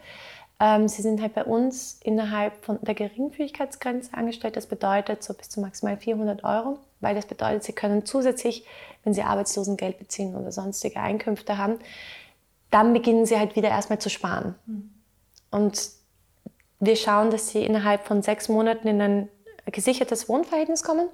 Ähm, 0.59 0.87
sie 0.87 1.01
sind 1.01 1.19
halt 1.21 1.33
bei 1.33 1.43
uns 1.43 1.99
innerhalb 2.03 2.63
von 2.63 2.77
der 2.83 2.93
Geringfügigkeitsgrenze 2.93 4.13
angestellt. 4.13 4.55
Das 4.55 4.67
bedeutet 4.67 5.23
so 5.23 5.33
bis 5.33 5.49
zu 5.49 5.59
maximal 5.59 5.97
400 5.97 6.43
Euro, 6.43 6.77
weil 6.99 7.15
das 7.15 7.25
bedeutet, 7.25 7.63
sie 7.63 7.73
können 7.73 8.05
zusätzlich, 8.05 8.63
wenn 9.03 9.15
sie 9.15 9.23
Arbeitslosengeld 9.23 9.97
beziehen 9.97 10.35
oder 10.35 10.51
sonstige 10.51 10.99
Einkünfte 10.99 11.57
haben, 11.57 11.79
dann 12.69 12.93
beginnen 12.93 13.25
sie 13.25 13.39
halt 13.39 13.55
wieder 13.55 13.69
erstmal 13.69 13.97
zu 13.97 14.11
sparen. 14.11 14.53
Mhm. 14.67 14.91
Und 15.49 15.89
wir 16.79 16.95
schauen, 16.95 17.31
dass 17.31 17.49
sie 17.49 17.65
innerhalb 17.65 18.05
von 18.05 18.21
sechs 18.21 18.47
Monaten 18.47 18.87
in 18.87 19.01
ein 19.01 19.29
gesichertes 19.65 20.29
Wohnverhältnis 20.29 20.83
kommen. 20.83 21.09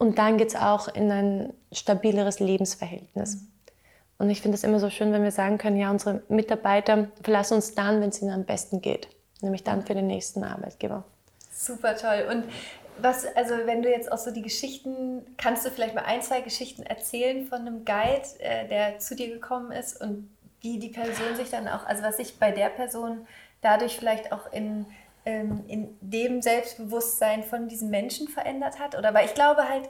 Und 0.00 0.16
dann 0.16 0.38
geht 0.38 0.48
es 0.48 0.56
auch 0.56 0.88
in 0.88 1.12
ein 1.12 1.52
stabileres 1.72 2.40
Lebensverhältnis. 2.40 3.42
Und 4.16 4.30
ich 4.30 4.40
finde 4.40 4.54
es 4.54 4.64
immer 4.64 4.80
so 4.80 4.88
schön, 4.88 5.12
wenn 5.12 5.22
wir 5.22 5.30
sagen 5.30 5.58
können, 5.58 5.76
ja, 5.76 5.90
unsere 5.90 6.22
Mitarbeiter 6.30 7.08
verlassen 7.22 7.56
uns 7.56 7.74
dann, 7.74 8.00
wenn 8.00 8.08
es 8.08 8.22
ihnen 8.22 8.30
am 8.30 8.44
besten 8.44 8.80
geht. 8.80 9.08
Nämlich 9.42 9.62
dann 9.62 9.82
für 9.82 9.92
den 9.92 10.06
nächsten 10.06 10.42
Arbeitgeber. 10.42 11.04
Super 11.52 11.98
toll. 11.98 12.26
Und 12.30 12.44
was, 12.96 13.26
also 13.36 13.54
wenn 13.66 13.82
du 13.82 13.90
jetzt 13.90 14.10
auch 14.10 14.16
so 14.16 14.30
die 14.30 14.40
Geschichten, 14.40 15.20
kannst 15.36 15.66
du 15.66 15.70
vielleicht 15.70 15.94
mal 15.94 16.04
ein, 16.04 16.22
zwei 16.22 16.40
Geschichten 16.40 16.82
erzählen 16.82 17.46
von 17.46 17.60
einem 17.60 17.84
Guide, 17.84 18.22
äh, 18.38 18.68
der 18.68 19.00
zu 19.00 19.14
dir 19.14 19.28
gekommen 19.28 19.70
ist 19.70 20.00
und 20.00 20.30
wie 20.62 20.78
die 20.78 20.88
Person 20.88 21.36
sich 21.36 21.50
dann 21.50 21.68
auch, 21.68 21.84
also 21.84 22.02
was 22.02 22.16
sich 22.16 22.38
bei 22.38 22.52
der 22.52 22.70
Person 22.70 23.26
dadurch 23.60 23.98
vielleicht 23.98 24.32
auch 24.32 24.50
in, 24.50 24.86
ähm, 25.24 25.64
in 25.68 25.96
dem 26.00 26.42
Selbstbewusstsein 26.42 27.42
von 27.42 27.68
diesen 27.68 27.90
Menschen 27.90 28.28
verändert 28.28 28.78
hat? 28.78 28.96
Oder 28.96 29.14
weil 29.14 29.26
ich 29.26 29.34
glaube 29.34 29.68
halt, 29.68 29.88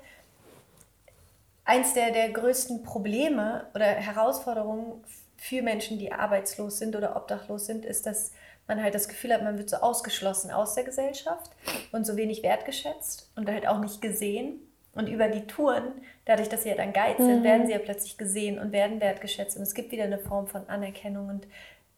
eins 1.64 1.94
der, 1.94 2.10
der 2.10 2.30
größten 2.30 2.82
Probleme 2.82 3.66
oder 3.74 3.86
Herausforderungen 3.86 5.04
für 5.36 5.62
Menschen, 5.62 5.98
die 5.98 6.12
arbeitslos 6.12 6.78
sind 6.78 6.96
oder 6.96 7.16
obdachlos 7.16 7.66
sind, 7.66 7.84
ist, 7.84 8.06
dass 8.06 8.32
man 8.66 8.82
halt 8.82 8.94
das 8.94 9.08
Gefühl 9.08 9.32
hat, 9.32 9.42
man 9.42 9.58
wird 9.58 9.70
so 9.70 9.76
ausgeschlossen 9.76 10.50
aus 10.50 10.74
der 10.74 10.84
Gesellschaft 10.84 11.50
und 11.92 12.06
so 12.06 12.16
wenig 12.16 12.42
wertgeschätzt 12.42 13.30
und 13.36 13.48
halt 13.50 13.66
auch 13.66 13.80
nicht 13.80 14.00
gesehen. 14.00 14.60
Und 14.92 15.08
über 15.08 15.28
die 15.28 15.46
Touren, 15.46 15.92
dadurch, 16.24 16.48
dass 16.48 16.64
sie 16.64 16.70
ja 16.70 16.74
dann 16.74 16.92
Guides 16.92 17.24
sind, 17.24 17.40
mhm. 17.40 17.44
werden 17.44 17.66
sie 17.66 17.72
ja 17.72 17.78
plötzlich 17.78 18.18
gesehen 18.18 18.58
und 18.58 18.72
werden 18.72 19.00
wertgeschätzt. 19.00 19.56
Und 19.56 19.62
es 19.62 19.74
gibt 19.74 19.92
wieder 19.92 20.04
eine 20.04 20.18
Form 20.18 20.46
von 20.46 20.68
Anerkennung. 20.68 21.28
Und 21.28 21.46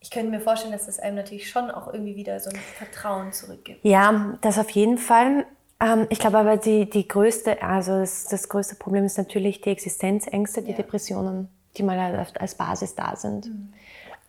ich 0.03 0.11
könnte 0.11 0.31
mir 0.31 0.41
vorstellen, 0.41 0.73
dass 0.73 0.89
es 0.89 0.99
einem 0.99 1.17
natürlich 1.17 1.49
schon 1.49 1.71
auch 1.71 1.87
irgendwie 1.93 2.17
wieder 2.17 2.39
so 2.41 2.51
ein 2.51 2.57
Vertrauen 2.57 3.33
zurückgibt. 3.33 3.85
Ja, 3.85 4.37
das 4.41 4.59
auf 4.59 4.71
jeden 4.71 4.99
Fall. 4.99 5.47
Ähm, 5.81 6.07
ich 6.11 6.19
glaube 6.19 6.39
aber, 6.39 6.57
die, 6.57 6.91
die 6.91 7.07
größte, 7.07 7.63
also 7.63 8.01
das, 8.01 8.25
das 8.25 8.49
größte 8.49 8.75
Problem 8.75 9.05
ist 9.05 9.17
natürlich 9.17 9.61
die 9.61 9.71
Existenzängste, 9.71 10.63
die 10.63 10.73
ja. 10.73 10.77
Depressionen, 10.77 11.49
die 11.77 11.85
mal 11.85 12.01
halt 12.01 12.41
als 12.41 12.57
Basis 12.57 12.97
da 12.97 13.15
sind. 13.15 13.47
Mhm. 13.47 13.73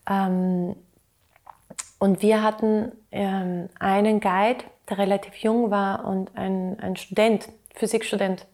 Ähm, 0.08 0.76
und 1.98 2.22
wir 2.22 2.44
hatten 2.44 2.92
ähm, 3.12 3.68
einen 3.80 4.20
Guide, 4.20 4.64
der 4.90 5.00
relativ 5.00 5.34
jung 5.38 5.72
war 5.72 6.06
und 6.06 6.38
ein, 6.38 6.80
ein 6.80 6.96
Student, 6.98 7.50
Physikstudent. 7.74 8.46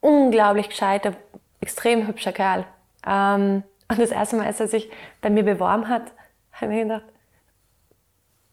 Unglaublich 0.00 0.70
gescheiter, 0.70 1.12
extrem 1.60 2.06
hübscher 2.06 2.32
Kerl. 2.32 2.64
Ähm, 3.06 3.64
und 3.90 3.98
das 3.98 4.12
erste 4.12 4.36
Mal, 4.36 4.46
als 4.46 4.60
er 4.60 4.68
sich 4.68 4.88
bei 5.20 5.30
mir 5.30 5.42
beworben 5.42 5.88
hat, 5.88 6.12
habe 6.52 6.72
ich 6.72 6.78
mir 6.78 6.82
gedacht, 6.84 7.04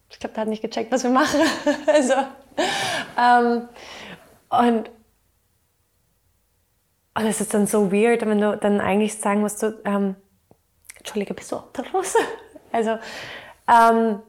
ich 0.09 0.19
glaube, 0.19 0.33
der 0.33 0.41
hat 0.41 0.47
nicht 0.47 0.63
gecheckt, 0.63 0.91
was 0.91 1.03
wir 1.03 1.11
machen. 1.11 1.41
also, 1.85 2.13
ähm, 3.19 3.69
und, 4.49 4.89
und 7.13 7.25
es 7.25 7.39
ist 7.39 7.53
dann 7.53 7.67
so 7.67 7.91
weird, 7.91 8.25
wenn 8.25 8.41
du 8.41 8.57
dann 8.57 8.81
eigentlich 8.81 9.15
sagen 9.19 9.41
musst, 9.41 9.61
du, 9.61 9.79
ähm, 9.85 10.15
Entschuldige, 10.97 11.35
bist 11.35 11.51
du 11.51 11.57
obdachlos? 11.57 12.15
also, 12.71 12.97
ähm, 13.67 14.21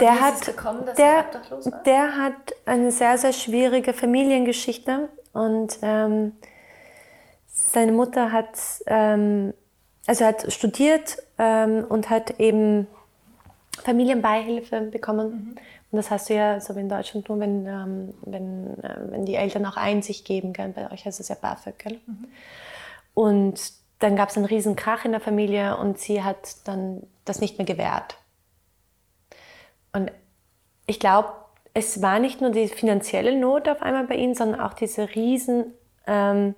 der 0.00 0.20
hat, 0.20 0.46
gekommen, 0.46 0.88
der, 0.96 1.24
der 1.84 2.16
hat 2.16 2.54
eine 2.64 2.92
sehr, 2.92 3.18
sehr 3.18 3.32
schwierige 3.32 3.92
Familiengeschichte 3.92 5.10
und 5.32 5.78
ähm, 5.82 6.32
seine 7.72 7.92
Mutter 7.92 8.32
hat, 8.32 8.58
ähm, 8.86 9.54
also 10.06 10.24
hat 10.24 10.52
studiert 10.52 11.18
ähm, 11.38 11.84
und 11.88 12.10
hat 12.10 12.38
eben 12.40 12.86
Familienbeihilfe 13.82 14.82
bekommen. 14.82 15.30
Mhm. 15.30 15.56
Und 15.92 15.96
das 15.96 16.10
hast 16.10 16.30
du 16.30 16.34
ja 16.34 16.60
so 16.60 16.76
wie 16.76 16.80
in 16.80 16.88
Deutschland 16.88 17.28
nur, 17.28 17.40
wenn, 17.40 17.66
ähm, 17.66 18.14
wenn, 18.22 18.82
äh, 18.82 19.10
wenn 19.10 19.24
die 19.24 19.34
Eltern 19.34 19.66
auch 19.66 19.76
Einsicht 19.76 20.24
geben. 20.24 20.52
Gell? 20.52 20.68
Bei 20.68 20.90
euch 20.90 21.04
heißt 21.04 21.20
es 21.20 21.28
ja 21.28 21.36
BAföG. 21.40 21.78
Gell? 21.78 22.00
Mhm. 22.06 22.28
Und 23.14 23.72
dann 23.98 24.16
gab 24.16 24.30
es 24.30 24.36
einen 24.36 24.46
riesen 24.46 24.76
Krach 24.76 25.04
in 25.04 25.12
der 25.12 25.20
Familie 25.20 25.76
und 25.76 25.98
sie 25.98 26.22
hat 26.22 26.56
dann 26.66 27.02
das 27.24 27.40
nicht 27.40 27.58
mehr 27.58 27.66
gewährt. 27.66 28.16
Und 29.92 30.10
ich 30.86 31.00
glaube, 31.00 31.28
es 31.74 32.02
war 32.02 32.18
nicht 32.18 32.40
nur 32.40 32.50
die 32.50 32.68
finanzielle 32.68 33.38
Not 33.38 33.68
auf 33.68 33.82
einmal 33.82 34.06
bei 34.06 34.16
ihnen, 34.16 34.34
sondern 34.34 34.60
auch 34.60 34.74
diese 34.74 35.14
riesen, 35.14 35.72
ähm, 36.06 36.54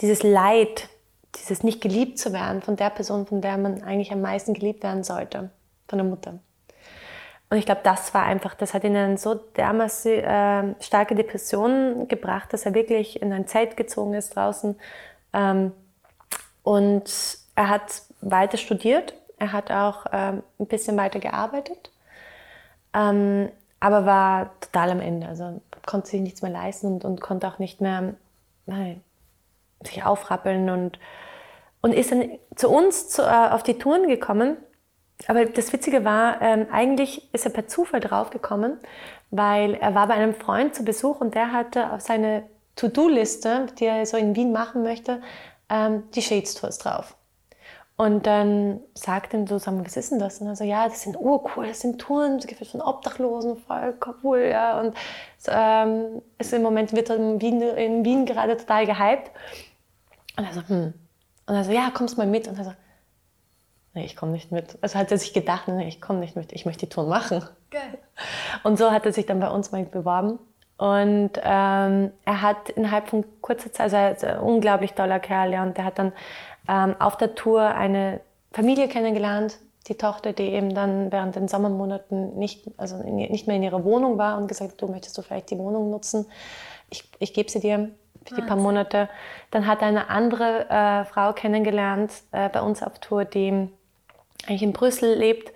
dieses 0.00 0.22
Leid, 0.22 0.88
dieses 1.36 1.62
nicht 1.62 1.80
geliebt 1.80 2.18
zu 2.18 2.32
werden 2.32 2.62
von 2.62 2.76
der 2.76 2.90
Person, 2.90 3.26
von 3.26 3.40
der 3.40 3.58
man 3.58 3.82
eigentlich 3.82 4.12
am 4.12 4.20
meisten 4.20 4.54
geliebt 4.54 4.82
werden 4.82 5.04
sollte 5.04 5.50
von 5.88 5.98
der 5.98 6.06
Mutter. 6.06 6.38
Und 7.50 7.56
ich 7.56 7.64
glaube, 7.64 7.80
das 7.82 8.12
war 8.12 8.24
einfach, 8.24 8.54
das 8.54 8.74
hat 8.74 8.84
ihn 8.84 8.94
in 8.94 9.16
so 9.16 9.34
dermaßen 9.34 10.12
äh, 10.12 10.74
starke 10.80 11.14
Depressionen 11.14 12.06
gebracht, 12.06 12.52
dass 12.52 12.66
er 12.66 12.74
wirklich 12.74 13.22
in 13.22 13.32
ein 13.32 13.46
Zelt 13.46 13.76
gezogen 13.76 14.14
ist 14.14 14.36
draußen. 14.36 14.78
Ähm, 15.32 15.72
und 16.62 17.38
er 17.54 17.68
hat 17.70 18.02
weiter 18.20 18.58
studiert. 18.58 19.14
Er 19.38 19.52
hat 19.52 19.70
auch 19.70 20.06
ähm, 20.12 20.42
ein 20.58 20.66
bisschen 20.66 20.96
weiter 20.96 21.20
gearbeitet, 21.20 21.90
ähm, 22.92 23.50
aber 23.80 24.04
war 24.04 24.50
total 24.60 24.90
am 24.90 25.00
Ende. 25.00 25.28
Also 25.28 25.62
konnte 25.86 26.08
sich 26.08 26.20
nichts 26.20 26.42
mehr 26.42 26.50
leisten 26.50 26.88
und, 26.88 27.04
und 27.04 27.20
konnte 27.20 27.48
auch 27.48 27.58
nicht 27.58 27.80
mehr 27.80 28.14
nein, 28.66 29.02
sich 29.82 30.04
aufrappeln 30.04 30.70
und, 30.70 30.98
und 31.80 31.92
ist 31.92 32.12
dann 32.12 32.38
zu 32.56 32.68
uns 32.68 33.08
zu, 33.08 33.22
äh, 33.22 33.48
auf 33.50 33.62
die 33.62 33.78
Touren 33.78 34.08
gekommen. 34.08 34.56
Aber 35.26 35.44
das 35.44 35.72
Witzige 35.72 36.04
war, 36.04 36.40
ähm, 36.42 36.66
eigentlich 36.70 37.32
ist 37.34 37.44
er 37.44 37.52
per 37.52 37.66
Zufall 37.66 38.00
draufgekommen, 38.00 38.78
weil 39.30 39.74
er 39.74 39.94
war 39.94 40.06
bei 40.06 40.14
einem 40.14 40.34
Freund 40.34 40.74
zu 40.74 40.84
Besuch 40.84 41.20
und 41.20 41.34
der 41.34 41.52
hatte 41.52 41.92
auf 41.92 42.00
seine 42.00 42.44
To-Do-Liste, 42.76 43.66
die 43.78 43.86
er 43.86 44.06
so 44.06 44.16
in 44.16 44.36
Wien 44.36 44.52
machen 44.52 44.82
möchte, 44.82 45.20
ähm, 45.68 46.04
die 46.14 46.22
Shades 46.22 46.54
Tours 46.54 46.78
drauf. 46.78 47.16
Und 48.00 48.28
dann 48.28 48.78
sagt 48.94 49.34
ihm 49.34 49.48
so, 49.48 49.56
was 49.56 49.96
ist 49.96 50.12
denn 50.12 50.20
das? 50.20 50.40
Und 50.40 50.46
er 50.46 50.54
so, 50.54 50.62
ja, 50.62 50.86
das 50.86 51.02
sind 51.02 51.16
urcool, 51.18 51.66
das 51.66 51.80
sind 51.80 52.00
Touren, 52.00 52.38
geführt 52.38 52.70
von 52.70 52.80
Obdachlosen, 52.80 53.56
voll 53.56 53.98
cool, 54.22 54.38
ja. 54.38 54.78
Und 54.78 54.94
ähm, 55.48 56.22
ist 56.38 56.52
im 56.52 56.62
Moment 56.62 56.94
wird 56.94 57.10
in 57.10 57.40
Wien, 57.40 57.60
in 57.60 58.04
Wien 58.04 58.24
gerade 58.24 58.56
total 58.56 58.86
gehypt. 58.86 59.32
Und 60.38 60.44
er 60.44 60.52
so, 60.52 60.62
hm. 60.66 60.94
Und 61.46 61.54
er 61.54 61.64
so, 61.64 61.72
ja, 61.72 61.90
kommst 61.92 62.16
mal 62.16 62.26
mit. 62.26 62.46
Und 62.48 62.58
er 62.58 62.64
so, 62.64 62.72
nee, 63.94 64.04
ich 64.04 64.16
komme 64.16 64.32
nicht 64.32 64.52
mit. 64.52 64.78
Also 64.80 64.98
hat 64.98 65.10
er 65.10 65.18
sich 65.18 65.34
gedacht, 65.34 65.68
nee, 65.68 65.88
ich 65.88 66.00
komme 66.00 66.20
nicht 66.20 66.36
mit, 66.36 66.52
ich 66.52 66.64
möchte 66.64 66.86
die 66.86 66.90
Touren 66.90 67.08
machen. 67.08 67.44
Geil. 67.70 67.98
Und 68.62 68.78
so 68.78 68.90
hat 68.90 69.04
er 69.04 69.12
sich 69.12 69.26
dann 69.26 69.40
bei 69.40 69.50
uns 69.50 69.72
mal 69.72 69.84
beworben. 69.84 70.38
Und 70.78 71.32
ähm, 71.42 72.12
er 72.24 72.42
hat 72.42 72.70
innerhalb 72.70 73.08
von 73.08 73.24
kurzer 73.40 73.72
Zeit, 73.72 73.80
also 73.80 73.96
er 73.96 74.12
ist 74.12 74.24
ein 74.24 74.38
unglaublich 74.38 74.92
toller 74.92 75.18
Kerl, 75.18 75.52
ja, 75.52 75.64
und 75.64 75.76
der 75.76 75.84
hat 75.84 75.98
dann 75.98 76.12
ähm, 76.68 76.94
auf 77.00 77.16
der 77.16 77.34
Tour 77.34 77.62
eine 77.62 78.20
Familie 78.52 78.86
kennengelernt, 78.86 79.58
die 79.88 79.96
Tochter, 79.96 80.32
die 80.32 80.44
eben 80.44 80.74
dann 80.76 81.10
während 81.10 81.34
den 81.34 81.48
Sommermonaten 81.48 82.38
nicht, 82.38 82.70
also 82.76 82.96
nicht 82.98 83.48
mehr 83.48 83.56
in 83.56 83.64
ihrer 83.64 83.82
Wohnung 83.82 84.18
war 84.18 84.38
und 84.38 84.46
gesagt 84.46 84.72
hat, 84.72 84.80
du 84.80 84.86
möchtest 84.86 85.18
du 85.18 85.22
vielleicht 85.22 85.50
die 85.50 85.58
Wohnung 85.58 85.90
nutzen, 85.90 86.26
ich, 86.90 87.10
ich 87.18 87.34
gebe 87.34 87.50
sie 87.50 87.60
dir 87.60 87.90
für 88.28 88.34
die 88.34 88.42
paar 88.42 88.56
Monate. 88.56 89.08
Dann 89.50 89.66
hat 89.66 89.80
er 89.82 89.88
eine 89.88 90.10
andere 90.10 90.68
äh, 90.68 91.04
Frau 91.04 91.32
kennengelernt 91.32 92.12
äh, 92.32 92.48
bei 92.48 92.60
uns 92.60 92.82
auf 92.82 92.98
Tour, 92.98 93.24
die 93.24 93.68
eigentlich 94.46 94.62
in 94.62 94.72
Brüssel 94.72 95.14
lebt 95.14 95.52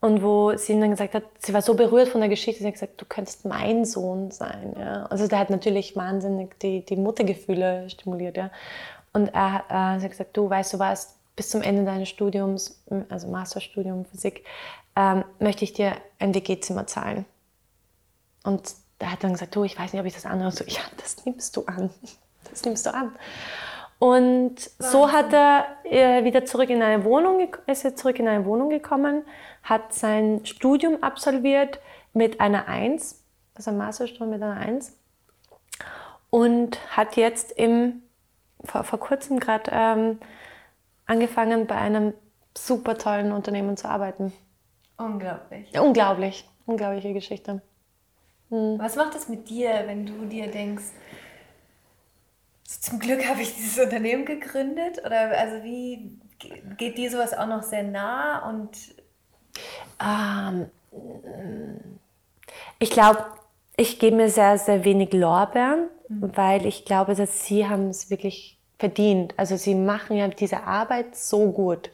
und 0.00 0.22
wo 0.22 0.56
sie 0.56 0.72
ihm 0.72 0.80
dann 0.80 0.90
gesagt 0.90 1.14
hat, 1.14 1.24
sie 1.38 1.52
war 1.52 1.62
so 1.62 1.74
berührt 1.74 2.08
von 2.08 2.20
der 2.20 2.30
Geschichte, 2.30 2.60
sie 2.60 2.66
hat 2.66 2.74
gesagt, 2.74 3.00
du 3.00 3.04
könntest 3.04 3.44
mein 3.44 3.84
Sohn 3.84 4.30
sein. 4.30 4.74
Ja? 4.78 5.06
Also 5.06 5.26
der 5.26 5.38
hat 5.38 5.50
natürlich 5.50 5.96
wahnsinnig 5.96 6.58
die, 6.60 6.84
die 6.84 6.96
Muttergefühle 6.96 7.90
stimuliert. 7.90 8.36
Ja? 8.36 8.50
Und 9.12 9.28
er, 9.34 9.64
äh, 9.68 9.98
sie 9.98 10.04
hat 10.04 10.10
gesagt, 10.12 10.36
du 10.36 10.48
weißt 10.48 10.74
du 10.74 10.78
was, 10.78 11.16
bis 11.34 11.50
zum 11.50 11.62
Ende 11.62 11.84
deines 11.84 12.08
Studiums, 12.08 12.82
also 13.08 13.28
Masterstudium 13.28 14.04
Physik, 14.04 14.44
ähm, 14.96 15.24
möchte 15.38 15.64
ich 15.64 15.72
dir 15.72 15.92
ein 16.18 16.34
WG-Zimmer 16.34 16.86
zahlen. 16.86 17.24
Und 18.44 18.74
er 18.98 19.12
hat 19.12 19.22
dann 19.24 19.32
gesagt, 19.32 19.54
du, 19.54 19.64
ich 19.64 19.78
weiß 19.78 19.92
nicht, 19.92 20.00
ob 20.00 20.06
ich 20.06 20.14
das 20.14 20.26
anhöre. 20.26 20.50
So, 20.50 20.64
ja, 20.64 20.80
das 20.96 21.24
nimmst 21.24 21.56
du 21.56 21.64
an. 21.66 21.90
Das 22.50 22.64
nimmst 22.64 22.86
du 22.86 22.94
an. 22.94 23.12
Und 23.98 24.70
so 24.78 25.10
hat 25.10 25.32
er 25.32 25.66
äh, 25.84 26.22
wieder 26.24 26.44
zurück 26.44 26.70
in 26.70 26.82
eine 26.82 27.04
Wohnung, 27.04 27.54
ist 27.66 27.84
er 27.84 27.96
zurück 27.96 28.20
in 28.20 28.28
eine 28.28 28.44
Wohnung 28.44 28.70
gekommen, 28.70 29.24
hat 29.64 29.92
sein 29.92 30.46
Studium 30.46 31.02
absolviert 31.02 31.80
mit 32.12 32.40
einer 32.40 32.68
Eins, 32.68 33.24
also 33.56 33.72
ein 33.72 33.76
Masterstudium 33.76 34.30
mit 34.30 34.42
einer 34.42 34.56
Eins 34.56 34.96
und 36.30 36.78
hat 36.96 37.16
jetzt 37.16 37.50
im, 37.52 38.02
vor, 38.62 38.84
vor 38.84 39.00
kurzem 39.00 39.40
gerade 39.40 39.70
ähm, 39.74 40.20
angefangen, 41.06 41.66
bei 41.66 41.76
einem 41.76 42.14
super 42.56 42.98
tollen 42.98 43.32
Unternehmen 43.32 43.76
zu 43.76 43.88
arbeiten. 43.88 44.32
Unglaublich. 44.96 45.76
Unglaublich, 45.78 46.48
unglaubliche 46.66 47.12
Geschichte. 47.12 47.62
Hm. 48.50 48.78
Was 48.78 48.96
macht 48.96 49.14
das 49.14 49.28
mit 49.28 49.48
dir, 49.48 49.82
wenn 49.86 50.06
du 50.06 50.24
dir 50.26 50.50
denkst, 50.50 50.84
zum 52.64 52.98
Glück 52.98 53.26
habe 53.28 53.42
ich 53.42 53.54
dieses 53.54 53.78
Unternehmen 53.78 54.24
gegründet? 54.24 54.98
Oder 55.04 55.38
also 55.38 55.62
wie 55.64 56.18
geht 56.76 56.98
dir 56.98 57.10
sowas 57.10 57.34
auch 57.34 57.46
noch 57.46 57.62
sehr 57.62 57.82
nah 57.82 58.48
und 58.48 58.94
ähm, 60.00 60.70
ich 62.78 62.90
glaube, 62.90 63.24
ich 63.76 63.98
gebe 63.98 64.16
mir 64.16 64.30
sehr, 64.30 64.58
sehr 64.58 64.84
wenig 64.84 65.12
Lorbeeren, 65.12 65.88
mhm. 66.08 66.36
weil 66.36 66.66
ich 66.66 66.84
glaube, 66.84 67.14
dass 67.14 67.46
sie 67.46 67.66
haben 67.66 67.88
es 67.88 68.10
wirklich 68.10 68.58
verdient. 68.78 69.34
Also 69.36 69.56
sie 69.56 69.74
machen 69.74 70.16
ja 70.16 70.28
diese 70.28 70.64
Arbeit 70.64 71.16
so 71.16 71.50
gut. 71.50 71.90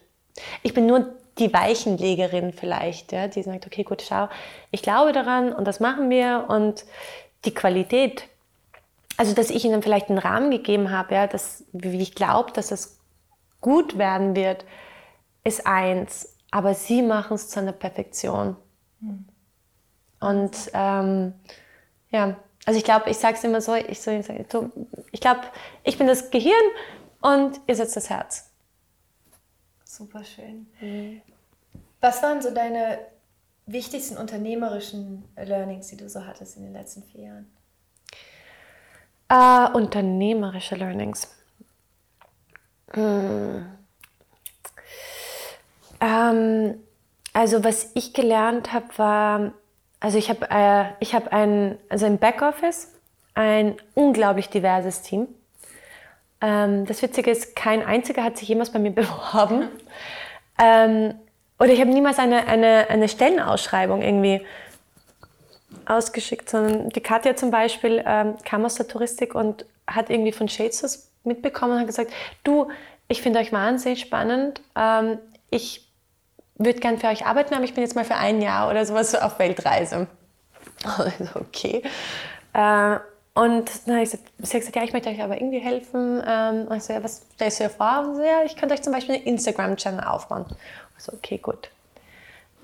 Ich 0.63 0.73
bin 0.73 0.85
nur 0.85 1.15
die 1.37 1.53
Weichenlegerin 1.53 2.53
vielleicht, 2.53 3.11
ja, 3.11 3.27
die 3.27 3.43
sagt, 3.43 3.65
okay, 3.65 3.83
gut, 3.83 4.01
schau, 4.01 4.29
ich 4.71 4.81
glaube 4.81 5.11
daran 5.11 5.51
und 5.51 5.65
das 5.65 5.79
machen 5.79 6.09
wir 6.09 6.45
und 6.47 6.85
die 7.43 7.53
Qualität 7.53 8.29
also 9.17 9.33
dass 9.33 9.49
ich 9.49 9.63
ihnen 9.65 9.81
vielleicht 9.81 10.09
einen 10.09 10.19
Rahmen 10.19 10.51
gegeben 10.51 10.91
habe, 10.91 11.15
ja, 11.15 11.27
dass, 11.27 11.63
wie 11.71 12.01
ich 12.01 12.15
glaube, 12.15 12.51
dass 12.51 12.71
es 12.71 12.99
gut 13.61 13.97
werden 13.97 14.35
wird, 14.35 14.65
ist 15.43 15.65
eins. 15.65 16.35
Aber 16.51 16.73
sie 16.73 17.01
machen 17.01 17.35
es 17.35 17.49
zu 17.49 17.59
einer 17.59 17.71
Perfektion. 17.71 18.55
Mhm. 18.99 19.25
Und 20.19 20.55
ähm, 20.73 21.33
ja, 22.09 22.35
also 22.65 22.77
ich 22.77 22.83
glaube, 22.83 23.09
ich 23.09 23.17
sage 23.17 23.35
es 23.37 23.43
immer 23.43 23.61
so, 23.61 23.75
ich, 23.75 24.01
so, 24.01 24.11
ich 24.11 25.21
glaube, 25.21 25.41
ich 25.83 25.97
bin 25.97 26.07
das 26.07 26.31
Gehirn 26.31 26.53
und 27.21 27.59
ihr 27.67 27.75
seid 27.75 27.95
das 27.95 28.09
Herz. 28.09 28.44
Super 29.95 30.25
schön. 30.25 30.67
Mhm. 30.81 31.21
Was 32.01 32.21
waren 32.21 32.41
so 32.41 32.53
deine 32.53 32.99
wichtigsten 33.65 34.17
unternehmerischen 34.17 35.23
Learnings, 35.37 35.87
die 35.87 35.95
du 35.95 36.09
so 36.09 36.25
hattest 36.25 36.57
in 36.57 36.63
den 36.63 36.73
letzten 36.73 37.03
vier 37.03 37.45
Jahren? 39.29 39.71
Äh, 39.71 39.73
unternehmerische 39.73 40.75
Learnings. 40.75 41.33
Hm. 42.91 43.65
Ähm, 46.01 46.83
also 47.31 47.63
was 47.63 47.91
ich 47.95 48.13
gelernt 48.13 48.73
habe, 48.73 48.97
war, 48.97 49.53
also 50.01 50.17
ich 50.17 50.29
habe 50.29 50.47
äh, 50.49 50.91
ich 50.99 51.15
hab 51.15 51.31
ein, 51.31 51.77
also 51.87 52.05
im 52.05 52.17
Backoffice 52.17 52.91
ein 53.33 53.77
unglaublich 53.93 54.49
diverses 54.49 55.01
Team. 55.01 55.27
Ähm, 56.41 56.85
das 56.85 57.01
Witzige 57.01 57.31
ist, 57.31 57.55
kein 57.55 57.83
einziger 57.83 58.23
hat 58.23 58.37
sich 58.37 58.47
jemals 58.47 58.71
bei 58.71 58.79
mir 58.79 58.91
beworben. 58.95 59.69
Ähm, 60.59 61.15
oder 61.59 61.71
ich 61.71 61.79
habe 61.79 61.91
niemals 61.91 62.19
eine, 62.19 62.47
eine, 62.47 62.89
eine 62.89 63.07
Stellenausschreibung 63.07 64.01
irgendwie 64.01 64.41
ausgeschickt, 65.85 66.49
sondern 66.49 66.89
die 66.89 67.01
Katja 67.01 67.35
zum 67.35 67.51
Beispiel 67.51 68.03
ähm, 68.05 68.35
kam 68.43 68.65
aus 68.65 68.75
der 68.75 68.87
Touristik 68.87 69.35
und 69.35 69.65
hat 69.87 70.09
irgendwie 70.09 70.31
von 70.31 70.49
Shadesers 70.49 71.11
mitbekommen 71.23 71.73
und 71.73 71.79
hat 71.79 71.87
gesagt, 71.87 72.11
du, 72.43 72.69
ich 73.07 73.21
finde 73.21 73.39
euch 73.39 73.53
wahnsinnig 73.53 74.01
spannend, 74.01 74.61
ähm, 74.75 75.19
ich 75.49 75.87
würde 76.57 76.79
gern 76.79 76.97
für 76.97 77.07
euch 77.07 77.25
arbeiten, 77.25 77.53
aber 77.53 77.63
ich 77.63 77.73
bin 77.73 77.83
jetzt 77.83 77.95
mal 77.95 78.05
für 78.05 78.15
ein 78.15 78.41
Jahr 78.41 78.69
oder 78.69 78.85
sowas 78.85 79.11
so 79.11 79.17
auf 79.19 79.39
Weltreise. 79.39 80.07
Also, 80.83 81.29
okay. 81.35 81.81
Äh, 82.53 82.97
und 83.35 83.69
dann 83.85 83.95
habe 83.95 84.03
ich 84.03 84.11
gesagt, 84.11 84.31
sie 84.39 84.53
hat 84.53 84.59
gesagt, 84.61 84.75
ja, 84.77 84.83
ich 84.83 84.93
möchte 84.93 85.09
euch 85.09 85.21
aber 85.21 85.35
irgendwie 85.35 85.59
helfen. 85.59 86.23
Ähm, 86.25 86.67
und 86.67 86.77
ich 86.77 86.83
so, 86.83 86.93
ja, 86.93 87.03
was 87.03 87.25
stellst 87.33 87.59
du 87.59 87.65
dir 87.65 87.69
vor? 87.69 88.05
Und 88.05 88.15
so, 88.15 88.23
ja, 88.23 88.43
ich 88.45 88.55
könnte 88.55 88.73
euch 88.73 88.81
zum 88.81 88.93
Beispiel 88.93 89.15
einen 89.15 89.25
Instagram-Channel 89.25 90.05
aufbauen. 90.05 90.45
Ich 90.97 91.03
so, 91.03 91.11
okay, 91.11 91.37
gut. 91.37 91.69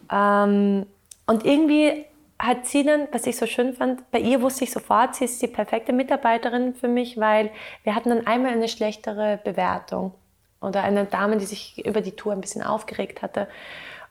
Ähm, 0.09 0.85
und 1.27 1.45
irgendwie 1.45 2.05
hat 2.39 2.65
sie 2.67 2.85
dann, 2.85 3.09
was 3.11 3.27
ich 3.27 3.35
so 3.35 3.47
schön 3.47 3.73
fand, 3.73 4.09
bei 4.11 4.19
ihr 4.19 4.41
wusste 4.41 4.63
ich 4.63 4.71
sofort, 4.71 5.15
sie 5.15 5.25
ist 5.25 5.41
die 5.41 5.47
perfekte 5.47 5.91
Mitarbeiterin 5.91 6.73
für 6.73 6.87
mich, 6.87 7.19
weil 7.19 7.51
wir 7.83 7.93
hatten 7.93 8.09
dann 8.09 8.25
einmal 8.25 8.53
eine 8.53 8.69
schlechtere 8.69 9.39
Bewertung 9.43 10.13
oder 10.61 10.83
eine 10.83 11.03
Dame, 11.03 11.35
die 11.35 11.45
sich 11.45 11.85
über 11.85 11.99
die 11.99 12.13
Tour 12.13 12.31
ein 12.31 12.41
bisschen 12.41 12.63
aufgeregt 12.63 13.21
hatte. 13.21 13.49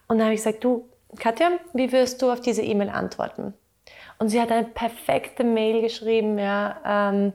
Und 0.07 0.19
dann 0.19 0.25
habe 0.25 0.35
ich 0.35 0.41
gesagt, 0.41 0.63
du, 0.63 0.87
Katja, 1.17 1.49
wie 1.73 1.91
wirst 1.91 2.21
du 2.21 2.31
auf 2.31 2.39
diese 2.39 2.61
E-Mail 2.61 2.89
antworten? 2.89 3.55
Und 4.21 4.29
sie 4.29 4.39
hat 4.39 4.51
eine 4.51 4.67
perfekte 4.67 5.43
Mail 5.43 5.81
geschrieben, 5.81 6.37
ja. 6.37 6.79
Ähm, 6.85 7.33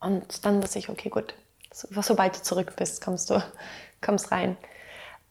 und 0.00 0.46
dann 0.46 0.62
wusste 0.62 0.78
ich, 0.78 0.88
okay, 0.88 1.10
gut, 1.10 1.34
so, 1.70 1.86
sobald 2.00 2.34
du 2.34 2.40
zurück 2.40 2.72
bist, 2.76 3.04
kommst 3.04 3.28
du, 3.28 3.42
kommst 4.00 4.32
rein. 4.32 4.56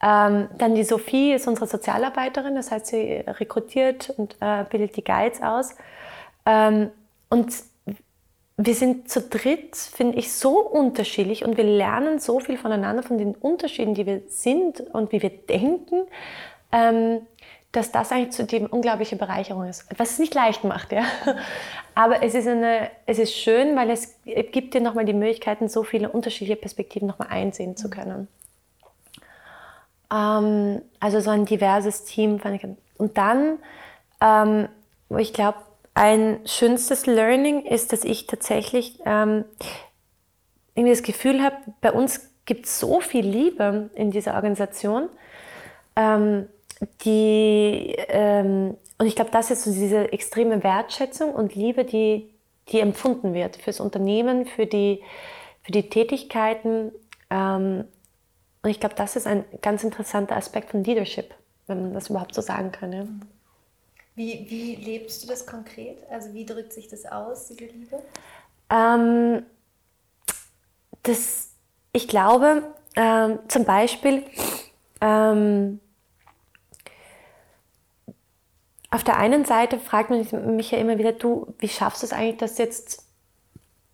Ähm, 0.04 0.48
dann 0.56 0.76
die 0.76 0.84
Sophie 0.84 1.34
ist 1.34 1.48
unsere 1.48 1.66
Sozialarbeiterin, 1.66 2.54
das 2.54 2.70
heißt, 2.70 2.86
sie 2.86 3.24
rekrutiert 3.26 4.12
und 4.18 4.38
äh, 4.40 4.66
bildet 4.70 4.98
die 4.98 5.04
Guides 5.04 5.42
aus. 5.42 5.74
Ähm, 6.46 6.92
und 7.30 7.52
wir 8.56 8.76
sind 8.76 9.10
zu 9.10 9.24
dritt, 9.24 9.78
finde 9.78 10.20
ich, 10.20 10.32
so 10.32 10.60
unterschiedlich 10.60 11.44
und 11.44 11.58
wir 11.58 11.64
lernen 11.64 12.20
so 12.20 12.40
viel 12.40 12.60
voneinander, 12.60 13.02
von 13.02 13.18
den 13.18 13.34
Unterschieden, 13.34 13.96
die 13.96 14.06
wir 14.06 14.22
sind 14.28 14.80
und 14.80 15.12
wie 15.12 15.24
wir 15.24 15.32
denken, 15.32 16.04
ähm, 16.72 17.22
dass 17.72 17.92
das 17.92 18.12
eigentlich 18.12 18.32
zu 18.32 18.46
dem 18.46 18.66
unglaubliche 18.66 19.16
Bereicherung 19.16 19.66
ist. 19.66 19.86
Was 19.98 20.12
es 20.12 20.20
nicht 20.20 20.34
leicht 20.34 20.64
macht, 20.64 20.92
ja. 20.92 21.04
Aber 21.96 22.24
es 22.24 22.34
ist, 22.34 22.48
eine, 22.48 22.90
es 23.06 23.20
ist 23.20 23.36
schön, 23.36 23.76
weil 23.76 23.90
es 23.92 24.16
gibt 24.52 24.74
dir 24.74 24.82
nochmal 24.82 25.06
die 25.06 25.14
Möglichkeiten, 25.14 25.68
so 25.68 25.84
viele 25.84 26.10
unterschiedliche 26.10 26.56
Perspektiven 26.56 27.08
nochmal 27.08 27.28
einsehen 27.30 27.78
zu 27.78 27.90
können. 27.90 28.28
Ähm, 30.12 30.82
also 31.00 31.20
so 31.20 31.30
ein 31.30 31.46
diverses 31.46 32.06
Team. 32.06 32.42
Und 32.98 33.18
dann, 33.18 33.60
ähm, 34.22 34.70
wo 35.10 35.18
ich 35.18 35.34
glaube, 35.34 35.60
ein 35.94 36.40
schönstes 36.46 37.06
Learning 37.06 37.66
ist, 37.66 37.92
dass 37.92 38.04
ich 38.04 38.26
tatsächlich 38.26 39.00
ähm, 39.06 39.44
irgendwie 40.74 40.94
das 40.94 41.04
Gefühl 41.04 41.44
habe, 41.44 41.58
bei 41.82 41.92
uns 41.92 42.30
gibt 42.46 42.66
es 42.66 42.80
so 42.80 43.02
viel 43.02 43.26
Liebe 43.26 43.90
in 43.94 44.10
dieser 44.10 44.36
Organisation, 44.36 45.10
ähm, 45.96 46.48
die, 47.04 47.96
ähm, 48.08 48.78
und 48.98 49.06
ich 49.06 49.16
glaube, 49.16 49.32
das 49.32 49.52
ist 49.52 49.64
so 49.64 49.72
diese 49.72 50.12
extreme 50.12 50.64
Wertschätzung 50.64 51.34
und 51.34 51.56
Liebe, 51.56 51.84
die, 51.86 52.34
die 52.70 52.80
empfunden 52.80 53.34
wird 53.34 53.58
fürs 53.58 53.80
Unternehmen, 53.80 54.46
für 54.46 54.66
die, 54.66 55.04
für 55.64 55.72
die 55.72 55.90
Tätigkeiten. 55.90 56.92
Ähm, 57.30 57.86
und 58.62 58.70
ich 58.70 58.80
glaube, 58.80 58.96
das 58.96 59.16
ist 59.16 59.28
ein 59.28 59.46
ganz 59.62 59.84
interessanter 59.84 60.36
Aspekt 60.36 60.72
von 60.72 60.84
Leadership, 60.84 61.34
wenn 61.68 61.82
man 61.82 61.94
das 61.94 62.10
überhaupt 62.10 62.34
so 62.34 62.42
sagen 62.42 62.72
kann. 62.72 62.94
Ja. 62.94 63.06
Wie, 64.16 64.46
wie 64.50 64.76
lebst 64.76 65.24
du 65.24 65.28
das 65.28 65.46
konkret? 65.46 66.00
Also 66.10 66.34
wie 66.34 66.46
drückt 66.46 66.74
sich 66.74 66.88
das 66.88 67.06
aus, 67.06 67.48
diese 67.48 67.66
Liebe? 67.66 68.02
Ähm, 68.70 69.44
das, 71.04 71.52
ich 71.94 72.08
glaube, 72.08 72.64
ähm, 72.96 73.40
zum 73.48 73.64
Beispiel, 73.64 74.24
ähm, 75.00 75.80
auf 78.92 79.04
der 79.04 79.18
einen 79.18 79.46
Seite 79.46 79.78
fragt 79.80 80.10
man 80.10 80.56
mich 80.56 80.72
ja 80.72 80.78
immer 80.80 80.98
wieder, 80.98 81.12
du, 81.12 81.54
wie 81.60 81.68
schaffst 81.68 82.02
du 82.02 82.08
es 82.08 82.14
eigentlich, 82.14 82.38
dass 82.38 82.58
jetzt 82.58 83.06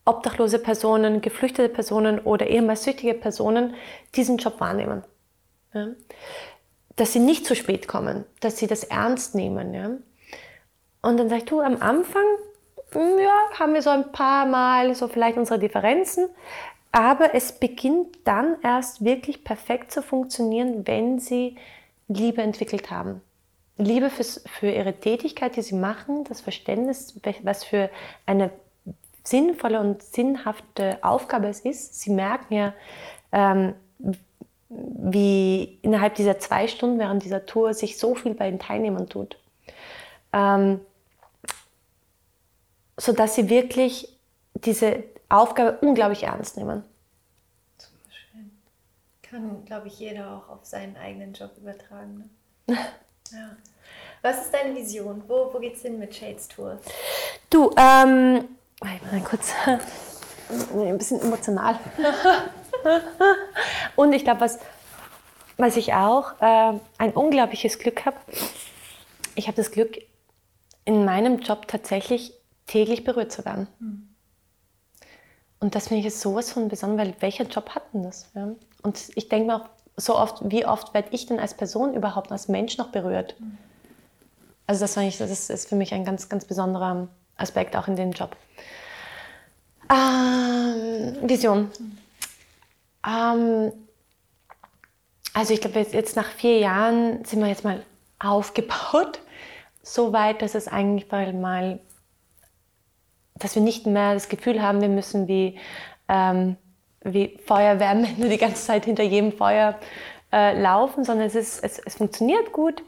obdachlose 0.05 0.59
Personen, 0.59 1.21
geflüchtete 1.21 1.69
Personen 1.69 2.19
oder 2.19 2.47
ehemals 2.47 2.83
süchtige 2.83 3.13
Personen 3.13 3.73
diesen 4.15 4.37
Job 4.37 4.59
wahrnehmen? 4.59 5.03
Ja? 5.73 5.87
Dass 6.95 7.11
sie 7.11 7.19
nicht 7.19 7.45
zu 7.45 7.55
spät 7.55 7.87
kommen, 7.87 8.23
dass 8.39 8.57
sie 8.57 8.67
das 8.67 8.83
ernst 8.85 9.35
nehmen. 9.35 9.73
Ja? 9.73 9.91
Und 11.01 11.17
dann 11.17 11.29
sagst 11.29 11.51
du, 11.51 11.59
am 11.59 11.81
Anfang 11.81 12.25
hm, 12.91 13.19
ja, 13.19 13.59
haben 13.59 13.73
wir 13.73 13.81
so 13.81 13.89
ein 13.89 14.11
paar 14.13 14.45
Mal 14.45 14.95
so 14.95 15.07
vielleicht 15.09 15.37
unsere 15.37 15.59
Differenzen, 15.59 16.29
aber 16.93 17.35
es 17.35 17.59
beginnt 17.59 18.19
dann 18.23 18.55
erst 18.63 19.03
wirklich 19.03 19.43
perfekt 19.43 19.91
zu 19.91 20.01
funktionieren, 20.01 20.87
wenn 20.87 21.19
sie 21.19 21.57
Liebe 22.07 22.41
entwickelt 22.41 22.89
haben. 22.89 23.21
Liebe 23.78 24.09
fürs, 24.09 24.43
für 24.59 24.69
ihre 24.69 24.93
Tätigkeit, 24.93 25.55
die 25.55 25.61
sie 25.61 25.76
machen, 25.76 26.23
das 26.26 26.41
Verständnis, 26.41 27.19
was 27.43 27.63
für 27.63 27.89
eine 28.26 28.51
sinnvolle 29.23 29.80
und 29.80 30.01
sinnhafte 30.01 31.03
Aufgabe 31.03 31.47
es 31.47 31.59
ist. 31.61 31.99
Sie 31.99 32.11
merken 32.11 32.53
ja, 32.53 32.73
ähm, 33.32 33.73
wie 34.69 35.80
innerhalb 35.82 36.15
dieser 36.15 36.39
zwei 36.39 36.67
Stunden 36.67 36.99
während 36.99 37.23
dieser 37.23 37.45
Tour 37.45 37.73
sich 37.73 37.97
so 37.97 38.15
viel 38.15 38.34
bei 38.34 38.49
den 38.49 38.59
Teilnehmern 38.59 39.09
tut. 39.09 39.38
Ähm, 40.32 40.80
sodass 42.97 43.36
sie 43.36 43.49
wirklich 43.49 44.17
diese 44.53 45.03
Aufgabe 45.28 45.80
unglaublich 45.82 46.23
ernst 46.23 46.55
nehmen. 46.57 46.84
Super 47.78 48.11
schön. 48.11 48.51
Kann, 49.21 49.65
glaube 49.65 49.88
ich, 49.88 49.99
jeder 49.99 50.32
auch 50.38 50.49
auf 50.49 50.65
seinen 50.65 50.95
eigenen 50.95 51.34
Job 51.34 51.51
übertragen. 51.57 52.30
Ne? 52.67 52.78
ja. 53.32 53.55
Was 54.21 54.45
ist 54.45 54.53
deine 54.53 54.76
Vision? 54.76 55.23
Wo, 55.28 55.53
wo 55.53 55.59
es 55.59 55.82
hin 55.82 55.99
mit 55.99 56.15
Shades 56.15 56.47
Tour? 56.47 56.80
Du, 57.49 57.69
ähm, 57.78 58.47
mal 58.82 59.21
kurz, 59.23 59.51
ein 60.73 60.97
bisschen 60.97 61.21
emotional. 61.21 61.80
Und 63.95 64.13
ich 64.13 64.23
glaube, 64.23 64.41
was, 64.41 64.59
was 65.57 65.78
ich 65.78 65.93
auch 65.93 66.34
äh, 66.41 66.80
ein 66.97 67.11
unglaubliches 67.13 67.78
Glück 67.78 68.05
habe, 68.05 68.17
ich 69.36 69.47
habe 69.47 69.57
das 69.57 69.71
Glück, 69.71 69.97
in 70.86 71.05
meinem 71.05 71.39
Job 71.39 71.67
tatsächlich 71.67 72.34
täglich 72.67 73.03
berührt 73.03 73.32
zu 73.32 73.43
werden. 73.45 73.67
Mhm. 73.80 74.15
Und 75.59 75.76
das 75.76 75.88
finde 75.88 75.99
ich 75.99 76.05
jetzt 76.05 76.21
sowas 76.21 76.51
von 76.51 76.67
besonders, 76.67 77.07
weil 77.07 77.15
welcher 77.19 77.45
Job 77.45 77.69
hat 77.71 77.93
denn 77.93 78.03
das? 78.03 78.30
Ja? 78.36 78.55
Und 78.84 79.09
ich 79.15 79.30
denke 79.30 79.47
mir 79.47 79.55
auch 79.55 79.69
so 79.97 80.17
oft, 80.17 80.39
wie 80.43 80.65
oft 80.65 80.93
werde 80.93 81.09
ich 81.11 81.25
denn 81.25 81.39
als 81.39 81.53
Person 81.53 81.93
überhaupt 81.93 82.31
als 82.31 82.47
Mensch 82.47 82.77
noch 82.77 82.89
berührt? 82.89 83.35
Mhm. 83.39 83.57
Also 84.67 84.81
das, 84.81 84.97
ich, 84.97 85.17
das 85.17 85.49
ist 85.49 85.69
für 85.69 85.75
mich 85.75 85.93
ein 85.93 86.05
ganz, 86.05 86.27
ganz 86.27 86.45
besonderer 86.45 87.07
Aspekt 87.37 87.75
auch 87.75 87.87
in 87.87 87.95
dem 87.95 88.11
Job. 88.11 88.35
Ähm, 89.91 91.17
Vision. 91.21 91.69
Ähm, 93.05 93.71
also 95.33 95.53
ich 95.53 95.61
glaube, 95.61 95.79
jetzt, 95.79 95.93
jetzt 95.93 96.15
nach 96.15 96.29
vier 96.29 96.57
Jahren 96.57 97.23
sind 97.25 97.41
wir 97.41 97.47
jetzt 97.47 97.63
mal 97.63 97.83
aufgebaut, 98.19 99.19
so 99.83 100.13
weit, 100.13 100.41
dass 100.41 100.55
es 100.55 100.67
eigentlich 100.67 101.11
mal 101.11 101.79
dass 103.37 103.53
wir 103.55 103.61
nicht 103.61 103.85
mehr 103.85 104.13
das 104.13 104.29
Gefühl 104.29 104.61
haben, 104.61 104.81
wir 104.81 104.89
müssen 104.89 105.27
wie, 105.27 105.59
ähm, 106.07 106.55
wie 107.05 107.37
Feuerwehrmänner 107.45 108.27
die 108.29 108.37
ganze 108.37 108.65
Zeit 108.65 108.85
hinter 108.85 109.03
jedem 109.03 109.31
Feuer 109.31 109.79
äh, 110.33 110.59
laufen, 110.59 111.03
sondern 111.05 111.27
es, 111.27 111.35
ist, 111.35 111.63
es, 111.63 111.79
es 111.79 111.95
funktioniert 111.95 112.51
gut. 112.51 112.83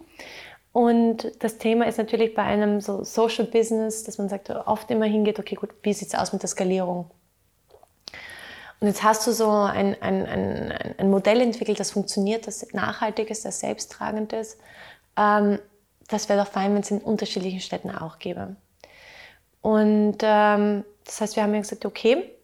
Und 0.73 1.31
das 1.39 1.57
Thema 1.57 1.87
ist 1.87 1.97
natürlich 1.97 2.35
bei 2.35 2.43
einem 2.43 2.81
so 2.81 3.03
Social 3.03 3.45
Business, 3.45 4.03
dass 4.03 4.17
man 4.17 4.29
sagt, 4.29 4.49
oft 4.49 4.91
immer 4.91 5.05
hingeht, 5.05 5.39
okay, 5.39 5.55
gut, 5.55 5.71
wie 5.81 5.93
sieht 5.93 6.09
es 6.09 6.15
aus 6.15 6.33
mit 6.33 6.43
der 6.43 6.49
Skalierung? 6.49 7.09
Und 8.79 8.87
jetzt 8.87 9.01
hast 9.01 9.25
du 9.25 9.31
so 9.31 9.49
ein, 9.49 9.99
ein, 10.01 10.25
ein, 10.25 10.71
ein 10.99 11.09
Modell 11.09 11.41
entwickelt, 11.41 11.79
das 11.79 11.91
funktioniert, 11.91 12.45
das 12.45 12.73
nachhaltig 12.73 13.31
ist, 13.31 13.43
das 13.43 13.59
selbsttragend 13.59 14.33
ist. 14.33 14.59
Ähm, 15.17 15.57
das 16.07 16.29
wäre 16.29 16.43
doch 16.43 16.51
fein, 16.51 16.73
wenn 16.73 16.81
es 16.81 16.91
in 16.91 16.99
unterschiedlichen 16.99 17.59
Städten 17.59 17.89
auch 17.89 18.19
gäbe. 18.19 18.55
Und 19.61 20.17
ähm, 20.21 20.83
das 21.05 21.21
heißt, 21.21 21.35
wir 21.35 21.43
haben 21.43 21.53
gesagt, 21.53 21.85
okay, 21.85 22.36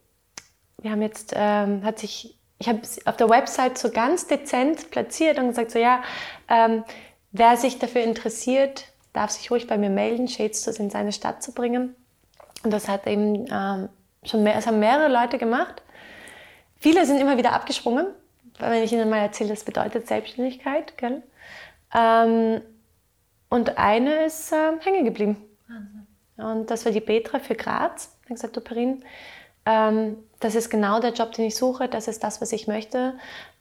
wir 0.83 0.91
haben 0.91 1.01
jetzt, 1.01 1.33
ähm, 1.35 1.83
hat 1.83 1.97
sich, 1.97 2.37
ich 2.59 2.67
habe 2.67 2.81
auf 3.05 3.17
der 3.17 3.29
Website 3.29 3.77
so 3.77 3.89
ganz 3.89 4.27
dezent 4.27 4.91
platziert 4.91 5.39
und 5.39 5.47
gesagt, 5.47 5.71
so 5.71 5.79
ja, 5.79 6.03
ähm, 6.49 6.83
wer 7.31 7.57
sich 7.57 7.79
dafür 7.79 8.03
interessiert, 8.03 8.85
darf 9.13 9.31
sich 9.31 9.49
ruhig 9.49 9.67
bei 9.67 9.77
mir 9.77 9.89
melden, 9.89 10.27
Shadestores 10.27 10.79
in 10.79 10.89
seine 10.89 11.11
Stadt 11.11 11.41
zu 11.41 11.53
bringen. 11.53 11.95
Und 12.63 12.71
das 12.71 12.87
hat 12.87 13.07
eben 13.07 13.45
ähm, 13.51 13.89
schon 14.23 14.43
mehr, 14.43 14.55
es 14.55 14.67
haben 14.67 14.79
mehrere 14.79 15.11
Leute 15.11 15.37
gemacht. 15.37 15.81
Viele 16.77 17.05
sind 17.05 17.19
immer 17.19 17.37
wieder 17.37 17.53
abgesprungen, 17.53 18.07
wenn 18.59 18.83
ich 18.83 18.91
ihnen 18.91 19.09
mal 19.09 19.19
erzähle, 19.19 19.51
das 19.51 19.63
bedeutet 19.63 20.07
Selbstständigkeit. 20.07 20.97
Gell? 20.97 21.23
Ähm, 21.95 22.61
und 23.49 23.77
eine 23.77 24.25
ist 24.25 24.51
äh, 24.51 24.73
hängen 24.81 25.05
geblieben. 25.05 25.37
Wahnsinn. 25.67 26.07
Und 26.37 26.71
das 26.71 26.85
war 26.85 26.91
die 26.91 27.01
Petra 27.01 27.39
für 27.39 27.55
Graz. 27.55 28.17
Ich 28.21 28.25
habe 28.25 28.33
gesagt, 28.35 28.57
du 28.57 28.61
Perin, 28.61 29.03
ähm, 29.65 30.17
das 30.43 30.55
ist 30.55 30.69
genau 30.69 30.99
der 30.99 31.13
Job, 31.13 31.31
den 31.31 31.45
ich 31.45 31.55
suche, 31.55 31.87
das 31.87 32.07
ist 32.07 32.23
das, 32.23 32.41
was 32.41 32.51
ich 32.51 32.67
möchte. 32.67 33.13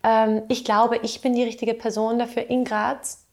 Ähm, 0.02 0.42
ich 0.48 0.64
glaube, 0.64 0.98
ich 1.02 1.20
bin 1.20 1.34
die 1.34 1.44
richtige 1.44 1.74
Person 1.74 2.18
dafür 2.18 2.48
in 2.50 2.64
Graz. 2.64 3.24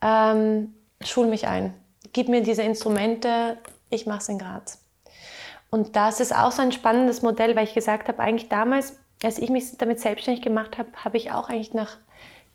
Ähm, 0.00 0.74
schul 1.00 1.26
mich 1.26 1.48
ein, 1.48 1.74
gib 2.12 2.28
mir 2.28 2.42
diese 2.42 2.62
Instrumente, 2.62 3.58
ich 3.90 4.06
mache 4.06 4.20
es 4.20 4.28
in 4.28 4.38
Graz. 4.38 4.80
Und 5.70 5.96
das 5.96 6.20
ist 6.20 6.34
auch 6.34 6.52
so 6.52 6.62
ein 6.62 6.70
spannendes 6.70 7.22
Modell, 7.22 7.56
weil 7.56 7.64
ich 7.64 7.74
gesagt 7.74 8.06
habe, 8.06 8.20
eigentlich 8.20 8.48
damals, 8.48 8.96
als 9.22 9.38
ich 9.38 9.50
mich 9.50 9.76
damit 9.78 10.00
selbstständig 10.00 10.42
gemacht 10.44 10.78
habe, 10.78 10.88
habe 11.04 11.16
ich 11.16 11.32
auch 11.32 11.48
eigentlich 11.48 11.74
nach 11.74 11.96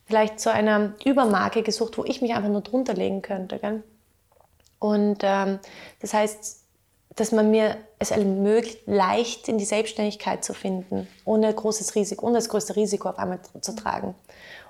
vielleicht 0.05 0.39
so 0.39 0.49
einer 0.49 0.93
Übermarke 1.03 1.61
gesucht, 1.61 1.97
wo 1.97 2.05
ich 2.05 2.21
mich 2.21 2.33
einfach 2.33 2.49
nur 2.49 2.61
drunter 2.61 2.93
legen 2.93 3.21
könnte. 3.21 3.59
Gell? 3.59 3.83
Und 4.79 5.19
ähm, 5.23 5.59
das 5.99 6.13
heißt, 6.13 6.60
dass 7.15 7.31
man 7.31 7.51
mir 7.51 7.77
es 7.99 8.11
ermöglicht, 8.11 8.87
leicht 8.87 9.47
in 9.49 9.57
die 9.57 9.65
Selbstständigkeit 9.65 10.43
zu 10.43 10.53
finden, 10.53 11.07
ohne 11.25 11.53
großes 11.53 11.95
Risiko, 11.95 12.25
ohne 12.25 12.35
das 12.35 12.49
größte 12.49 12.75
Risiko 12.75 13.09
auf 13.09 13.19
einmal 13.19 13.39
zu 13.59 13.75
tragen 13.75 14.15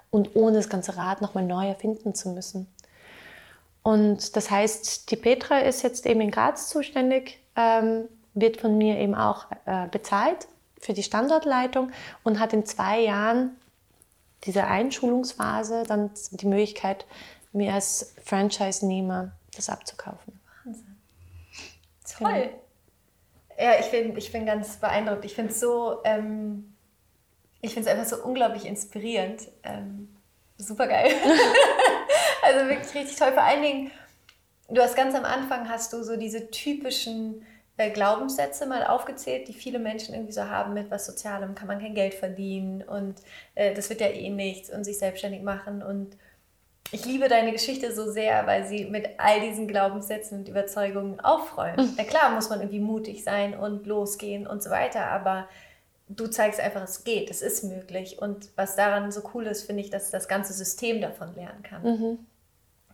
und 0.09 0.35
ohne 0.35 0.57
das 0.57 0.69
ganze 0.69 0.97
Rad 0.97 1.21
nochmal 1.21 1.45
neu 1.45 1.67
erfinden 1.67 2.15
zu 2.15 2.29
müssen. 2.29 2.67
Und 3.83 4.35
das 4.35 4.51
heißt, 4.51 5.09
die 5.11 5.15
Petra 5.15 5.59
ist 5.59 5.81
jetzt 5.83 6.05
eben 6.05 6.21
in 6.21 6.31
Graz 6.31 6.69
zuständig, 6.69 7.39
ähm, 7.55 8.05
wird 8.33 8.57
von 8.57 8.77
mir 8.77 8.97
eben 8.97 9.15
auch 9.15 9.45
äh, 9.65 9.87
bezahlt 9.87 10.47
für 10.79 10.93
die 10.93 11.03
Standortleitung 11.03 11.91
und 12.23 12.39
hat 12.39 12.53
in 12.53 12.65
zwei 12.65 13.01
Jahren 13.01 13.55
dieser 14.45 14.67
Einschulungsphase 14.67 15.83
dann 15.87 16.09
die 16.31 16.47
Möglichkeit, 16.47 17.05
mir 17.53 17.73
als 17.73 18.13
Franchise-Nehmer 18.23 19.31
das 19.55 19.69
abzukaufen. 19.69 20.40
Ja, 22.29 23.65
ja 23.65 23.79
ich, 23.79 23.91
bin, 23.91 24.15
ich 24.17 24.31
bin 24.31 24.45
ganz 24.45 24.77
beeindruckt. 24.77 25.25
Ich 25.25 25.35
finde 25.35 25.51
es 25.51 25.59
so, 25.59 25.99
ähm, 26.03 26.75
ich 27.61 27.73
finde 27.73 27.89
es 27.89 27.95
einfach 27.95 28.09
so 28.17 28.23
unglaublich 28.23 28.65
inspirierend. 28.65 29.47
Ähm, 29.63 30.09
Super 30.61 30.87
geil. 30.87 31.11
also 32.43 32.69
wirklich 32.69 32.93
richtig 32.93 33.17
toll. 33.17 33.33
Vor 33.33 33.43
allen 33.43 33.63
Dingen, 33.63 33.91
du 34.69 34.81
hast 34.81 34.95
ganz 34.95 35.15
am 35.15 35.25
Anfang 35.25 35.67
hast 35.67 35.91
du 35.93 36.03
so 36.03 36.17
diese 36.17 36.51
typischen 36.51 37.45
äh, 37.77 37.89
Glaubenssätze 37.89 38.67
mal 38.67 38.85
aufgezählt, 38.85 39.47
die 39.47 39.53
viele 39.53 39.79
Menschen 39.79 40.13
irgendwie 40.13 40.33
so 40.33 40.43
haben 40.43 40.73
mit 40.73 40.91
was 40.91 41.07
Sozialem, 41.07 41.55
kann 41.55 41.67
man 41.67 41.79
kein 41.79 41.95
Geld 41.95 42.13
verdienen 42.13 42.83
und 42.83 43.15
äh, 43.55 43.73
das 43.73 43.89
wird 43.89 44.01
ja 44.01 44.07
eh 44.07 44.29
nichts 44.29 44.69
und 44.69 44.83
sich 44.83 44.99
selbstständig 44.99 45.41
machen. 45.41 45.81
Und 45.81 46.15
ich 46.91 47.05
liebe 47.05 47.29
deine 47.29 47.51
Geschichte 47.51 47.93
so 47.93 48.11
sehr, 48.11 48.45
weil 48.47 48.65
sie 48.65 48.85
mit 48.85 49.07
all 49.17 49.39
diesen 49.39 49.67
Glaubenssätzen 49.67 50.39
und 50.39 50.49
Überzeugungen 50.49 51.19
aufräumt. 51.19 51.77
Mhm. 51.77 51.93
Na 51.97 52.03
klar 52.03 52.31
muss 52.31 52.49
man 52.49 52.59
irgendwie 52.59 52.79
mutig 52.79 53.23
sein 53.23 53.57
und 53.57 53.85
losgehen 53.85 54.45
und 54.45 54.61
so 54.61 54.69
weiter, 54.69 55.05
aber 55.05 55.47
du 56.09 56.27
zeigst 56.27 56.59
einfach, 56.59 56.83
es 56.83 57.03
geht, 57.03 57.29
es 57.29 57.41
ist 57.41 57.63
möglich. 57.63 58.21
Und 58.21 58.49
was 58.55 58.75
daran 58.75 59.11
so 59.11 59.21
cool 59.33 59.47
ist, 59.47 59.63
finde 59.63 59.81
ich, 59.81 59.89
dass 59.89 60.11
das 60.11 60.27
ganze 60.27 60.53
System 60.53 61.01
davon 61.01 61.33
lernen 61.35 61.63
kann. 61.63 61.83
Mhm. 61.83 62.19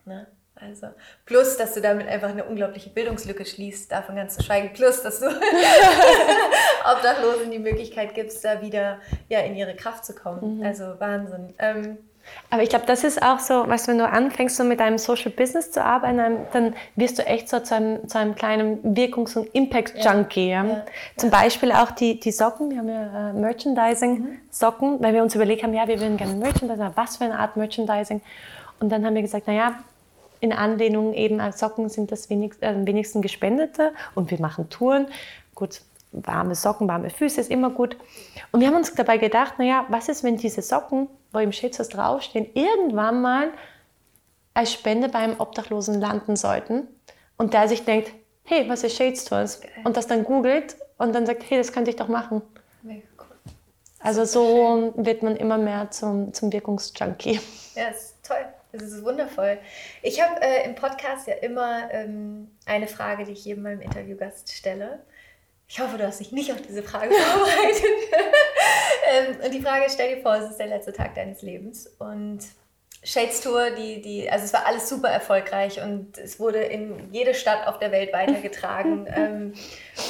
Ne? 0.05 0.27
Also, 0.59 0.87
plus, 1.25 1.57
dass 1.57 1.73
du 1.75 1.81
damit 1.81 2.07
einfach 2.07 2.29
eine 2.29 2.45
unglaubliche 2.45 2.89
Bildungslücke 2.89 3.45
schließt, 3.45 3.91
davon 3.91 4.15
ganz 4.15 4.35
zu 4.35 4.43
schweigen. 4.43 4.73
Plus, 4.73 5.03
dass 5.03 5.19
du 5.19 5.27
Obdachlosen 6.91 7.51
die 7.51 7.59
Möglichkeit 7.59 8.15
gibst, 8.15 8.43
da 8.43 8.61
wieder 8.61 8.99
ja, 9.29 9.41
in 9.41 9.55
ihre 9.55 9.75
Kraft 9.75 10.05
zu 10.05 10.15
kommen. 10.15 10.57
Mhm. 10.57 10.63
Also 10.63 10.99
Wahnsinn. 10.99 11.53
Ähm, 11.59 11.97
aber 12.49 12.63
ich 12.63 12.69
glaube, 12.69 12.85
das 12.85 13.03
ist 13.03 13.21
auch 13.21 13.39
so, 13.39 13.67
weißt 13.67 13.87
du, 13.87 13.91
wenn 13.91 13.97
du 13.97 14.07
anfängst, 14.07 14.55
so 14.55 14.63
mit 14.63 14.79
einem 14.79 14.97
Social 14.97 15.31
Business 15.31 15.71
zu 15.71 15.83
arbeiten, 15.83 16.17
dann 16.53 16.75
wirst 16.95 17.19
du 17.19 17.25
echt 17.25 17.49
so 17.49 17.59
zu 17.59 17.75
einem, 17.75 18.07
zu 18.07 18.17
einem 18.17 18.35
kleinen 18.35 18.95
Wirkungs- 18.95 19.37
und 19.37 19.53
Impact-Junkie. 19.53 20.49
Ja. 20.49 20.63
Ja. 20.63 20.85
Zum 21.17 21.29
Beispiel 21.29 21.73
auch 21.73 21.91
die, 21.91 22.19
die 22.19 22.31
Socken, 22.31 22.71
wir 22.71 22.77
haben 22.77 22.89
ja 22.89 23.31
äh, 23.31 23.33
Merchandising-Socken, 23.33 24.93
mhm. 24.93 25.03
weil 25.03 25.13
wir 25.13 25.23
uns 25.23 25.35
überlegt 25.35 25.63
haben, 25.63 25.73
ja, 25.73 25.87
wir 25.87 25.99
würden 25.99 26.15
gerne 26.15 26.35
Merchandising, 26.35 26.91
was 26.95 27.17
für 27.17 27.25
eine 27.25 27.37
Art 27.37 27.57
Merchandising. 27.57 28.21
Und 28.79 28.89
dann 28.89 29.05
haben 29.05 29.15
wir 29.15 29.21
gesagt, 29.21 29.47
naja, 29.47 29.75
in 30.39 30.53
Anlehnung 30.53 31.13
eben 31.13 31.41
an 31.41 31.51
Socken 31.51 31.89
sind 31.89 32.11
das 32.11 32.29
wenigst, 32.29 32.61
äh, 32.63 32.73
wenigsten 32.85 33.21
gespendete 33.21 33.91
und 34.15 34.31
wir 34.31 34.39
machen 34.39 34.69
Touren. 34.69 35.07
Gut, 35.53 35.81
warme 36.11 36.55
Socken, 36.55 36.87
warme 36.87 37.09
Füße 37.09 37.41
ist 37.41 37.51
immer 37.51 37.71
gut. 37.71 37.97
Und 38.51 38.61
wir 38.61 38.67
haben 38.67 38.75
uns 38.75 38.93
dabei 38.93 39.17
gedacht, 39.17 39.59
naja, 39.59 39.85
was 39.89 40.09
ist, 40.09 40.23
wenn 40.23 40.37
diese 40.37 40.61
Socken, 40.61 41.07
wo 41.37 41.41
im 41.41 41.51
Schätzers 41.51 41.89
draufstehen, 41.89 42.47
irgendwann 42.55 43.21
mal 43.21 43.51
als 44.55 44.73
Spende 44.73 45.07
beim 45.07 45.39
Obdachlosen 45.39 46.01
landen 46.01 46.35
sollten 46.35 46.87
und 47.37 47.53
der 47.53 47.67
sich 47.67 47.85
denkt, 47.85 48.11
hey, 48.43 48.67
was 48.67 48.83
ist 48.83 48.97
Shades 48.97 49.25
Tours? 49.25 49.61
Und 49.83 49.95
das 49.95 50.07
dann 50.07 50.23
googelt 50.23 50.77
und 50.97 51.13
dann 51.13 51.27
sagt, 51.27 51.43
hey, 51.47 51.59
das 51.59 51.71
könnte 51.71 51.91
ich 51.91 51.95
doch 51.95 52.07
machen. 52.07 52.41
Mega 52.81 53.05
cool. 53.19 53.35
Also 53.99 54.25
so 54.25 54.93
wird 54.95 55.21
man 55.21 55.35
immer 55.35 55.59
mehr 55.59 55.91
zum, 55.91 56.33
zum 56.33 56.51
Wirkungsjunkie. 56.51 57.39
Ja, 57.75 57.89
ist 57.89 58.15
toll. 58.23 58.43
Das 58.71 58.81
ist 58.81 59.05
wundervoll. 59.05 59.59
Ich 60.01 60.21
habe 60.21 60.41
äh, 60.41 60.65
im 60.65 60.75
Podcast 60.75 61.27
ja 61.27 61.35
immer 61.35 61.91
ähm, 61.91 62.49
eine 62.65 62.87
Frage, 62.87 63.25
die 63.25 63.31
ich 63.33 63.45
jedem 63.45 63.63
meinem 63.63 63.81
Interviewgast 63.81 64.51
stelle. 64.51 64.99
Ich 65.67 65.79
hoffe, 65.79 65.97
du 65.97 66.07
hast 66.07 66.19
dich 66.19 66.31
nicht 66.31 66.51
auf 66.51 66.61
diese 66.61 66.81
Frage 66.81 67.13
vorbereitet. 67.13 67.83
ähm, 69.11 69.35
und 69.43 69.53
die 69.53 69.61
Frage, 69.61 69.85
stell 69.89 70.15
dir 70.15 70.21
vor, 70.21 70.35
es 70.35 70.51
ist 70.51 70.57
der 70.57 70.67
letzte 70.67 70.93
Tag 70.93 71.15
deines 71.15 71.41
Lebens 71.41 71.87
und 71.99 72.39
Shades 73.03 73.41
Tour, 73.41 73.69
die, 73.71 74.01
die, 74.01 74.29
also 74.29 74.43
es 74.43 74.53
war 74.53 74.65
alles 74.65 74.89
super 74.89 75.07
erfolgreich 75.07 75.81
und 75.81 76.17
es 76.17 76.39
wurde 76.39 76.59
in 76.59 77.13
jede 77.13 77.35
Stadt 77.35 77.67
auf 77.67 77.79
der 77.79 77.91
Welt 77.91 78.11
weitergetragen. 78.11 79.07
ähm, 79.15 79.53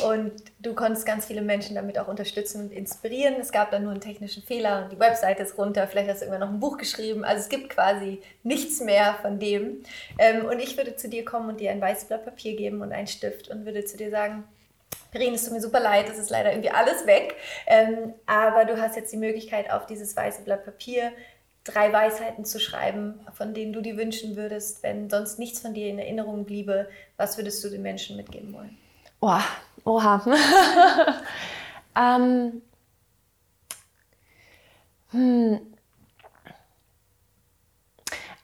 und 0.07 0.31
du 0.59 0.73
konntest 0.73 1.05
ganz 1.05 1.25
viele 1.25 1.41
Menschen 1.41 1.75
damit 1.75 1.99
auch 1.99 2.07
unterstützen 2.07 2.61
und 2.61 2.71
inspirieren. 2.71 3.35
Es 3.39 3.51
gab 3.51 3.71
dann 3.71 3.83
nur 3.83 3.91
einen 3.91 4.01
technischen 4.01 4.41
Fehler 4.41 4.83
und 4.83 4.93
die 4.93 4.99
Webseite 4.99 5.43
ist 5.43 5.57
runter. 5.57 5.85
Vielleicht 5.87 6.09
hast 6.09 6.21
du 6.21 6.25
irgendwann 6.25 6.47
noch 6.47 6.55
ein 6.55 6.59
Buch 6.59 6.77
geschrieben. 6.77 7.25
Also 7.25 7.41
es 7.41 7.49
gibt 7.49 7.69
quasi 7.69 8.21
nichts 8.41 8.79
mehr 8.79 9.19
von 9.21 9.37
dem. 9.37 9.83
Ähm, 10.17 10.45
und 10.45 10.59
ich 10.59 10.77
würde 10.77 10.95
zu 10.95 11.09
dir 11.09 11.25
kommen 11.25 11.49
und 11.49 11.59
dir 11.59 11.71
ein 11.71 11.81
weißes 11.81 12.05
Blatt 12.05 12.25
Papier 12.25 12.55
geben 12.55 12.81
und 12.81 12.93
einen 12.93 13.07
Stift 13.07 13.49
und 13.49 13.65
würde 13.65 13.83
zu 13.85 13.97
dir 13.97 14.09
sagen, 14.09 14.45
Perin, 15.11 15.33
es 15.33 15.43
tut 15.43 15.53
mir 15.53 15.61
super 15.61 15.79
leid, 15.79 16.09
es 16.09 16.17
ist 16.17 16.29
leider 16.29 16.51
irgendwie 16.51 16.71
alles 16.71 17.05
weg. 17.05 17.35
Ähm, 17.65 18.13
aber 18.25 18.65
du 18.65 18.79
hast 18.81 18.95
jetzt 18.95 19.11
die 19.11 19.17
Möglichkeit, 19.17 19.71
auf 19.71 19.85
dieses 19.85 20.15
weiße 20.15 20.43
Blatt 20.43 20.65
Papier 20.65 21.11
drei 21.63 21.91
Weisheiten 21.91 22.45
zu 22.45 22.59
schreiben, 22.59 23.19
von 23.33 23.53
denen 23.53 23.73
du 23.73 23.81
dir 23.81 23.97
wünschen 23.97 24.35
würdest, 24.35 24.83
wenn 24.83 25.09
sonst 25.09 25.37
nichts 25.37 25.59
von 25.59 25.73
dir 25.73 25.87
in 25.89 25.99
Erinnerung 25.99 26.45
bliebe. 26.45 26.89
Was 27.17 27.37
würdest 27.37 27.63
du 27.63 27.69
den 27.69 27.81
Menschen 27.81 28.15
mitgeben 28.15 28.53
wollen? 28.53 28.77
Oh, 29.19 29.39
oha. 29.83 30.23
ähm, 31.97 32.61
hm. 35.11 35.59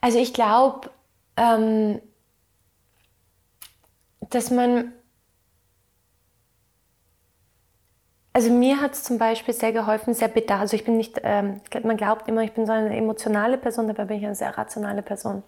Also 0.00 0.18
ich 0.18 0.34
glaube, 0.34 0.90
ähm, 1.36 2.00
dass 4.20 4.50
man 4.50 4.92
Also 8.36 8.50
mir 8.50 8.80
hat 8.80 8.94
es 8.94 9.04
zum 9.04 9.16
Beispiel 9.16 9.54
sehr 9.54 9.72
geholfen, 9.72 10.12
sehr 10.12 10.26
bedacht. 10.26 10.60
Also 10.60 10.74
ich 10.74 10.84
bin 10.84 10.96
nicht, 10.96 11.20
ähm, 11.22 11.60
man 11.84 11.96
glaubt 11.96 12.28
immer, 12.28 12.42
ich 12.42 12.52
bin 12.52 12.66
so 12.66 12.72
eine 12.72 12.96
emotionale 12.96 13.56
Person, 13.56 13.86
dabei 13.86 14.06
bin 14.06 14.18
ich 14.18 14.26
eine 14.26 14.34
sehr 14.34 14.58
rationale 14.58 15.02
Person. 15.02 15.44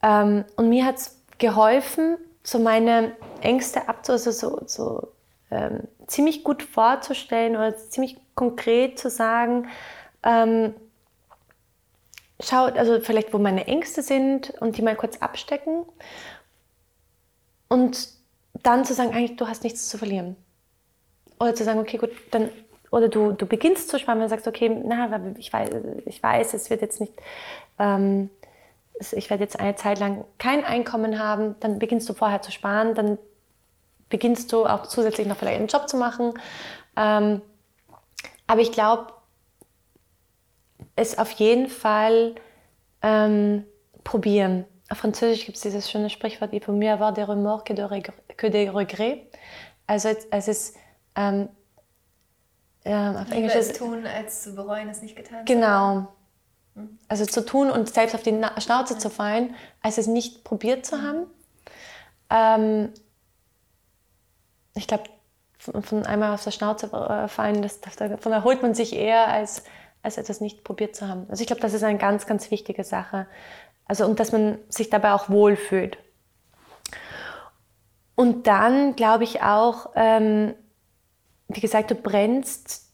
Ähm, 0.00 0.44
und 0.54 0.68
mir 0.68 0.84
hat 0.86 0.98
es 0.98 1.20
geholfen, 1.38 2.16
so 2.44 2.60
meine 2.60 3.16
Ängste 3.40 3.88
abzu, 3.88 4.12
also 4.12 4.30
so, 4.30 4.62
so 4.66 5.08
ähm, 5.50 5.88
ziemlich 6.06 6.44
gut 6.44 6.62
vorzustellen 6.62 7.56
oder 7.56 7.76
ziemlich 7.76 8.18
konkret 8.36 8.96
zu 8.96 9.10
sagen, 9.10 9.66
ähm, 10.22 10.74
schaut, 12.38 12.78
also 12.78 13.00
vielleicht 13.00 13.34
wo 13.34 13.38
meine 13.38 13.66
Ängste 13.66 14.02
sind 14.02 14.50
und 14.60 14.76
die 14.76 14.82
mal 14.82 14.94
kurz 14.94 15.16
abstecken 15.18 15.84
und 17.68 18.10
dann 18.62 18.84
zu 18.84 18.94
sagen, 18.94 19.10
eigentlich 19.10 19.36
du 19.36 19.48
hast 19.48 19.64
nichts 19.64 19.88
zu 19.88 19.98
verlieren. 19.98 20.36
Oder 21.40 21.54
zu 21.54 21.64
sagen, 21.64 21.80
okay, 21.80 21.96
gut, 21.96 22.10
dann, 22.30 22.50
oder 22.90 23.08
du, 23.08 23.32
du 23.32 23.46
beginnst 23.46 23.88
zu 23.88 23.96
wenn 24.06 24.20
du 24.20 24.28
sagst, 24.28 24.46
okay, 24.46 24.68
na, 24.84 25.20
ich 25.38 25.52
weiß, 25.52 25.70
ich 26.04 26.22
weiß, 26.22 26.54
es 26.54 26.70
wird 26.70 26.82
jetzt 26.82 27.00
nicht, 27.00 27.14
ähm, 27.78 28.30
ich 29.12 29.30
werde 29.30 29.42
jetzt 29.42 29.58
eine 29.58 29.74
Zeit 29.74 29.98
lang 29.98 30.24
kein 30.38 30.64
Einkommen 30.64 31.18
haben, 31.18 31.56
dann 31.60 31.78
beginnst 31.78 32.08
du 32.08 32.12
vorher 32.12 32.42
zu 32.42 32.52
sparen, 32.52 32.94
dann 32.94 33.18
beginnst 34.10 34.52
du 34.52 34.66
auch 34.66 34.86
zusätzlich 34.86 35.26
noch 35.26 35.36
vielleicht 35.36 35.58
einen 35.58 35.68
Job 35.68 35.88
zu 35.88 35.96
machen. 35.96 36.34
Ähm, 36.96 37.40
aber 38.46 38.60
ich 38.60 38.72
glaube, 38.72 39.12
es 40.96 41.16
auf 41.16 41.30
jeden 41.30 41.68
Fall 41.68 42.34
ähm, 43.00 43.64
probieren. 44.04 44.66
Auf 44.90 44.98
Französisch 44.98 45.46
gibt 45.46 45.56
es 45.56 45.62
dieses 45.62 45.90
schöne 45.90 46.10
Sprichwort, 46.10 46.52
il 46.52 46.60
faut 46.60 46.76
mieux 46.76 46.90
avoir 46.92 47.14
des 47.14 47.26
remords 47.28 47.64
que, 47.64 47.72
des 48.50 48.74
regrets. 48.74 49.22
Also 49.86 50.10
es 50.30 50.48
ist 50.48 50.76
ähm, 51.20 51.48
ähm, 52.84 53.16
auf 53.16 53.30
Englisch 53.30 53.54
ist 53.54 53.76
tun, 53.76 54.06
als 54.06 54.42
zu 54.42 54.54
bereuen, 54.54 54.88
es 54.88 55.02
nicht 55.02 55.16
getan 55.16 55.46
zu 55.46 55.52
Genau. 55.52 56.08
Hm. 56.74 56.98
Also 57.08 57.26
zu 57.26 57.44
tun 57.44 57.70
und 57.70 57.92
selbst 57.92 58.14
auf 58.14 58.22
die 58.22 58.38
Schnauze 58.58 58.94
ja. 58.94 58.98
zu 58.98 59.10
fallen, 59.10 59.54
als 59.82 59.98
es 59.98 60.06
nicht 60.06 60.44
probiert 60.44 60.86
zu 60.86 61.02
haben. 61.02 61.26
Ähm, 62.30 62.92
ich 64.74 64.86
glaube, 64.86 65.04
von, 65.58 65.82
von, 65.82 66.06
einmal 66.06 66.32
auf 66.32 66.42
der 66.42 66.52
Schnauze 66.52 66.86
äh, 66.86 67.28
fallen, 67.28 67.60
das, 67.60 67.80
davon 67.80 68.32
erholt 68.32 68.62
man 68.62 68.74
sich 68.74 68.94
eher, 68.94 69.28
als, 69.28 69.64
als 70.02 70.16
etwas 70.16 70.40
nicht 70.40 70.64
probiert 70.64 70.96
zu 70.96 71.06
haben. 71.06 71.26
Also 71.28 71.42
ich 71.42 71.46
glaube, 71.46 71.60
das 71.60 71.74
ist 71.74 71.82
eine 71.82 71.98
ganz, 71.98 72.26
ganz 72.26 72.50
wichtige 72.50 72.84
Sache. 72.84 73.26
Also 73.84 74.06
und 74.06 74.20
dass 74.20 74.32
man 74.32 74.58
sich 74.68 74.88
dabei 74.88 75.12
auch 75.12 75.28
wohlfühlt. 75.28 75.98
Und 78.14 78.46
dann 78.46 78.96
glaube 78.96 79.24
ich 79.24 79.42
auch, 79.42 79.90
ähm, 79.96 80.54
wie 81.54 81.60
gesagt, 81.60 81.90
du 81.90 81.94
brennst, 81.94 82.90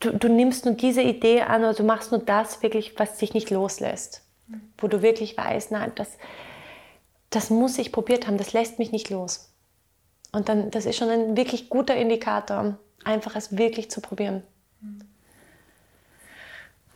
du, 0.00 0.12
du 0.12 0.28
nimmst 0.28 0.64
nur 0.64 0.74
diese 0.74 1.02
Idee 1.02 1.42
an 1.42 1.62
oder 1.62 1.74
du 1.74 1.82
machst 1.82 2.10
nur 2.10 2.20
das 2.20 2.62
wirklich, 2.62 2.98
was 2.98 3.18
sich 3.18 3.34
nicht 3.34 3.50
loslässt. 3.50 4.22
Mhm. 4.46 4.72
Wo 4.78 4.88
du 4.88 5.02
wirklich 5.02 5.36
weißt, 5.36 5.70
nein, 5.70 5.92
das, 5.94 6.08
das 7.30 7.50
muss 7.50 7.78
ich 7.78 7.92
probiert 7.92 8.26
haben, 8.26 8.38
das 8.38 8.52
lässt 8.52 8.78
mich 8.78 8.92
nicht 8.92 9.10
los. 9.10 9.50
Und 10.32 10.48
dann, 10.48 10.70
das 10.70 10.84
ist 10.86 10.96
schon 10.96 11.10
ein 11.10 11.36
wirklich 11.36 11.68
guter 11.70 11.96
Indikator, 11.96 12.76
einfach 13.04 13.36
es 13.36 13.56
wirklich 13.56 13.90
zu 13.90 14.00
probieren. 14.00 14.42
Mhm. 14.80 15.00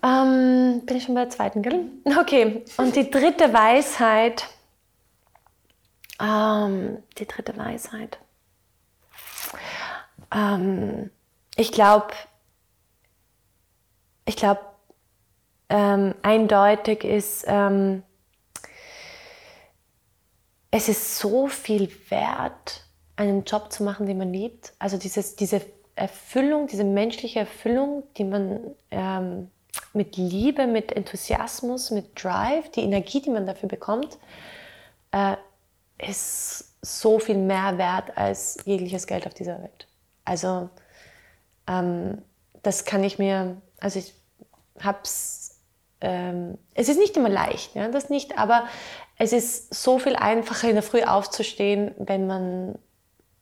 Ähm, 0.00 0.82
bin 0.86 0.96
ich 0.96 1.04
schon 1.04 1.14
bei 1.14 1.22
der 1.22 1.30
zweiten, 1.30 1.62
gell? 1.62 1.86
Okay, 2.20 2.64
und 2.76 2.94
die 2.94 3.10
dritte 3.10 3.52
Weisheit. 3.52 4.44
Ähm, 6.20 7.02
die 7.18 7.26
dritte 7.26 7.56
Weisheit. 7.56 8.18
Ähm, 10.34 11.10
ich 11.56 11.72
glaube, 11.72 12.08
ich 14.24 14.36
glaube, 14.36 14.60
ähm, 15.68 16.14
eindeutig 16.22 17.04
ist, 17.04 17.44
ähm, 17.46 18.02
es 20.70 20.88
ist 20.88 21.18
so 21.18 21.48
viel 21.48 21.90
wert, 22.10 22.84
einen 23.16 23.44
Job 23.44 23.72
zu 23.72 23.82
machen, 23.82 24.06
den 24.06 24.18
man 24.18 24.32
liebt. 24.32 24.72
Also 24.78 24.98
dieses, 24.98 25.36
diese 25.36 25.62
Erfüllung, 25.96 26.68
diese 26.68 26.84
menschliche 26.84 27.40
Erfüllung, 27.40 28.04
die 28.16 28.24
man 28.24 28.60
ähm, 28.90 29.50
mit 29.92 30.16
Liebe, 30.16 30.66
mit 30.66 30.92
Enthusiasmus, 30.92 31.90
mit 31.90 32.22
Drive, 32.22 32.70
die 32.70 32.82
Energie, 32.82 33.20
die 33.20 33.30
man 33.30 33.46
dafür 33.46 33.68
bekommt, 33.68 34.18
äh, 35.10 35.36
ist 35.98 36.76
so 36.82 37.18
viel 37.18 37.36
mehr 37.36 37.76
wert 37.78 38.16
als 38.16 38.58
jegliches 38.64 39.06
Geld 39.06 39.26
auf 39.26 39.34
dieser 39.34 39.60
Welt. 39.60 39.87
Also 40.28 40.68
ähm, 41.66 42.22
das 42.62 42.84
kann 42.84 43.02
ich 43.02 43.18
mir, 43.18 43.62
also 43.80 43.98
ich 43.98 44.14
habe 44.78 44.98
es, 45.02 45.62
ähm, 46.02 46.58
es 46.74 46.90
ist 46.90 46.98
nicht 46.98 47.16
immer 47.16 47.30
leicht, 47.30 47.74
ja, 47.74 47.88
das 47.88 48.10
nicht, 48.10 48.36
aber 48.36 48.68
es 49.16 49.32
ist 49.32 49.74
so 49.74 49.98
viel 49.98 50.16
einfacher 50.16 50.68
in 50.68 50.74
der 50.74 50.82
Früh 50.82 51.02
aufzustehen, 51.02 51.94
wenn 51.98 52.26
man 52.26 52.78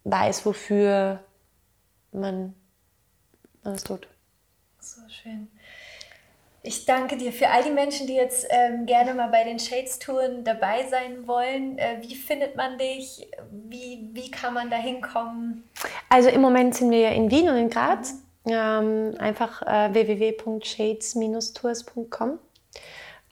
weiß, 0.05 0.47
wofür 0.47 1.25
man 2.13 2.55
es 3.65 3.83
tut. 3.83 4.07
So 4.79 5.01
schön. 5.09 5.49
Ich 6.67 6.85
danke 6.85 7.17
dir 7.17 7.33
für 7.33 7.49
all 7.49 7.63
die 7.63 7.71
Menschen, 7.71 8.09
die 8.09 8.15
jetzt 8.15 8.49
ähm, 8.51 8.87
gerne 8.87 9.15
mal 9.15 9.29
bei 9.29 9.45
den 9.45 9.61
Shades-Touren 9.61 10.43
dabei 10.43 10.85
sein 10.91 11.29
wollen. 11.29 11.79
Äh, 11.79 11.99
wie 12.01 12.17
findet 12.17 12.57
man 12.57 12.77
dich? 12.77 13.29
Wie, 13.53 14.11
wie 14.13 14.33
kann 14.33 14.53
man 14.53 14.69
da 14.69 14.77
hinkommen? 14.77 15.63
Also 16.09 16.29
im 16.29 16.41
Moment 16.41 16.75
sind 16.75 16.91
wir 16.91 17.13
in 17.13 17.31
Wien 17.31 17.49
und 17.49 17.55
in 17.57 17.71
Graz. 17.71 18.15
Mhm. 18.45 18.53
Ähm, 18.53 19.15
einfach 19.19 19.63
äh, 19.63 19.95
www.shades-tours.com. 19.95 22.41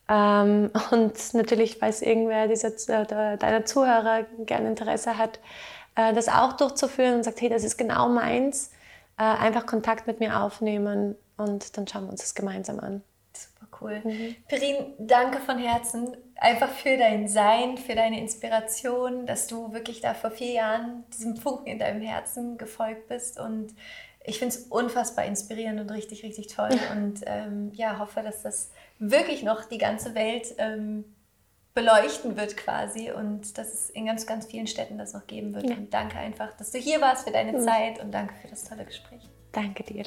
Ähm, 0.08 0.70
und 0.92 1.34
natürlich, 1.34 1.78
falls 1.78 2.02
irgendwer 2.02 2.46
dieser, 2.46 2.68
äh, 2.68 3.36
deiner 3.36 3.64
Zuhörer 3.64 4.26
gerne 4.46 4.68
Interesse 4.68 5.18
hat, 5.18 5.40
äh, 5.96 6.14
das 6.14 6.28
auch 6.28 6.52
durchzuführen 6.52 7.16
und 7.16 7.24
sagt, 7.24 7.40
hey, 7.40 7.48
das 7.48 7.64
ist 7.64 7.78
genau 7.78 8.08
meins, 8.08 8.70
äh, 9.18 9.24
einfach 9.24 9.66
Kontakt 9.66 10.06
mit 10.06 10.20
mir 10.20 10.40
aufnehmen 10.40 11.16
und 11.36 11.76
dann 11.76 11.88
schauen 11.88 12.04
wir 12.04 12.12
uns 12.12 12.20
das 12.20 12.36
gemeinsam 12.36 12.78
an 12.78 13.02
cool. 13.80 14.00
Mhm. 14.04 14.36
Perin, 14.48 14.94
danke 14.98 15.38
von 15.40 15.58
Herzen 15.58 16.16
einfach 16.36 16.68
für 16.68 16.96
dein 16.96 17.28
Sein, 17.28 17.78
für 17.78 17.94
deine 17.94 18.20
Inspiration, 18.20 19.26
dass 19.26 19.46
du 19.46 19.72
wirklich 19.72 20.00
da 20.00 20.14
vor 20.14 20.30
vier 20.30 20.52
Jahren 20.52 21.04
diesem 21.10 21.36
Funken 21.36 21.66
in 21.66 21.78
deinem 21.78 22.02
Herzen 22.02 22.58
gefolgt 22.58 23.08
bist 23.08 23.38
und 23.38 23.74
ich 24.26 24.38
finde 24.38 24.54
es 24.54 24.62
unfassbar 24.64 25.26
inspirierend 25.26 25.80
und 25.80 25.90
richtig, 25.90 26.22
richtig 26.22 26.48
toll 26.48 26.70
und 26.92 27.20
ähm, 27.26 27.70
ja, 27.74 27.98
hoffe, 27.98 28.22
dass 28.22 28.42
das 28.42 28.70
wirklich 28.98 29.42
noch 29.42 29.66
die 29.66 29.78
ganze 29.78 30.14
Welt 30.14 30.54
ähm, 30.56 31.04
beleuchten 31.74 32.36
wird 32.36 32.56
quasi 32.56 33.10
und 33.10 33.58
dass 33.58 33.74
es 33.74 33.90
in 33.90 34.06
ganz, 34.06 34.26
ganz 34.26 34.46
vielen 34.46 34.66
Städten 34.66 34.96
das 34.96 35.12
noch 35.12 35.26
geben 35.26 35.54
wird. 35.54 35.68
Ja. 35.68 35.76
Und 35.76 35.92
danke 35.92 36.16
einfach, 36.16 36.56
dass 36.56 36.70
du 36.70 36.78
hier 36.78 37.00
warst 37.00 37.26
für 37.26 37.32
deine 37.32 37.52
mhm. 37.52 37.62
Zeit 37.62 38.02
und 38.02 38.12
danke 38.12 38.34
für 38.40 38.48
das 38.48 38.64
tolle 38.64 38.84
Gespräch. 38.84 39.28
Danke 39.52 39.82
dir. 39.82 40.04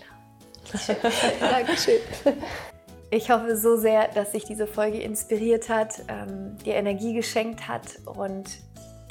Dankeschön. 1.40 2.02
Ich 3.10 3.32
hoffe 3.32 3.56
so 3.56 3.78
sehr, 3.78 4.10
dass 4.10 4.34
sich 4.34 4.44
diese 4.44 4.68
Folge 4.68 5.00
inspiriert 5.00 5.70
hat, 5.70 6.02
ähm, 6.10 6.58
dir 6.66 6.76
Energie 6.76 7.14
geschenkt 7.14 7.70
hat 7.70 8.00
und 8.06 8.50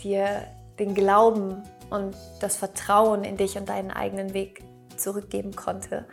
dir 0.03 0.43
den 0.79 0.95
Glauben 0.95 1.63
und 1.89 2.15
das 2.41 2.59
Vertrauen 2.59 3.25
in 3.25 3.39
dich 3.39 3.57
und 3.57 3.71
deinen 3.71 3.91
eigenen 3.91 4.35
Weg 4.35 4.63
zurückgeben 4.99 5.57
konnte. 5.57 6.05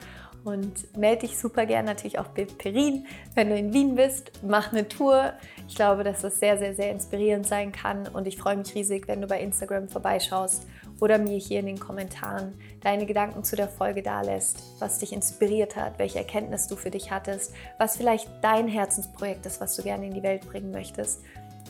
Und 0.46 0.98
melde 0.98 1.22
dich 1.22 1.38
super 1.38 1.66
gern 1.66 1.86
natürlich 1.86 2.20
auch 2.20 2.28
bei 2.28 2.46
Perin, 2.46 3.06
wenn 3.36 3.50
du 3.50 3.58
in 3.58 3.74
Wien 3.74 3.96
bist. 3.96 4.32
Mach 4.44 4.72
eine 4.72 4.88
Tour. 4.88 5.34
Ich 5.68 5.76
glaube, 5.76 6.06
dass 6.06 6.22
das 6.22 6.40
sehr, 6.40 6.58
sehr, 6.58 6.76
sehr 6.76 6.92
inspirierend 6.92 7.48
sein 7.48 7.74
kann. 7.74 8.08
Und 8.08 8.28
ich 8.28 8.38
freue 8.38 8.58
mich 8.58 8.74
riesig, 8.76 9.10
wenn 9.10 9.22
du 9.22 9.28
bei 9.28 9.42
Instagram 9.42 9.90
vorbeischaust 9.90 10.68
oder 11.04 11.18
mir 11.18 11.38
hier 11.38 11.60
in 11.60 11.66
den 11.66 11.80
Kommentaren 11.82 12.54
deine 12.80 13.06
Gedanken 13.06 13.44
zu 13.44 13.58
der 13.58 13.68
Folge 13.68 14.02
dalässt, 14.02 14.64
was 14.80 15.00
dich 15.00 15.12
inspiriert 15.12 15.76
hat, 15.76 16.00
welche 16.00 16.20
Erkenntnis 16.20 16.68
du 16.68 16.78
für 16.78 16.92
dich 16.92 17.12
hattest, 17.12 17.54
was 17.78 17.98
vielleicht 17.98 18.30
dein 18.42 18.70
Herzensprojekt 18.70 19.46
ist, 19.46 19.60
was 19.60 19.76
du 19.76 19.84
gerne 19.84 20.06
in 20.06 20.14
die 20.14 20.24
Welt 20.24 20.48
bringen 20.48 20.72
möchtest. 20.72 21.20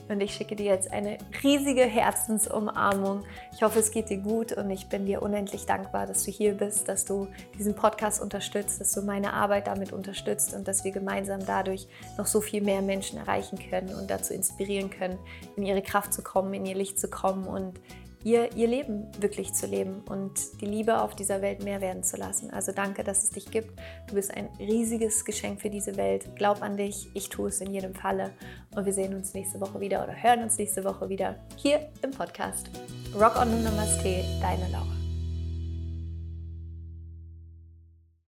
Und 0.07 0.21
ich 0.21 0.35
schicke 0.35 0.55
dir 0.55 0.65
jetzt 0.65 0.91
eine 0.91 1.17
riesige 1.43 1.81
Herzensumarmung. 1.81 3.23
Ich 3.53 3.63
hoffe, 3.63 3.79
es 3.79 3.89
geht 3.89 4.11
dir 4.11 4.17
gut 4.17 4.51
und 4.51 4.69
ich 4.69 4.87
bin 4.87 5.07
dir 5.07 5.23
unendlich 5.23 5.65
dankbar, 5.65 6.05
dass 6.05 6.25
du 6.25 6.31
hier 6.31 6.53
bist, 6.53 6.87
dass 6.87 7.05
du 7.05 7.27
diesen 7.57 7.73
Podcast 7.73 8.21
unterstützt, 8.21 8.81
dass 8.81 8.91
du 8.91 9.01
meine 9.01 9.33
Arbeit 9.33 9.65
damit 9.65 9.93
unterstützt 9.93 10.53
und 10.53 10.67
dass 10.67 10.83
wir 10.83 10.91
gemeinsam 10.91 11.43
dadurch 11.43 11.87
noch 12.19 12.27
so 12.27 12.39
viel 12.39 12.61
mehr 12.61 12.83
Menschen 12.83 13.17
erreichen 13.17 13.57
können 13.57 13.95
und 13.95 14.11
dazu 14.11 14.33
inspirieren 14.33 14.91
können, 14.91 15.17
in 15.55 15.63
ihre 15.63 15.81
Kraft 15.81 16.13
zu 16.13 16.21
kommen, 16.21 16.53
in 16.53 16.67
ihr 16.67 16.75
Licht 16.75 16.99
zu 16.99 17.07
kommen 17.07 17.47
und 17.47 17.79
ihr, 18.23 18.55
ihr 18.55 18.67
Leben 18.67 19.07
wirklich 19.19 19.53
zu 19.53 19.67
leben 19.67 20.01
und 20.09 20.61
die 20.61 20.65
Liebe 20.65 21.01
auf 21.01 21.15
dieser 21.15 21.41
Welt 21.41 21.63
mehr 21.63 21.81
werden 21.81 22.03
zu 22.03 22.17
lassen. 22.17 22.49
Also 22.51 22.71
danke, 22.71 23.03
dass 23.03 23.23
es 23.23 23.31
dich 23.31 23.51
gibt. 23.51 23.79
Du 24.07 24.15
bist 24.15 24.35
ein 24.35 24.49
riesiges 24.59 25.25
Geschenk 25.25 25.61
für 25.61 25.69
diese 25.69 25.97
Welt. 25.97 26.35
Glaub 26.35 26.61
an 26.61 26.77
dich, 26.77 27.09
ich 27.13 27.29
tue 27.29 27.49
es 27.49 27.61
in 27.61 27.71
jedem 27.71 27.93
Falle. 27.93 28.31
Und 28.75 28.85
wir 28.85 28.93
sehen 28.93 29.13
uns 29.13 29.33
nächste 29.33 29.59
Woche 29.59 29.79
wieder 29.79 30.03
oder 30.03 30.15
hören 30.15 30.43
uns 30.43 30.57
nächste 30.57 30.83
Woche 30.83 31.09
wieder 31.09 31.35
hier 31.57 31.89
im 32.01 32.11
Podcast. 32.11 32.69
Rock 33.15 33.35
on 33.35 33.49
und 33.49 33.63
Namaste, 33.63 34.23
deine 34.41 34.69
Laura. 34.71 35.02